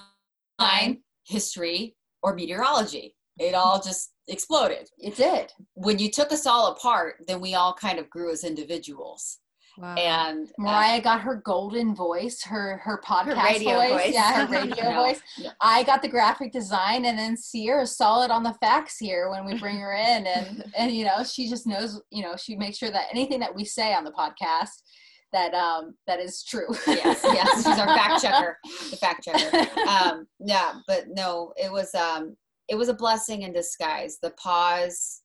design. 0.59 1.03
history, 1.25 1.95
or 2.21 2.35
meteorology. 2.35 3.15
It 3.39 3.55
all 3.55 3.81
just 3.81 4.11
exploded. 4.27 4.89
it 4.99 5.15
did. 5.15 5.51
When 5.73 5.97
you 5.99 6.11
took 6.11 6.31
us 6.31 6.45
all 6.45 6.67
apart, 6.73 7.15
then 7.27 7.39
we 7.39 7.55
all 7.55 7.73
kind 7.73 7.97
of 7.99 8.09
grew 8.09 8.31
as 8.31 8.43
individuals. 8.43 9.37
Wow. 9.77 9.95
And 9.95 10.47
uh, 10.47 10.51
Mariah 10.57 11.01
got 11.01 11.21
her 11.21 11.35
golden 11.45 11.95
voice, 11.95 12.41
her 12.43 12.81
her 12.83 13.01
podcast 13.05 13.41
radio 13.43 13.75
voice. 13.75 13.91
voice. 13.91 14.13
Yeah, 14.13 14.45
her 14.45 14.51
radio 14.61 14.75
Yeah. 14.83 15.01
voice. 15.01 15.21
Yeah. 15.37 15.51
I 15.61 15.83
got 15.83 16.01
the 16.01 16.09
graphic 16.09 16.51
design, 16.51 17.05
and 17.05 17.17
then 17.17 17.37
Sierra 17.37 17.87
solid 17.87 18.29
on 18.29 18.43
the 18.43 18.53
facts 18.55 18.97
here 18.97 19.29
when 19.29 19.45
we 19.45 19.57
bring 19.57 19.77
her 19.77 19.93
in, 19.93 20.27
and 20.27 20.65
and 20.77 20.91
you 20.91 21.05
know 21.05 21.23
she 21.23 21.47
just 21.47 21.65
knows. 21.65 22.01
You 22.11 22.23
know 22.23 22.35
she 22.35 22.57
makes 22.57 22.77
sure 22.77 22.91
that 22.91 23.05
anything 23.11 23.39
that 23.39 23.55
we 23.55 23.63
say 23.63 23.93
on 23.93 24.03
the 24.03 24.11
podcast 24.11 24.71
that 25.31 25.53
um 25.53 25.93
that 26.07 26.19
is 26.19 26.43
true. 26.43 26.67
yes, 26.87 27.21
yes, 27.23 27.55
she's 27.57 27.79
our 27.79 27.87
fact 27.87 28.21
checker, 28.21 28.57
the 28.89 28.97
fact 28.97 29.23
checker. 29.23 29.65
Um, 29.87 30.27
yeah, 30.39 30.73
but 30.87 31.05
no, 31.09 31.53
it 31.55 31.71
was 31.71 31.93
um, 31.95 32.35
it 32.69 32.75
was 32.75 32.87
a 32.87 32.93
blessing 32.93 33.41
in 33.41 33.51
disguise. 33.51 34.19
The 34.21 34.31
pause 34.31 35.23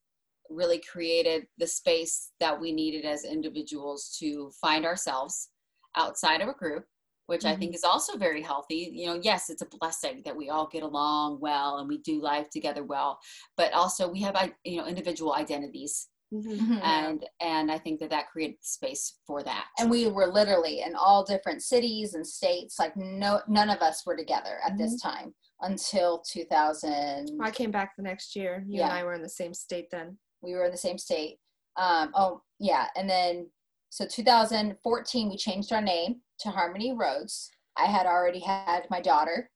really 0.51 0.81
created 0.91 1.47
the 1.59 1.67
space 1.67 2.31
that 2.41 2.59
we 2.59 2.73
needed 2.73 3.05
as 3.05 3.25
individuals 3.25 4.17
to 4.19 4.51
find 4.61 4.85
ourselves 4.85 5.51
outside 5.97 6.41
of 6.41 6.49
a 6.49 6.55
group, 6.55 6.85
which 7.27 7.45
I 7.45 7.55
think 7.55 7.71
mm-hmm. 7.71 7.77
is 7.77 7.85
also 7.85 8.17
very 8.17 8.43
healthy. 8.43 8.91
You 8.93 9.07
know, 9.07 9.21
yes, 9.23 9.51
it's 9.51 9.63
a 9.63 9.79
blessing 9.79 10.23
that 10.25 10.37
we 10.37 10.49
all 10.49 10.69
get 10.71 10.83
along 10.83 11.39
well 11.41 11.79
and 11.79 11.89
we 11.89 11.99
do 11.99 12.21
life 12.21 12.49
together 12.51 12.83
well, 12.83 13.19
but 13.57 13.73
also 13.75 14.09
we 14.09 14.21
have 14.23 14.37
I- 14.37 14.55
you 14.65 14.79
know 14.79 14.87
individual 14.87 15.35
identities, 15.35 16.09
Mhm. 16.33 16.83
and 16.83 17.27
and 17.41 17.71
I 17.71 17.79
think 17.79 18.01
that 18.01 18.11
that 18.11 18.31
created 18.31 18.57
space 18.63 19.19
for 19.27 19.43
that. 19.43 19.67
and 19.79 19.91
we 19.91 20.09
were 20.09 20.27
literally 20.27 20.81
in 20.81 20.95
all 20.95 21.25
different 21.25 21.63
cities 21.63 22.15
and 22.15 22.27
states. 22.27 22.79
Like 22.79 22.97
no, 22.97 23.41
none 23.49 23.71
of 23.71 23.81
us 23.83 24.05
were 24.07 24.17
together 24.17 24.61
at 24.67 24.77
this 24.79 24.95
mm-hmm. 24.95 25.09
time 25.09 25.35
until 25.65 26.21
2000. 26.31 27.39
I 27.41 27.51
came 27.51 27.71
back 27.71 27.97
the 27.97 28.03
next 28.03 28.37
year. 28.37 28.65
You 28.69 28.79
Yeah. 28.81 28.85
and 28.85 28.93
I 28.93 29.05
were 29.05 29.15
in 29.15 29.23
the 29.23 29.29
same 29.29 29.55
state 29.55 29.91
then. 29.91 30.19
we 30.43 30.53
were 30.53 30.65
in 30.67 30.71
the 30.73 30.77
same 30.77 30.99
state. 30.99 31.39
Um, 31.77 32.13
oh 32.15 32.43
yeah, 32.59 32.89
and 32.97 33.09
then 33.09 33.51
so 33.89 34.07
2014 34.07 35.29
we 35.31 35.37
changed 35.39 35.73
our 35.73 35.81
name 35.81 36.21
to 36.41 36.51
Harmony 36.51 36.93
Roads. 36.93 37.51
I 37.79 37.87
had 37.87 38.05
already 38.07 38.41
had 38.41 38.87
my 38.91 39.01
daughter, 39.01 39.51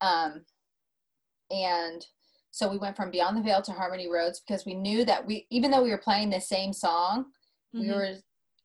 um, 0.00 0.44
and 1.50 2.06
so 2.52 2.68
we 2.70 2.78
went 2.78 2.96
from 2.96 3.10
Beyond 3.10 3.36
the 3.36 3.42
Veil 3.42 3.60
to 3.62 3.72
Harmony 3.72 4.08
Roads 4.08 4.40
because 4.46 4.64
we 4.64 4.74
knew 4.74 5.04
that 5.04 5.26
we, 5.26 5.46
even 5.50 5.70
though 5.70 5.82
we 5.82 5.90
were 5.90 5.98
playing 5.98 6.30
the 6.30 6.40
same 6.40 6.72
song, 6.72 7.26
we 7.72 7.86
Mhm. 7.86 7.94
were 7.96 8.16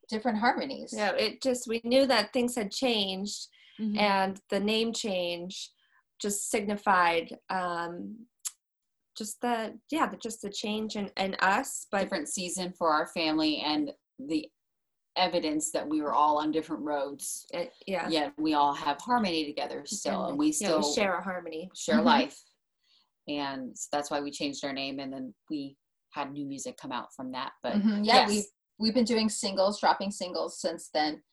different 0.08 0.38
harmonies. 0.38 0.94
Yeah, 0.96 1.12
it 1.14 1.42
just 1.42 1.68
we 1.68 1.82
knew 1.84 2.06
that 2.08 2.32
things 2.32 2.56
had 2.56 2.72
changed, 2.72 3.48
Mhm. 3.80 3.98
and 4.00 4.42
the 4.50 4.60
name 4.60 4.94
change 4.94 5.72
just 6.22 6.50
signified 6.50 7.38
um, 7.50 8.16
just 9.18 9.40
the 9.42 9.78
yeah, 9.92 10.08
the, 10.08 10.18
just 10.18 10.42
the 10.42 10.50
change 10.50 10.96
in, 10.96 11.10
in 11.18 11.36
us. 11.36 11.88
But 11.92 12.02
different 12.02 12.30
season 12.30 12.74
for 12.78 12.90
our 12.90 13.08
family 13.08 13.62
and 13.66 13.92
the 14.20 14.48
evidence 15.18 15.72
that 15.72 15.88
we 15.88 16.02
were 16.02 16.14
all 16.14 16.38
on 16.40 16.52
different 16.52 16.84
roads. 16.84 17.46
It- 17.54 17.72
yeah. 17.88 18.10
Yet 18.10 18.34
we 18.38 18.54
all 18.54 18.74
have 18.74 19.00
harmony 19.00 19.46
together 19.46 19.84
still, 19.86 20.26
and 20.26 20.38
we 20.38 20.48
yeah, 20.48 20.52
still 20.68 20.80
we 20.82 20.94
share 20.94 21.16
a 21.18 21.24
harmony. 21.24 21.70
share 21.76 22.00
Mhm. 22.00 22.06
life. 22.06 22.38
And 23.28 23.78
so 23.78 23.88
that's 23.92 24.12
why 24.12 24.22
we 24.22 24.30
changed 24.32 24.64
our 24.66 24.74
name, 24.74 25.00
and 25.00 25.12
then 25.12 25.34
we 25.50 25.78
had 26.12 26.32
new 26.32 26.46
music 26.46 26.78
come 26.78 26.92
out 26.92 27.14
from 27.16 27.32
that. 27.32 27.54
But 27.64 27.74
Mhm, 27.76 28.06
Yeah, 28.06 28.16
yes. 28.16 28.30
we've 28.30 28.46
we've 28.78 28.94
been 28.94 29.06
doing 29.06 29.30
singles, 29.30 29.80
dropping 29.80 30.12
singles 30.12 30.60
since 30.60 30.90
then. 30.94 31.24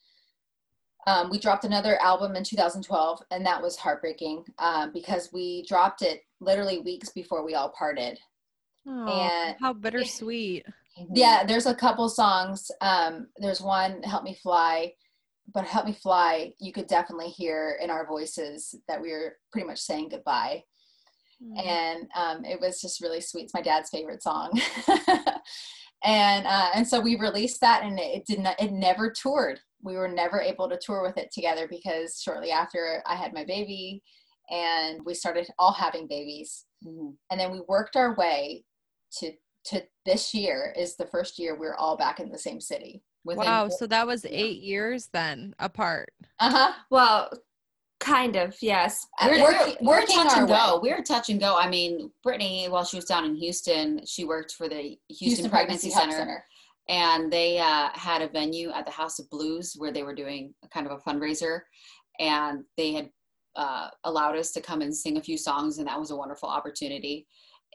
Um, 1.07 1.31
we 1.31 1.39
dropped 1.39 1.65
another 1.65 2.01
album 2.01 2.37
in 2.37 2.45
2012, 2.45 3.23
and 3.31 3.45
that 3.45 3.61
was 3.61 3.77
heartbreaking 3.77 4.45
um, 4.59 4.93
because 4.93 5.31
we 5.33 5.65
dropped 5.67 6.03
it 6.03 6.21
literally 6.41 6.79
weeks 6.79 7.11
before 7.11 7.45
we 7.45 7.55
all 7.55 7.71
parted. 7.77 8.19
Oh, 8.87 9.09
And- 9.09 9.57
how 9.61 9.73
bittersweet. 9.73 10.65
Yeah, 11.15 11.43
there's 11.45 11.65
a 11.65 11.75
couple 11.75 12.07
songs. 12.11 12.71
Um, 12.83 13.29
there's 13.39 13.63
one, 13.63 14.03
"Help 14.03 14.25
Me 14.25 14.35
Fly," 14.43 14.93
but 15.55 15.65
"Help 15.65 15.87
Me 15.87 15.95
Fly," 15.95 16.53
you 16.61 16.71
could 16.71 16.87
definitely 16.87 17.31
hear 17.31 17.79
in 17.83 17.89
our 17.89 18.07
voices 18.07 18.75
that 18.89 19.01
we 19.01 19.11
were 19.11 19.39
pretty 19.51 19.67
much 19.67 19.79
saying 19.81 20.11
goodbye. 20.11 20.63
Mm. 21.43 21.67
and 21.67 22.09
um, 22.15 22.45
it 22.45 22.61
was 22.61 22.79
just 22.79 23.01
really 23.01 23.23
sweet. 23.23 23.45
It's 23.45 23.55
my 23.55 23.63
dad's 23.63 23.89
favorite 23.89 24.23
song, 24.23 24.51
and 26.05 26.47
uh, 26.47 26.71
and 26.75 26.87
so 26.87 27.01
we 27.01 27.17
released 27.17 27.61
that, 27.63 27.83
and 27.85 27.99
it 27.99 28.27
did 28.27 28.41
not. 28.41 28.61
It 28.61 28.73
never 28.73 29.11
toured. 29.11 29.61
We 29.83 29.97
were 29.97 30.09
never 30.09 30.41
able 30.41 30.69
to 30.69 30.79
tour 30.79 31.03
with 31.03 31.17
it 31.19 31.31
together 31.33 31.67
because 31.69 32.21
shortly 32.23 32.51
after 32.51 33.03
I 33.07 33.15
had 33.17 33.33
my 33.35 33.45
baby, 33.45 34.03
and 34.51 35.05
we 35.05 35.15
started 35.15 35.49
all 35.59 35.73
having 35.73 36.07
babies, 36.07 36.67
Mhm. 36.85 37.17
and 37.31 37.41
then 37.41 37.51
we 37.53 37.61
worked 37.69 37.97
our 37.97 38.15
way 38.15 38.65
to 39.19 39.33
to 39.65 39.81
this 40.05 40.35
year 40.35 40.75
is 40.77 40.97
the 40.97 41.07
first 41.07 41.39
year 41.39 41.55
we're 41.57 41.77
all 41.77 41.97
back 41.97 42.19
in 42.19 42.33
the 42.33 42.39
same 42.39 42.61
city. 42.61 43.01
Wow, 43.25 43.69
four- 43.69 43.79
so 43.79 43.87
that 43.87 44.09
was 44.09 44.25
yeah. 44.25 44.31
eight 44.33 44.61
years 44.61 45.09
then 45.13 45.55
apart. 45.61 46.13
Uh 46.41 46.51
huh. 46.51 46.73
Well, 46.91 47.31
kind 48.01 48.35
of, 48.35 48.57
yes. 48.61 49.07
We're- 49.23 49.41
we're, 49.41 49.53
working- 49.53 49.77
we're 49.87 50.01
working 50.01 50.17
touch 50.17 50.33
our 50.33 50.39
and 50.41 50.49
go. 50.49 50.81
way. 50.81 50.91
We're 50.91 51.03
touch 51.05 51.29
and 51.29 51.39
go. 51.39 51.57
I 51.57 51.69
mean, 51.69 52.11
Brittany, 52.25 52.69
while 52.69 52.85
she 52.85 52.97
was 52.97 53.05
down 53.05 53.25
in 53.25 53.37
Houston, 53.37 54.05
she 54.05 54.25
worked 54.25 54.55
for 54.55 54.69
the 54.69 54.99
Houston, 55.09 55.49
Pregnancy, 55.49 55.91
Health 55.91 56.11
Center, 56.11 56.45
and 56.89 57.33
they 57.33 57.59
uh, 57.59 57.89
had 57.95 58.23
a 58.23 58.29
venue 58.29 58.71
at 58.71 58.87
the 58.87 58.93
House 58.93 59.19
of 59.19 59.31
Blues 59.31 59.75
where 59.77 59.93
they 59.93 60.03
were 60.03 60.15
doing 60.15 60.53
a 60.65 60.69
kind 60.69 60.87
of 60.87 60.93
a 60.93 61.11
fundraiser, 61.11 61.61
and 62.19 62.65
they 62.77 62.93
had 62.93 63.11
uh, 63.57 63.89
allowed 64.05 64.37
us 64.37 64.51
to 64.53 64.61
come 64.61 64.83
and 64.83 64.95
sing 64.95 65.17
a 65.17 65.23
few 65.23 65.39
songs, 65.39 65.79
and 65.79 65.87
that 65.87 65.99
was 65.99 66.11
a 66.11 66.17
wonderful 66.17 66.49
opportunity. 66.49 67.27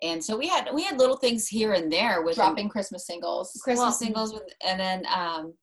And 0.03 0.24
so 0.24 0.38
we 0.38 0.47
had 0.47 0.70
we 0.74 0.84
had 0.84 0.99
little 0.99 1.18
things 1.18 1.47
here 1.47 1.74
and 1.74 1.91
there 1.91 2.22
with 2.22 2.36
dropping 2.36 2.70
Christmas 2.70 3.08
singles. 3.08 3.60
Christmas 3.64 3.84
Well- 3.84 3.91
singles, 3.91 4.34
with, 4.34 4.43
and 4.66 4.80
then 4.80 5.05
um, 5.14 5.53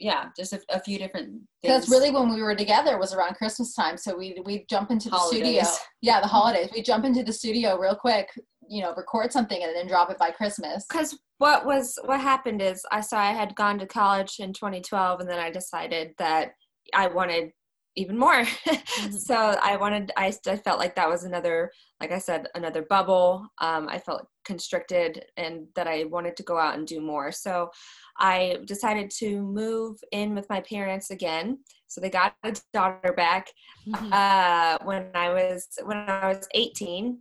yeah, 0.00 0.26
just 0.36 0.52
a, 0.52 0.60
a 0.70 0.80
few 0.80 0.98
different. 0.98 1.40
Because 1.62 1.88
really, 1.88 2.10
when 2.10 2.32
we 2.32 2.42
were 2.42 2.54
together 2.54 2.98
was 2.98 3.14
around 3.14 3.34
Christmas 3.34 3.74
time, 3.74 3.96
so 3.96 4.16
we 4.16 4.40
we 4.44 4.64
jump 4.68 4.90
into 4.90 5.08
the 5.08 5.18
studio. 5.18 5.62
Yeah, 6.00 6.20
the 6.20 6.26
holidays. 6.26 6.70
We 6.74 6.82
jump 6.82 7.04
into 7.04 7.22
the 7.22 7.32
studio 7.32 7.78
real 7.78 7.94
quick, 7.94 8.28
you 8.68 8.82
know, 8.82 8.94
record 8.94 9.32
something 9.32 9.62
and 9.62 9.74
then 9.74 9.86
drop 9.86 10.10
it 10.10 10.18
by 10.18 10.30
Christmas. 10.30 10.84
Because 10.88 11.18
what 11.38 11.66
was 11.66 11.98
what 12.04 12.20
happened 12.20 12.62
is 12.62 12.84
I 12.90 13.00
saw 13.00 13.18
I 13.18 13.32
had 13.32 13.54
gone 13.56 13.78
to 13.78 13.86
college 13.86 14.36
in 14.38 14.52
2012, 14.52 15.20
and 15.20 15.28
then 15.28 15.38
I 15.38 15.50
decided 15.50 16.12
that 16.18 16.52
I 16.94 17.08
wanted 17.08 17.50
even 17.96 18.18
more. 18.18 18.44
so 19.10 19.56
I 19.62 19.76
wanted. 19.76 20.12
I, 20.16 20.32
I 20.46 20.56
felt 20.56 20.78
like 20.78 20.96
that 20.96 21.08
was 21.08 21.24
another, 21.24 21.70
like 22.00 22.12
I 22.12 22.18
said, 22.18 22.48
another 22.54 22.82
bubble. 22.82 23.46
Um, 23.60 23.88
I 23.88 23.98
felt 23.98 24.26
constricted, 24.44 25.24
and 25.36 25.66
that 25.74 25.86
I 25.86 26.04
wanted 26.04 26.36
to 26.36 26.42
go 26.42 26.58
out 26.58 26.76
and 26.76 26.86
do 26.86 27.00
more. 27.00 27.32
So 27.32 27.70
I 28.18 28.58
decided 28.64 29.10
to 29.18 29.42
move 29.42 29.98
in 30.12 30.34
with 30.34 30.48
my 30.48 30.60
parents 30.60 31.10
again. 31.10 31.58
So 31.86 32.00
they 32.00 32.10
got 32.10 32.34
a 32.42 32.54
daughter 32.72 33.12
back 33.12 33.48
Mm-hmm. 33.88 34.12
uh, 34.12 34.78
when 34.86 35.10
I 35.14 35.28
was 35.28 35.68
when 35.84 35.98
I 35.98 36.28
was 36.28 36.48
18, 36.54 37.18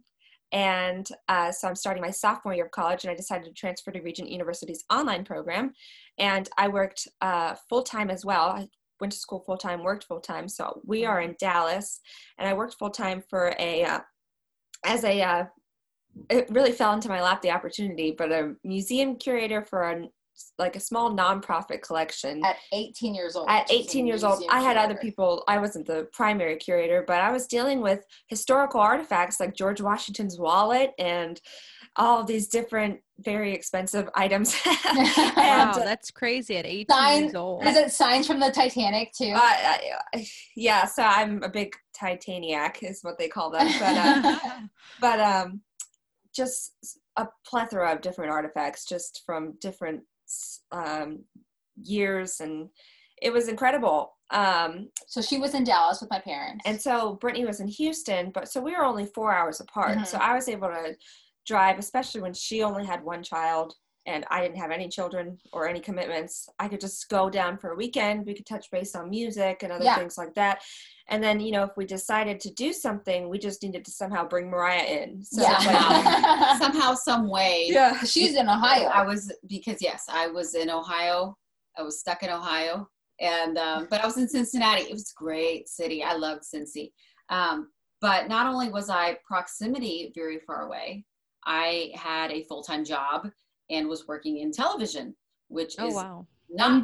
and 0.54 1.10
uh, 1.28 1.52
so 1.52 1.68
I'm 1.68 1.76
starting 1.76 2.02
my 2.02 2.12
sophomore 2.12 2.54
year 2.54 2.66
of 2.66 2.72
college, 2.72 3.04
and 3.04 3.12
I 3.12 3.16
decided 3.16 3.46
to 3.46 3.54
transfer 3.54 3.92
to 3.92 4.02
Regent 4.02 4.30
University's 4.30 4.86
online 4.92 5.26
program, 5.26 5.74
and 6.20 6.48
I 6.58 6.68
worked 6.68 7.08
uh, 7.22 7.56
full 7.68 7.82
time 7.82 8.10
as 8.12 8.24
well. 8.24 8.50
I 8.50 8.68
went 9.02 9.12
to 9.12 9.20
school 9.20 9.44
full 9.46 9.58
time, 9.58 9.84
worked 9.84 10.06
full 10.06 10.22
time. 10.22 10.48
So 10.48 10.80
we 10.86 11.06
are 11.06 11.22
in 11.22 11.36
Dallas, 11.40 12.00
and 12.38 12.48
I 12.48 12.54
worked 12.54 12.76
full 12.76 12.92
time 12.92 13.24
for 13.30 13.56
a 13.60 13.84
uh, 13.84 14.00
as 14.86 15.04
a 15.04 15.22
uh, 15.22 15.46
it 16.30 16.48
really 16.52 16.72
fell 16.72 16.94
into 16.94 17.10
my 17.10 17.22
lap 17.22 17.42
the 17.42 17.52
opportunity, 17.52 18.14
but 18.16 18.32
a 18.32 18.54
museum 18.64 19.16
curator 19.16 19.64
for 19.64 19.90
a 19.90 20.08
like 20.58 20.76
a 20.76 20.80
small 20.80 21.12
nonprofit 21.12 21.82
collection 21.82 22.44
At 22.46 22.58
18 22.72 23.16
years 23.16 23.36
old. 23.36 23.50
at 23.50 23.68
which 23.70 23.80
is 23.80 23.86
a 23.86 23.90
18 23.90 24.08
years 24.08 24.24
old 24.24 24.40
museum 24.40 24.52
i 24.52 24.62
had 24.62 24.78
other 24.78 24.96
people 24.96 25.44
i 25.48 25.58
wasn't 25.58 25.86
the 25.86 26.08
primary 26.14 26.56
curator 26.58 27.04
but 27.06 27.22
i 27.22 27.32
was 27.32 27.48
dealing 27.48 27.82
with 27.82 28.04
historical 28.28 28.80
artifacts 28.80 29.40
like 29.40 29.54
george 29.56 29.82
washington's 29.82 30.40
wallet 30.40 30.92
and 31.00 31.40
all 31.96 32.20
of 32.22 32.28
these 32.28 32.48
different 32.48 33.00
very 33.20 33.54
expensive 33.54 34.10
items 34.16 34.56
wow, 34.66 34.74
and 35.38 35.70
uh, 35.70 35.80
that's 35.84 36.10
crazy 36.10 36.58
at 36.58 36.66
18 36.66 36.86
Sign- 36.90 37.22
years 37.24 37.36
old. 37.36 37.64
Is 37.68 37.78
it 37.78 37.92
signs 37.92 38.26
from 38.26 38.40
the 38.40 38.50
Titanic 38.50 39.12
too? 39.14 39.32
uh, 39.36 39.40
I- 39.40 40.28
yeah 40.56 40.86
so 40.86 41.04
i'm 41.04 41.44
a 41.44 41.50
big 41.50 41.76
titaniac 41.96 42.82
is 42.84 43.00
what 43.04 43.18
they 43.20 43.28
call 43.28 43.52
them 43.52 43.68
but 43.80 43.98
uh, 43.98 44.40
but 45.00 45.20
um 45.20 45.62
just 46.36 46.74
a 47.18 47.28
plethora 47.46 47.94
of 47.94 48.02
different 48.02 48.32
artifacts 48.32 48.86
just 48.86 49.22
from 49.26 49.54
different 49.62 50.02
um 50.72 51.24
years 51.82 52.40
and 52.40 52.70
it 53.22 53.32
was 53.32 53.48
incredible 53.48 54.16
um 54.32 54.90
so 55.08 55.22
she 55.22 55.38
was 55.38 55.54
in 55.54 55.64
Dallas 55.64 56.02
with 56.02 56.10
my 56.10 56.20
parents. 56.20 56.64
And 56.66 56.82
so 56.82 57.16
Brittany 57.22 57.46
was 57.46 57.60
in 57.60 57.68
Houston, 57.68 58.32
but 58.32 58.50
so 58.50 58.60
we 58.62 58.76
were 58.76 58.84
only 58.84 59.06
four 59.06 59.34
hours 59.34 59.60
apart. 59.60 59.98
Mhm. 59.98 60.08
So 60.08 60.18
I 60.18 60.34
was 60.34 60.48
able 60.50 60.70
to 60.70 60.96
drive, 61.46 61.78
especially 61.78 62.22
when 62.22 62.34
she 62.34 62.64
only 62.64 62.86
had 62.86 63.04
one 63.04 63.22
child 63.22 63.76
and 64.06 64.26
I 64.30 64.42
didn't 64.42 64.58
have 64.58 64.72
any 64.72 64.90
children 64.90 65.38
or 65.54 65.68
any 65.68 65.80
commitments. 65.80 66.50
I 66.60 66.68
could 66.68 66.82
just 66.82 67.08
go 67.10 67.30
down 67.30 67.58
for 67.58 67.72
a 67.72 67.76
weekend. 67.76 68.26
We 68.26 68.34
could 68.34 68.46
touch 68.46 68.70
base 68.70 68.96
on 68.96 69.10
music 69.10 69.64
and 69.64 69.72
other 69.72 69.86
Yeah. 69.86 69.96
things 69.98 70.18
like 70.18 70.34
that. 70.36 70.62
And 71.08 71.24
then, 71.24 71.40
you 71.40 71.52
know, 71.52 71.64
if 71.64 71.72
we 71.78 71.86
decided 71.86 72.40
to 72.42 72.54
do 72.54 72.74
something, 72.74 73.30
we 73.30 73.38
just 73.40 73.64
needed 73.64 73.86
to 73.86 73.92
somehow 73.92 74.28
bring 74.28 74.50
Mariah 74.50 74.84
in. 75.04 75.24
So 75.24 75.42
yeah. 75.42 75.58
like- 75.58 76.58
somehow, 76.62 76.94
some 76.96 77.30
way. 77.30 77.68
yeah. 77.70 77.98
She's 78.04 78.36
in 78.36 78.50
Ohio. 78.50 78.88
I 78.90 79.06
was 79.06 79.32
because 79.48 79.82
yes, 79.82 80.04
I 80.10 80.28
was 80.28 80.54
in 80.56 80.70
Ohio. 80.70 81.38
I 81.78 81.82
was 81.84 82.00
stuck 82.00 82.24
in 82.24 82.30
Ohio, 82.30 82.88
and 83.20 83.58
um, 83.58 83.88
but 83.90 84.02
I 84.02 84.06
was 84.06 84.18
in 84.18 84.28
Cincinnati. 84.28 84.84
It 84.84 84.92
was 84.92 85.12
a 85.18 85.24
great 85.24 85.68
city. 85.68 86.04
I 86.04 86.14
loved 86.14 86.44
Cincy. 86.44 86.92
Um, 87.30 87.70
but 88.00 88.28
not 88.28 88.46
only 88.48 88.70
was 88.70 88.90
I 88.90 89.18
proximity 89.26 90.12
very 90.14 90.40
far 90.46 90.68
away, 90.68 91.06
I 91.46 91.92
had 91.96 92.32
a 92.32 92.44
full 92.44 92.64
time 92.64 92.84
job 92.86 93.30
and 93.74 93.88
was 93.88 94.08
working 94.08 94.38
in 94.38 94.52
television, 94.52 95.16
which 95.48 95.76
oh 95.80 95.88
is 95.88 95.96
wow. 95.96 96.28
not, 96.50 96.82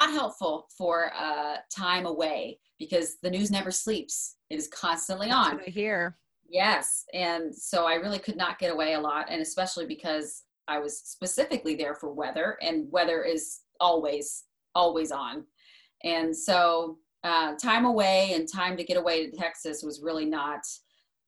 not 0.00 0.10
helpful 0.10 0.68
for 0.76 1.12
uh, 1.14 1.56
time 1.74 2.06
away 2.06 2.58
because 2.78 3.16
the 3.22 3.30
news 3.30 3.50
never 3.50 3.70
sleeps. 3.70 4.36
It 4.50 4.58
is 4.58 4.68
constantly 4.68 5.28
That's 5.28 5.50
on. 5.52 5.60
I 5.66 5.70
hear. 5.70 6.18
Yes. 6.48 7.04
And 7.14 7.54
so 7.54 7.86
I 7.86 7.94
really 7.94 8.18
could 8.18 8.36
not 8.36 8.58
get 8.58 8.72
away 8.72 8.94
a 8.94 9.00
lot. 9.00 9.26
And 9.30 9.40
especially 9.40 9.86
because 9.86 10.42
I 10.68 10.78
was 10.78 10.98
specifically 10.98 11.74
there 11.74 11.94
for 11.94 12.12
weather, 12.12 12.56
and 12.62 12.90
weather 12.90 13.22
is 13.22 13.60
always, 13.80 14.44
always 14.74 15.12
on. 15.12 15.44
And 16.02 16.36
so 16.36 16.98
uh, 17.22 17.54
time 17.54 17.84
away 17.84 18.32
and 18.34 18.50
time 18.50 18.76
to 18.76 18.84
get 18.84 18.96
away 18.96 19.28
to 19.28 19.36
Texas 19.36 19.82
was 19.82 20.02
really 20.02 20.26
not 20.26 20.60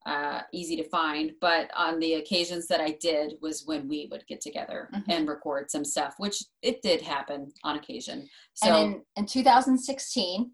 uh, 0.07 0.41
easy 0.53 0.77
to 0.77 0.89
find. 0.89 1.33
But 1.41 1.71
on 1.77 1.99
the 1.99 2.15
occasions 2.15 2.67
that 2.69 2.81
I 2.81 2.93
did 3.01 3.35
was 3.43 3.65
when 3.67 3.89
we 3.89 4.09
would 4.11 4.27
get 4.29 4.41
together 4.41 4.89
Mhm. 4.95 5.05
and 5.09 5.29
record 5.29 5.71
some 5.71 5.85
stuff, 5.85 6.15
which 6.19 6.43
it 6.63 6.81
did 6.81 7.03
happen 7.03 7.53
on 7.65 7.77
occasion. 7.77 8.29
So 8.55 8.69
and 8.69 8.95
in, 8.95 9.03
in 9.17 9.27
2016, 9.27 10.53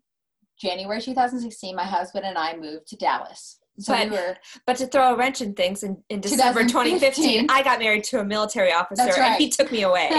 January 0.61 1.01
2016, 1.01 1.77
my 1.77 1.85
husband 1.85 2.25
and 2.25 2.39
I 2.39 2.57
moved 2.57 2.87
to 2.89 2.97
Dallas. 2.97 3.59
So 3.79 3.95
But- 3.95 4.11
we 4.11 4.17
were 4.17 4.37
But 4.67 4.77
to 4.77 4.87
throw 4.87 5.15
a 5.15 5.17
wrench 5.17 5.41
in 5.41 5.55
things, 5.55 5.83
in, 5.83 6.03
in 6.11 6.21
December 6.21 6.61
2015, 6.69 7.47
2015, 7.47 7.51
I 7.51 7.63
got 7.63 7.79
married 7.79 8.05
to 8.05 8.21
a 8.21 8.25
military 8.25 8.71
officer 8.73 9.05
That's 9.07 9.17
and 9.19 9.35
he 9.37 9.49
took 9.49 9.73
me 9.73 9.83
away. 9.83 10.09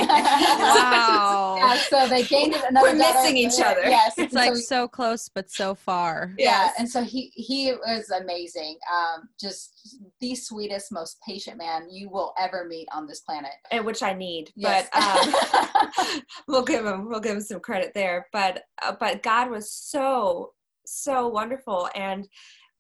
Wow. 0.64 1.56
yeah, 1.58 1.76
so 1.78 2.08
they 2.08 2.24
gained 2.24 2.56
another. 2.56 2.90
We're 2.90 2.96
missing 2.96 3.38
each 3.38 3.60
other. 3.60 3.82
Yes, 3.86 4.14
It's 4.18 4.34
and 4.34 4.46
like 4.46 4.56
so 4.56 4.62
so 4.74 4.88
close 4.88 5.30
but 5.30 5.50
so 5.52 5.76
far. 5.76 6.34
yeah 6.38 6.66
Yes. 6.66 6.74
and 6.80 6.90
so 6.90 7.04
he 7.04 7.32
he 7.36 7.72
was 7.74 8.10
amazing 8.10 8.78
um 8.92 9.30
just 9.40 9.98
the 10.20 10.34
sweetest 10.36 10.92
most 10.92 11.18
patient 11.28 11.58
man 11.58 11.88
you 11.92 12.10
will 12.10 12.34
ever 12.40 12.66
meet 12.66 12.88
on 12.94 13.06
this 13.08 13.20
planet 13.22 13.52
and 13.72 13.86
which 13.86 14.02
I 14.02 14.14
need. 14.14 14.52
Yes. 14.56 14.88
But 14.92 15.04
um, 15.04 16.22
we'll 16.48 16.64
give 16.64 16.86
him 16.86 17.08
we'll 17.10 17.20
give 17.20 17.36
him 17.36 17.42
some 17.42 17.60
credit 17.60 17.94
there. 17.94 18.28
But 18.34 18.64
uh, 18.82 18.94
but 19.00 19.22
God 19.24 19.50
was 19.52 19.72
so 19.72 20.54
so 20.86 21.28
wonderful, 21.30 21.88
and 21.96 22.28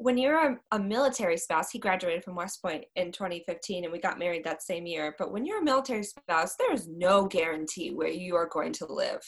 when 0.03 0.17
you're 0.17 0.51
a, 0.51 0.59
a, 0.73 0.79
military 0.79 1.37
spouse, 1.37 1.71
he 1.71 1.79
graduated 1.79 2.25
from 2.25 2.35
West 2.35 2.61
Point 2.61 2.83
in 2.97 3.13
2015 3.13 3.85
and 3.85 3.93
we 3.93 3.99
got 3.99 4.19
married 4.19 4.43
that 4.43 4.61
same 4.61 4.85
year. 4.85 5.15
But 5.17 5.31
when 5.31 5.45
you're 5.45 5.61
a 5.61 5.63
military 5.63 6.03
spouse, 6.03 6.55
there 6.57 6.73
is 6.73 6.89
no 6.89 7.25
guarantee 7.25 7.91
where 7.91 8.09
you 8.09 8.35
are 8.35 8.49
going 8.51 8.73
to 8.73 8.85
live. 8.85 9.21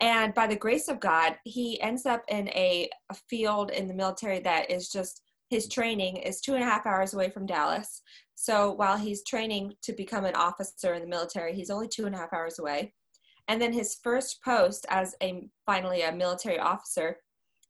And 0.00 0.34
by 0.34 0.46
the 0.46 0.56
grace 0.56 0.88
of 0.88 1.00
God, 1.00 1.36
he 1.44 1.80
ends 1.80 2.04
up 2.04 2.24
in 2.28 2.48
a, 2.48 2.90
a 3.08 3.14
field 3.30 3.70
in 3.70 3.88
the 3.88 3.94
military 3.94 4.40
that 4.40 4.70
is 4.70 4.90
just 4.90 5.22
his 5.48 5.66
training 5.66 6.18
is 6.18 6.42
two 6.42 6.54
and 6.54 6.62
a 6.62 6.66
half 6.66 6.84
hours 6.84 7.14
away 7.14 7.30
from 7.30 7.46
Dallas. 7.46 8.02
So 8.34 8.72
while 8.72 8.98
he's 8.98 9.24
training 9.24 9.72
to 9.82 9.94
become 9.94 10.26
an 10.26 10.34
officer 10.34 10.92
in 10.92 11.00
the 11.00 11.08
military, 11.08 11.54
he's 11.54 11.70
only 11.70 11.88
two 11.88 12.04
and 12.04 12.14
a 12.14 12.18
half 12.18 12.34
hours 12.34 12.58
away. 12.58 12.92
And 13.48 13.60
then 13.60 13.72
his 13.72 13.96
first 14.04 14.42
post 14.44 14.84
as 14.90 15.14
a 15.22 15.48
finally 15.64 16.02
a 16.02 16.12
military 16.12 16.58
officer 16.58 17.16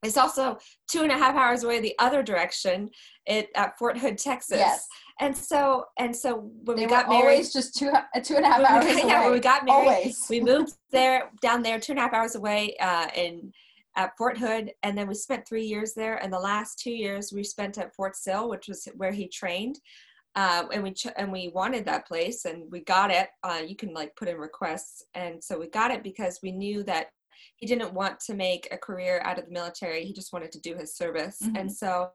it's 0.02 0.16
also 0.16 0.58
two 0.90 1.02
and 1.02 1.12
a 1.12 1.16
half 1.16 1.36
hours 1.36 1.62
away 1.62 1.80
the 1.80 1.94
other 1.98 2.22
direction 2.22 2.90
it, 3.26 3.48
at 3.54 3.78
Fort 3.78 3.96
Hood, 3.96 4.18
Texas. 4.18 4.58
Yes. 4.58 4.86
And 5.20 5.36
so 5.36 5.84
and 5.98 6.14
so 6.14 6.50
when 6.64 6.76
they 6.76 6.86
we 6.86 6.90
got 6.90 7.08
married, 7.08 7.22
always 7.22 7.52
just 7.52 7.76
two 7.76 7.92
two 8.24 8.36
and 8.36 8.44
a 8.44 8.48
half 8.48 8.60
hours. 8.68 8.84
We, 8.84 9.02
yeah, 9.02 9.18
away. 9.18 9.24
when 9.24 9.32
we 9.32 9.40
got 9.40 9.64
married, 9.64 9.88
always. 9.88 10.26
we 10.28 10.40
moved 10.40 10.72
there 10.90 11.30
down 11.40 11.62
there 11.62 11.78
two 11.78 11.92
and 11.92 11.98
a 11.98 12.02
half 12.02 12.12
hours 12.12 12.34
away 12.34 12.76
uh, 12.80 13.06
in 13.14 13.52
at 13.94 14.16
Fort 14.16 14.38
Hood, 14.38 14.72
and 14.82 14.96
then 14.96 15.06
we 15.06 15.14
spent 15.14 15.46
three 15.46 15.64
years 15.64 15.92
there. 15.94 16.16
And 16.16 16.32
the 16.32 16.38
last 16.38 16.78
two 16.78 16.90
years 16.90 17.32
we 17.32 17.44
spent 17.44 17.78
at 17.78 17.94
Fort 17.94 18.16
Sill, 18.16 18.48
which 18.48 18.66
was 18.68 18.88
where 18.96 19.12
he 19.12 19.28
trained. 19.28 19.78
Uh, 20.34 20.64
and 20.72 20.82
we 20.82 20.92
ch- 20.92 21.08
and 21.16 21.30
we 21.30 21.52
wanted 21.54 21.84
that 21.84 22.08
place, 22.08 22.46
and 22.46 22.64
we 22.72 22.80
got 22.80 23.10
it. 23.10 23.28
Uh, 23.44 23.60
you 23.64 23.76
can 23.76 23.92
like 23.92 24.16
put 24.16 24.28
in 24.28 24.38
requests, 24.38 25.04
and 25.14 25.44
so 25.44 25.58
we 25.58 25.68
got 25.68 25.90
it 25.90 26.02
because 26.02 26.40
we 26.42 26.50
knew 26.50 26.82
that 26.84 27.08
he 27.56 27.66
didn't 27.66 27.94
want 27.94 28.20
to 28.20 28.34
make 28.34 28.68
a 28.70 28.76
career 28.76 29.20
out 29.24 29.38
of 29.38 29.46
the 29.46 29.52
military. 29.52 30.04
He 30.04 30.12
just 30.12 30.32
wanted 30.32 30.52
to 30.52 30.60
do 30.60 30.76
his 30.76 30.96
service. 30.96 31.38
Mm-hmm. 31.42 31.56
And 31.56 31.72
so 31.72 32.10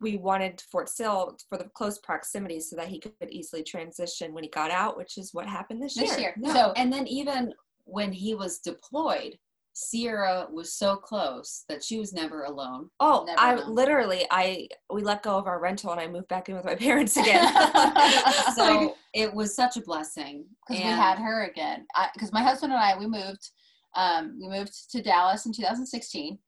we 0.00 0.16
wanted 0.16 0.62
Fort 0.70 0.88
Sill 0.88 1.36
for 1.48 1.58
the 1.58 1.68
close 1.74 1.98
proximity 1.98 2.60
so 2.60 2.76
that 2.76 2.88
he 2.88 3.00
could 3.00 3.14
easily 3.30 3.62
transition 3.62 4.32
when 4.32 4.44
he 4.44 4.50
got 4.50 4.70
out, 4.70 4.96
which 4.96 5.18
is 5.18 5.34
what 5.34 5.46
happened 5.46 5.82
this, 5.82 5.94
this 5.94 6.10
year. 6.12 6.20
year. 6.20 6.34
No, 6.36 6.52
so, 6.52 6.72
and 6.76 6.92
then 6.92 7.06
even 7.06 7.52
when 7.84 8.12
he 8.12 8.34
was 8.34 8.58
deployed, 8.58 9.38
Sierra 9.72 10.48
was 10.50 10.72
so 10.72 10.96
close 10.96 11.64
that 11.68 11.84
she 11.84 12.00
was 12.00 12.12
never 12.12 12.44
alone. 12.44 12.90
Oh, 12.98 13.24
never 13.26 13.40
I 13.40 13.52
alone. 13.54 13.74
literally, 13.74 14.26
I 14.30 14.68
we 14.92 15.02
let 15.02 15.22
go 15.22 15.38
of 15.38 15.46
our 15.46 15.60
rental 15.60 15.92
and 15.92 16.00
I 16.00 16.08
moved 16.08 16.26
back 16.26 16.48
in 16.48 16.56
with 16.56 16.64
my 16.64 16.74
parents 16.86 17.16
again. 17.16 17.48
so 18.56 18.96
it 19.14 19.32
was 19.32 19.54
such 19.54 19.76
a 19.76 19.80
blessing 19.80 20.46
because 20.66 20.82
we 20.82 20.88
had 20.88 21.18
her 21.18 21.44
again. 21.44 21.86
Because 22.12 22.32
my 22.32 22.42
husband 22.42 22.72
and 22.72 22.82
I, 22.82 22.98
we 22.98 23.06
moved 23.06 23.50
um, 23.94 24.38
we 24.40 24.48
moved 24.48 24.90
to 24.92 25.02
Dallas 25.02 25.46
in 25.46 25.52
2016. 25.52 26.38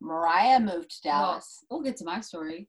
Mariah 0.00 0.60
moved 0.60 0.90
to 0.90 1.08
Dallas. 1.08 1.58
Well, 1.68 1.80
we'll 1.80 1.90
get 1.90 1.96
to 1.98 2.04
my 2.04 2.20
story. 2.20 2.68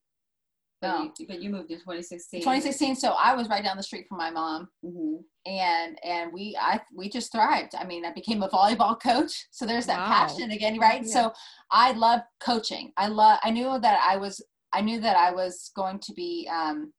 But, 0.82 0.88
no. 0.97 1.11
you, 1.19 1.27
but 1.27 1.41
you 1.41 1.49
moved 1.51 1.69
in 1.69 1.77
2016. 1.77 2.41
2016. 2.41 2.95
So 2.95 3.11
I 3.11 3.36
was 3.36 3.47
right 3.47 3.63
down 3.63 3.77
the 3.77 3.84
street 3.84 4.07
from 4.09 4.17
my 4.17 4.32
mom, 4.32 4.67
mm-hmm. 4.84 5.17
and 5.45 5.99
and 6.03 6.34
we 6.34 6.57
I 6.59 6.82
we 6.95 7.07
just 7.07 7.32
thrived. 7.32 7.75
I 7.77 7.84
mean, 7.84 8.03
I 8.03 8.11
became 8.13 8.41
a 8.41 8.49
volleyball 8.49 8.99
coach. 9.01 9.45
So 9.51 9.67
there's 9.67 9.86
that 9.86 9.99
wow. 9.99 10.07
passion 10.07 10.51
again, 10.51 10.79
right? 10.79 11.03
Yeah. 11.03 11.13
So 11.13 11.34
I 11.69 11.91
love 11.91 12.21
coaching. 12.39 12.93
I 12.97 13.09
love. 13.09 13.39
I 13.43 13.51
knew 13.51 13.79
that 13.79 13.99
I 14.03 14.17
was. 14.17 14.43
I 14.73 14.82
knew 14.82 14.99
that 15.01 15.17
I 15.17 15.32
was 15.32 15.69
going 15.75 15.99
to 15.99 16.13
be 16.13 16.49
um, 16.51 16.91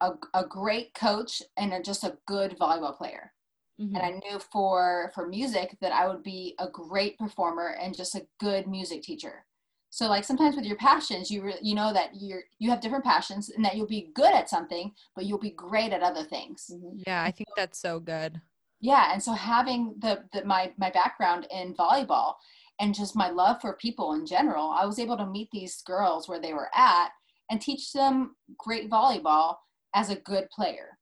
a 0.00 0.12
a 0.34 0.44
great 0.46 0.94
coach 0.94 1.42
and 1.56 1.72
a, 1.72 1.82
just 1.82 2.04
a 2.04 2.16
good 2.28 2.56
volleyball 2.56 2.96
player. 2.96 3.32
Mm-hmm. 3.80 3.96
And 3.96 4.04
I 4.04 4.10
knew 4.10 4.38
for 4.38 5.10
for 5.14 5.26
music 5.26 5.76
that 5.80 5.92
I 5.92 6.06
would 6.06 6.22
be 6.22 6.54
a 6.58 6.68
great 6.68 7.18
performer 7.18 7.76
and 7.80 7.96
just 7.96 8.14
a 8.14 8.26
good 8.38 8.66
music 8.66 9.02
teacher. 9.02 9.44
So 9.90 10.08
like 10.08 10.24
sometimes 10.24 10.56
with 10.56 10.64
your 10.64 10.76
passions, 10.76 11.30
you 11.30 11.42
re- 11.42 11.58
you 11.62 11.74
know 11.74 11.92
that 11.92 12.10
you're 12.14 12.42
you 12.58 12.70
have 12.70 12.80
different 12.80 13.04
passions 13.04 13.50
and 13.50 13.64
that 13.64 13.76
you'll 13.76 13.86
be 13.86 14.10
good 14.14 14.32
at 14.32 14.50
something, 14.50 14.92
but 15.16 15.24
you'll 15.24 15.38
be 15.38 15.50
great 15.50 15.92
at 15.92 16.02
other 16.02 16.24
things. 16.24 16.70
Mm-hmm. 16.72 17.00
Yeah, 17.06 17.22
I 17.22 17.30
think 17.30 17.48
that's 17.56 17.78
so 17.78 18.00
good. 18.00 18.40
Yeah, 18.80 19.12
and 19.12 19.22
so 19.22 19.32
having 19.32 19.94
the, 19.98 20.24
the 20.32 20.44
my 20.44 20.72
my 20.78 20.90
background 20.90 21.46
in 21.50 21.74
volleyball 21.74 22.34
and 22.80 22.94
just 22.94 23.16
my 23.16 23.30
love 23.30 23.60
for 23.60 23.74
people 23.74 24.14
in 24.14 24.26
general, 24.26 24.70
I 24.70 24.84
was 24.84 24.98
able 24.98 25.16
to 25.16 25.26
meet 25.26 25.48
these 25.52 25.82
girls 25.82 26.28
where 26.28 26.40
they 26.40 26.52
were 26.52 26.70
at 26.74 27.10
and 27.50 27.60
teach 27.60 27.92
them 27.92 28.36
great 28.58 28.90
volleyball 28.90 29.56
as 29.94 30.10
a 30.10 30.16
good 30.16 30.50
player 30.50 30.98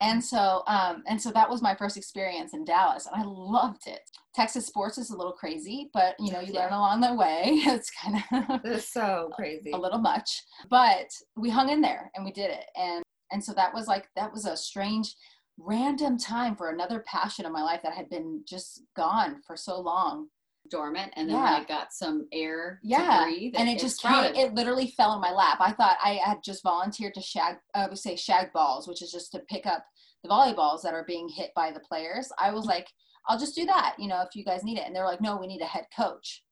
and 0.00 0.22
so 0.22 0.62
um, 0.66 1.02
and 1.06 1.20
so 1.20 1.30
that 1.30 1.48
was 1.48 1.62
my 1.62 1.74
first 1.74 1.96
experience 1.96 2.54
in 2.54 2.64
dallas 2.64 3.06
and 3.06 3.20
i 3.20 3.24
loved 3.24 3.86
it. 3.86 4.00
Texas 4.34 4.66
sports 4.66 4.96
is 4.96 5.10
a 5.10 5.16
little 5.16 5.32
crazy 5.32 5.90
but 5.92 6.14
you 6.18 6.32
know 6.32 6.40
you 6.40 6.52
yeah. 6.52 6.60
learn 6.60 6.72
along 6.72 7.00
the 7.00 7.14
way. 7.14 7.60
It's 7.64 7.90
kind 7.90 8.16
of 8.16 8.60
it's 8.64 8.92
so 8.92 9.30
crazy. 9.36 9.72
a, 9.72 9.76
a 9.76 9.78
little 9.78 9.98
much 9.98 10.30
but 10.68 11.08
we 11.36 11.50
hung 11.50 11.68
in 11.68 11.80
there 11.80 12.10
and 12.14 12.24
we 12.24 12.32
did 12.32 12.50
it. 12.50 12.66
And 12.76 13.02
and 13.32 13.42
so 13.42 13.52
that 13.54 13.74
was 13.74 13.86
like 13.86 14.08
that 14.16 14.32
was 14.32 14.46
a 14.46 14.56
strange 14.56 15.14
random 15.58 16.18
time 16.18 16.56
for 16.56 16.70
another 16.70 17.04
passion 17.06 17.44
of 17.44 17.52
my 17.52 17.62
life 17.62 17.80
that 17.82 17.94
had 17.94 18.08
been 18.08 18.42
just 18.48 18.82
gone 18.96 19.40
for 19.46 19.56
so 19.56 19.80
long 19.80 20.28
dormant 20.70 21.12
and 21.16 21.28
then 21.28 21.36
yeah. 21.36 21.52
when 21.52 21.62
it 21.62 21.68
got 21.68 21.92
some 21.92 22.26
air 22.32 22.80
yeah 22.82 23.24
breathe, 23.24 23.54
and 23.56 23.68
it, 23.68 23.72
it 23.72 23.80
just 23.80 24.00
came 24.02 24.34
it 24.34 24.54
literally 24.54 24.88
fell 24.96 25.14
in 25.14 25.20
my 25.20 25.32
lap. 25.32 25.58
I 25.60 25.72
thought 25.72 25.98
i 26.02 26.20
had 26.24 26.38
just 26.44 26.62
volunteered 26.62 27.14
to 27.14 27.20
shag 27.20 27.56
i 27.74 27.86
would 27.86 27.98
say 27.98 28.16
shag 28.16 28.52
balls 28.52 28.88
which 28.88 29.02
is 29.02 29.12
just 29.12 29.32
to 29.32 29.40
pick 29.40 29.66
up 29.66 29.84
the 30.22 30.28
volleyballs 30.28 30.82
that 30.82 30.94
are 30.94 31.04
being 31.06 31.28
hit 31.28 31.50
by 31.56 31.70
the 31.70 31.80
players. 31.80 32.30
I 32.38 32.50
was 32.52 32.66
like 32.66 32.88
i'll 33.28 33.38
just 33.38 33.54
do 33.54 33.66
that 33.66 33.94
you 33.98 34.08
know 34.08 34.22
if 34.22 34.34
you 34.34 34.44
guys 34.44 34.64
need 34.64 34.78
it. 34.78 34.84
And 34.86 34.94
they're 34.94 35.04
like 35.04 35.20
no 35.20 35.36
we 35.36 35.46
need 35.46 35.62
a 35.62 35.66
head 35.66 35.86
coach. 35.96 36.42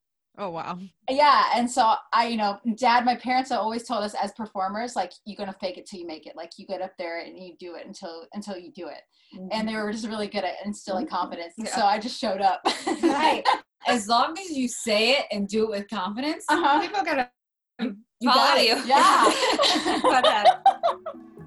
Oh 0.40 0.50
wow. 0.50 0.78
Yeah 1.08 1.44
and 1.54 1.70
so 1.70 1.94
i 2.12 2.26
you 2.28 2.36
know 2.36 2.58
dad 2.76 3.04
my 3.04 3.16
parents 3.16 3.50
have 3.50 3.60
always 3.60 3.84
told 3.84 4.04
us 4.04 4.14
as 4.14 4.32
performers 4.32 4.94
like 4.94 5.12
you're 5.24 5.36
gonna 5.36 5.56
fake 5.60 5.78
it 5.78 5.86
till 5.86 6.00
you 6.00 6.06
make 6.06 6.26
it. 6.26 6.36
Like 6.36 6.52
you 6.58 6.66
get 6.66 6.82
up 6.82 6.92
there 6.98 7.20
and 7.20 7.38
you 7.38 7.54
do 7.58 7.74
it 7.74 7.86
until 7.86 8.26
until 8.32 8.56
you 8.56 8.72
do 8.72 8.88
it. 8.88 9.00
Mm-hmm. 9.36 9.48
and 9.52 9.68
they 9.68 9.74
were 9.74 9.92
just 9.92 10.06
really 10.06 10.28
good 10.28 10.44
at 10.44 10.54
instilling 10.64 11.04
mm-hmm. 11.04 11.14
confidence. 11.14 11.52
Yeah. 11.58 11.66
so 11.66 11.82
i 11.82 11.98
just 11.98 12.18
showed 12.18 12.40
up. 12.40 12.62
Right 13.02 13.44
as 13.86 14.08
long 14.08 14.36
as 14.38 14.50
you 14.50 14.68
say 14.68 15.12
it 15.12 15.26
and 15.30 15.48
do 15.48 15.64
it 15.64 15.70
with 15.70 15.88
confidence, 15.88 16.44
uh-huh. 16.48 16.80
people 16.80 17.02
gotta 17.04 17.30
you 18.20 18.32
follow 18.32 18.60
you. 18.60 18.76
Yeah. 18.84 19.32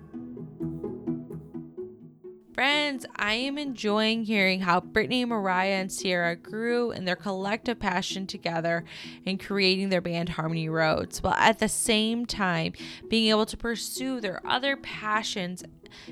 Friends, 2.53 3.05
I 3.15 3.33
am 3.33 3.57
enjoying 3.57 4.23
hearing 4.25 4.59
how 4.61 4.81
Brittany, 4.81 5.25
Mariah, 5.25 5.81
and 5.81 5.91
Sierra 5.91 6.35
grew 6.35 6.91
in 6.91 7.05
their 7.05 7.15
collective 7.15 7.79
passion 7.79 8.27
together 8.27 8.83
in 9.25 9.37
creating 9.37 9.89
their 9.89 10.01
band 10.01 10.29
Harmony 10.29 10.69
Roads, 10.69 11.23
while 11.23 11.33
at 11.33 11.59
the 11.59 11.67
same 11.67 12.25
time 12.25 12.73
being 13.09 13.29
able 13.29 13.45
to 13.47 13.57
pursue 13.57 14.21
their 14.21 14.45
other 14.45 14.75
passions 14.77 15.63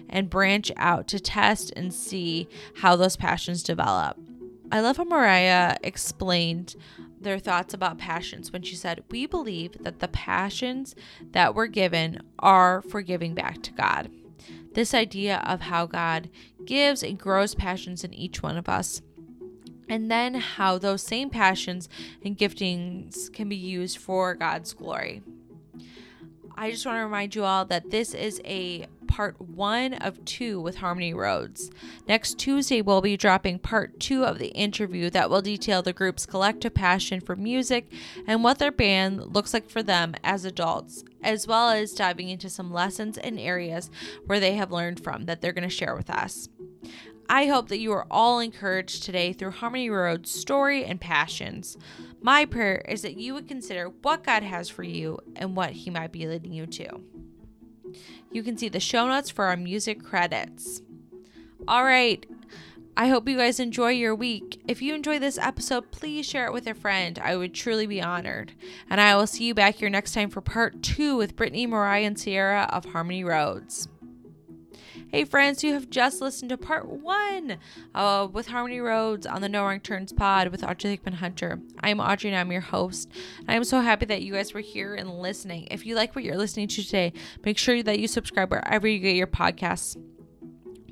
and 0.10 0.30
branch 0.30 0.72
out 0.78 1.08
to 1.10 1.20
test 1.20 1.72
and 1.76 1.94
see 1.94 2.48
how 2.78 2.96
those 2.96 3.16
passions 3.16 3.62
develop. 3.62 4.18
I 4.72 4.82
love 4.82 4.98
how 4.98 5.04
Mariah 5.04 5.78
explained 5.84 6.76
their 7.20 7.40
thoughts 7.40 7.74
about 7.74 7.98
passions 7.98 8.54
when 8.54 8.62
she 8.62 8.76
said, 8.76 9.04
We 9.10 9.26
believe 9.26 9.84
that 9.84 10.00
the 10.00 10.08
passions 10.08 10.96
that 11.32 11.56
we're 11.56 11.68
given 11.68 12.22
are 12.38 12.82
for 12.84 13.02
giving 13.02 13.34
back 13.34 13.62
to 13.64 13.72
God. 13.72 14.12
This 14.74 14.94
idea 14.94 15.42
of 15.46 15.62
how 15.62 15.88
God 15.88 16.30
gives 16.66 17.02
and 17.02 17.18
grows 17.20 17.56
passions 17.56 18.04
in 18.04 18.14
each 18.14 18.44
one 18.44 18.58
of 18.58 18.70
us. 18.70 19.02
And 19.90 20.12
then 20.12 20.36
how 20.36 20.78
those 20.78 21.02
same 21.02 21.32
passions 21.32 21.90
and 22.24 22.38
giftings 22.38 23.34
can 23.34 23.50
be 23.50 23.56
used 23.56 23.98
for 23.98 24.36
God's 24.36 24.74
glory. 24.74 25.24
I 26.56 26.70
just 26.70 26.86
want 26.86 26.98
to 26.98 27.04
remind 27.04 27.34
you 27.34 27.44
all 27.44 27.66
that 27.66 27.90
this 27.90 28.14
is 28.14 28.40
a 28.46 28.86
part 29.10 29.41
one 29.41 29.95
of 29.95 30.24
two 30.24 30.62
with 30.62 30.78
Harmony 30.78 31.14
Roads. 31.14 31.72
Next 32.07 32.38
Tuesday, 32.38 32.82
we'll 32.82 33.01
be 33.01 33.18
dropping 33.18 33.60
part 33.60 33.99
two 33.99 34.24
of 34.24 34.38
the 34.38 34.49
interview 34.49 35.10
that 35.10 35.30
will 35.30 35.41
detail 35.41 35.82
the 35.82 35.91
group's 35.91 36.26
collective 36.26 36.74
passion 36.74 37.20
for 37.20 37.36
music 37.36 37.91
and 38.28 38.43
what 38.43 38.60
their 38.60 38.72
band 38.72 39.34
looks 39.34 39.53
like 39.53 39.70
for 39.70 39.84
them 39.84 40.16
as 40.24 40.45
adults, 40.45 41.03
as 41.24 41.47
well 41.47 41.70
as 41.70 41.93
diving 41.93 42.30
into 42.30 42.49
some 42.49 42.72
lessons 42.72 43.18
and 43.18 43.39
areas 43.39 43.89
where 44.28 44.39
they 44.39 44.53
have 44.53 44.72
learned 44.72 45.03
from 45.03 45.26
that 45.26 45.41
they're 45.41 45.51
going 45.51 45.68
to 45.68 45.76
share 45.76 45.95
with 45.95 46.10
us. 46.10 46.47
I 47.28 47.47
hope 47.47 47.68
that 47.70 47.80
you 47.80 47.91
are 47.91 48.07
all 48.10 48.39
encouraged 48.39 49.03
today 49.03 49.34
through 49.34 49.51
Harmony 49.51 49.89
Road's 49.89 50.32
story 50.32 50.86
and 50.86 51.01
passions. 51.01 51.78
My 52.22 52.45
prayer 52.45 52.84
is 52.88 53.01
that 53.01 53.18
you 53.18 53.34
would 53.34 53.47
consider 53.47 53.89
what 53.89 54.24
God 54.24 54.43
has 54.43 54.70
for 54.70 54.84
you 54.84 55.20
and 55.36 55.55
what 55.55 55.72
He 55.72 55.89
might 55.89 56.12
be 56.12 56.28
leading 56.28 56.53
you 56.53 56.68
to. 56.68 57.01
You 58.32 58.44
can 58.44 58.58
see 58.58 58.70
the 58.70 58.80
show 58.80 59.08
notes 59.08 59.30
for 59.30 59.46
our 59.46 59.58
music 59.58 60.04
credits. 60.04 60.82
All 61.68 61.84
right. 61.84 62.26
I 62.96 63.08
hope 63.08 63.30
you 63.30 63.38
guys 63.38 63.60
enjoy 63.60 63.92
your 63.92 64.14
week. 64.14 64.62
If 64.68 64.82
you 64.82 64.94
enjoy 64.94 65.20
this 65.20 65.38
episode, 65.38 65.90
please 65.92 66.26
share 66.26 66.46
it 66.48 66.54
with 66.54 66.68
a 66.68 66.74
friend. 66.74 67.18
I 67.20 67.38
would 67.38 67.54
truly 67.54 67.88
be 67.88 68.02
honored. 68.02 68.52
And 68.90 69.00
I 69.00 69.16
will 69.16 69.28
see 69.28 69.46
you 69.46 69.54
back 69.54 69.76
here 69.76 69.90
next 69.90 70.14
time 70.14 70.30
for 70.30 70.42
part 70.42 70.84
two 70.84 71.16
with 71.16 71.36
Brittany, 71.36 71.66
Mariah, 71.66 72.04
and 72.04 72.20
Sierra 72.20 72.70
of 72.74 72.86
Harmony 72.86 73.24
Roads. 73.24 73.88
Hey, 75.12 75.26
friends, 75.26 75.64
you 75.64 75.74
have 75.74 75.89
just 75.89 76.22
listened 76.22 76.49
to 76.49 76.57
part 76.57 76.88
one 76.88 77.57
uh, 77.95 78.28
with 78.32 78.45
Harmony 78.45 78.80
Roads 78.80 79.26
on 79.26 79.41
the 79.41 79.49
No 79.49 79.64
Wrong 79.64 79.80
Turns 79.80 80.14
pod 80.14 80.49
with 80.49 80.64
Audrey 80.64 80.91
Hickman 80.91 81.16
Hunter. 81.16 81.60
I'm 81.80 81.99
Audrey 81.99 82.30
and 82.30 82.38
I'm 82.38 82.51
your 82.51 82.62
host. 82.62 83.12
And 83.39 83.49
I'm 83.49 83.64
so 83.64 83.82
happy 83.82 84.05
that 84.05 84.22
you 84.22 84.34
guys 84.34 84.53
were 84.53 84.60
here 84.60 84.93
and 84.93 85.10
listening. 85.10 85.68
If 85.72 85.84
you 85.84 85.95
like 85.95 86.14
what 86.14 86.24
you're 86.24 86.38
listening 86.38 86.68
to 86.68 86.84
today, 86.84 87.14
make 87.43 87.57
sure 87.57 87.82
that 87.82 87.97
you 87.97 88.07
subscribe 88.07 88.51
wherever 88.51 88.88
you 88.88 88.99
get 88.99 89.16
your 89.16 89.26
podcasts. 89.26 89.99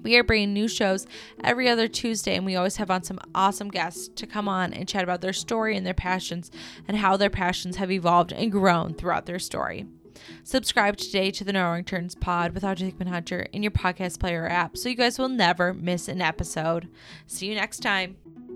We 0.01 0.17
are 0.17 0.23
bringing 0.23 0.51
new 0.51 0.67
shows 0.67 1.05
every 1.43 1.69
other 1.69 1.87
Tuesday, 1.87 2.35
and 2.35 2.45
we 2.45 2.55
always 2.55 2.77
have 2.77 2.89
on 2.89 3.03
some 3.03 3.19
awesome 3.35 3.69
guests 3.69 4.07
to 4.15 4.25
come 4.25 4.47
on 4.47 4.73
and 4.73 4.87
chat 4.87 5.03
about 5.03 5.21
their 5.21 5.33
story 5.33 5.77
and 5.77 5.85
their 5.85 5.93
passions 5.93 6.49
and 6.87 6.97
how 6.97 7.17
their 7.17 7.29
passions 7.29 7.75
have 7.75 7.91
evolved 7.91 8.33
and 8.33 8.51
grown 8.51 8.95
throughout 8.95 9.27
their 9.27 9.37
story. 9.37 9.85
Subscribe 10.43 10.97
today 10.97 11.31
to 11.31 11.43
the 11.43 11.53
No 11.53 11.81
Turns 11.81 12.15
pod 12.15 12.53
with 12.53 12.63
Audrey 12.63 12.87
Hickman 12.87 13.07
Hunter 13.07 13.47
in 13.51 13.63
your 13.63 13.71
podcast 13.71 14.19
player 14.19 14.47
app 14.47 14.77
so 14.77 14.89
you 14.89 14.95
guys 14.95 15.19
will 15.19 15.29
never 15.29 15.73
miss 15.73 16.07
an 16.07 16.21
episode. 16.21 16.87
See 17.27 17.47
you 17.47 17.55
next 17.55 17.79
time. 17.79 18.46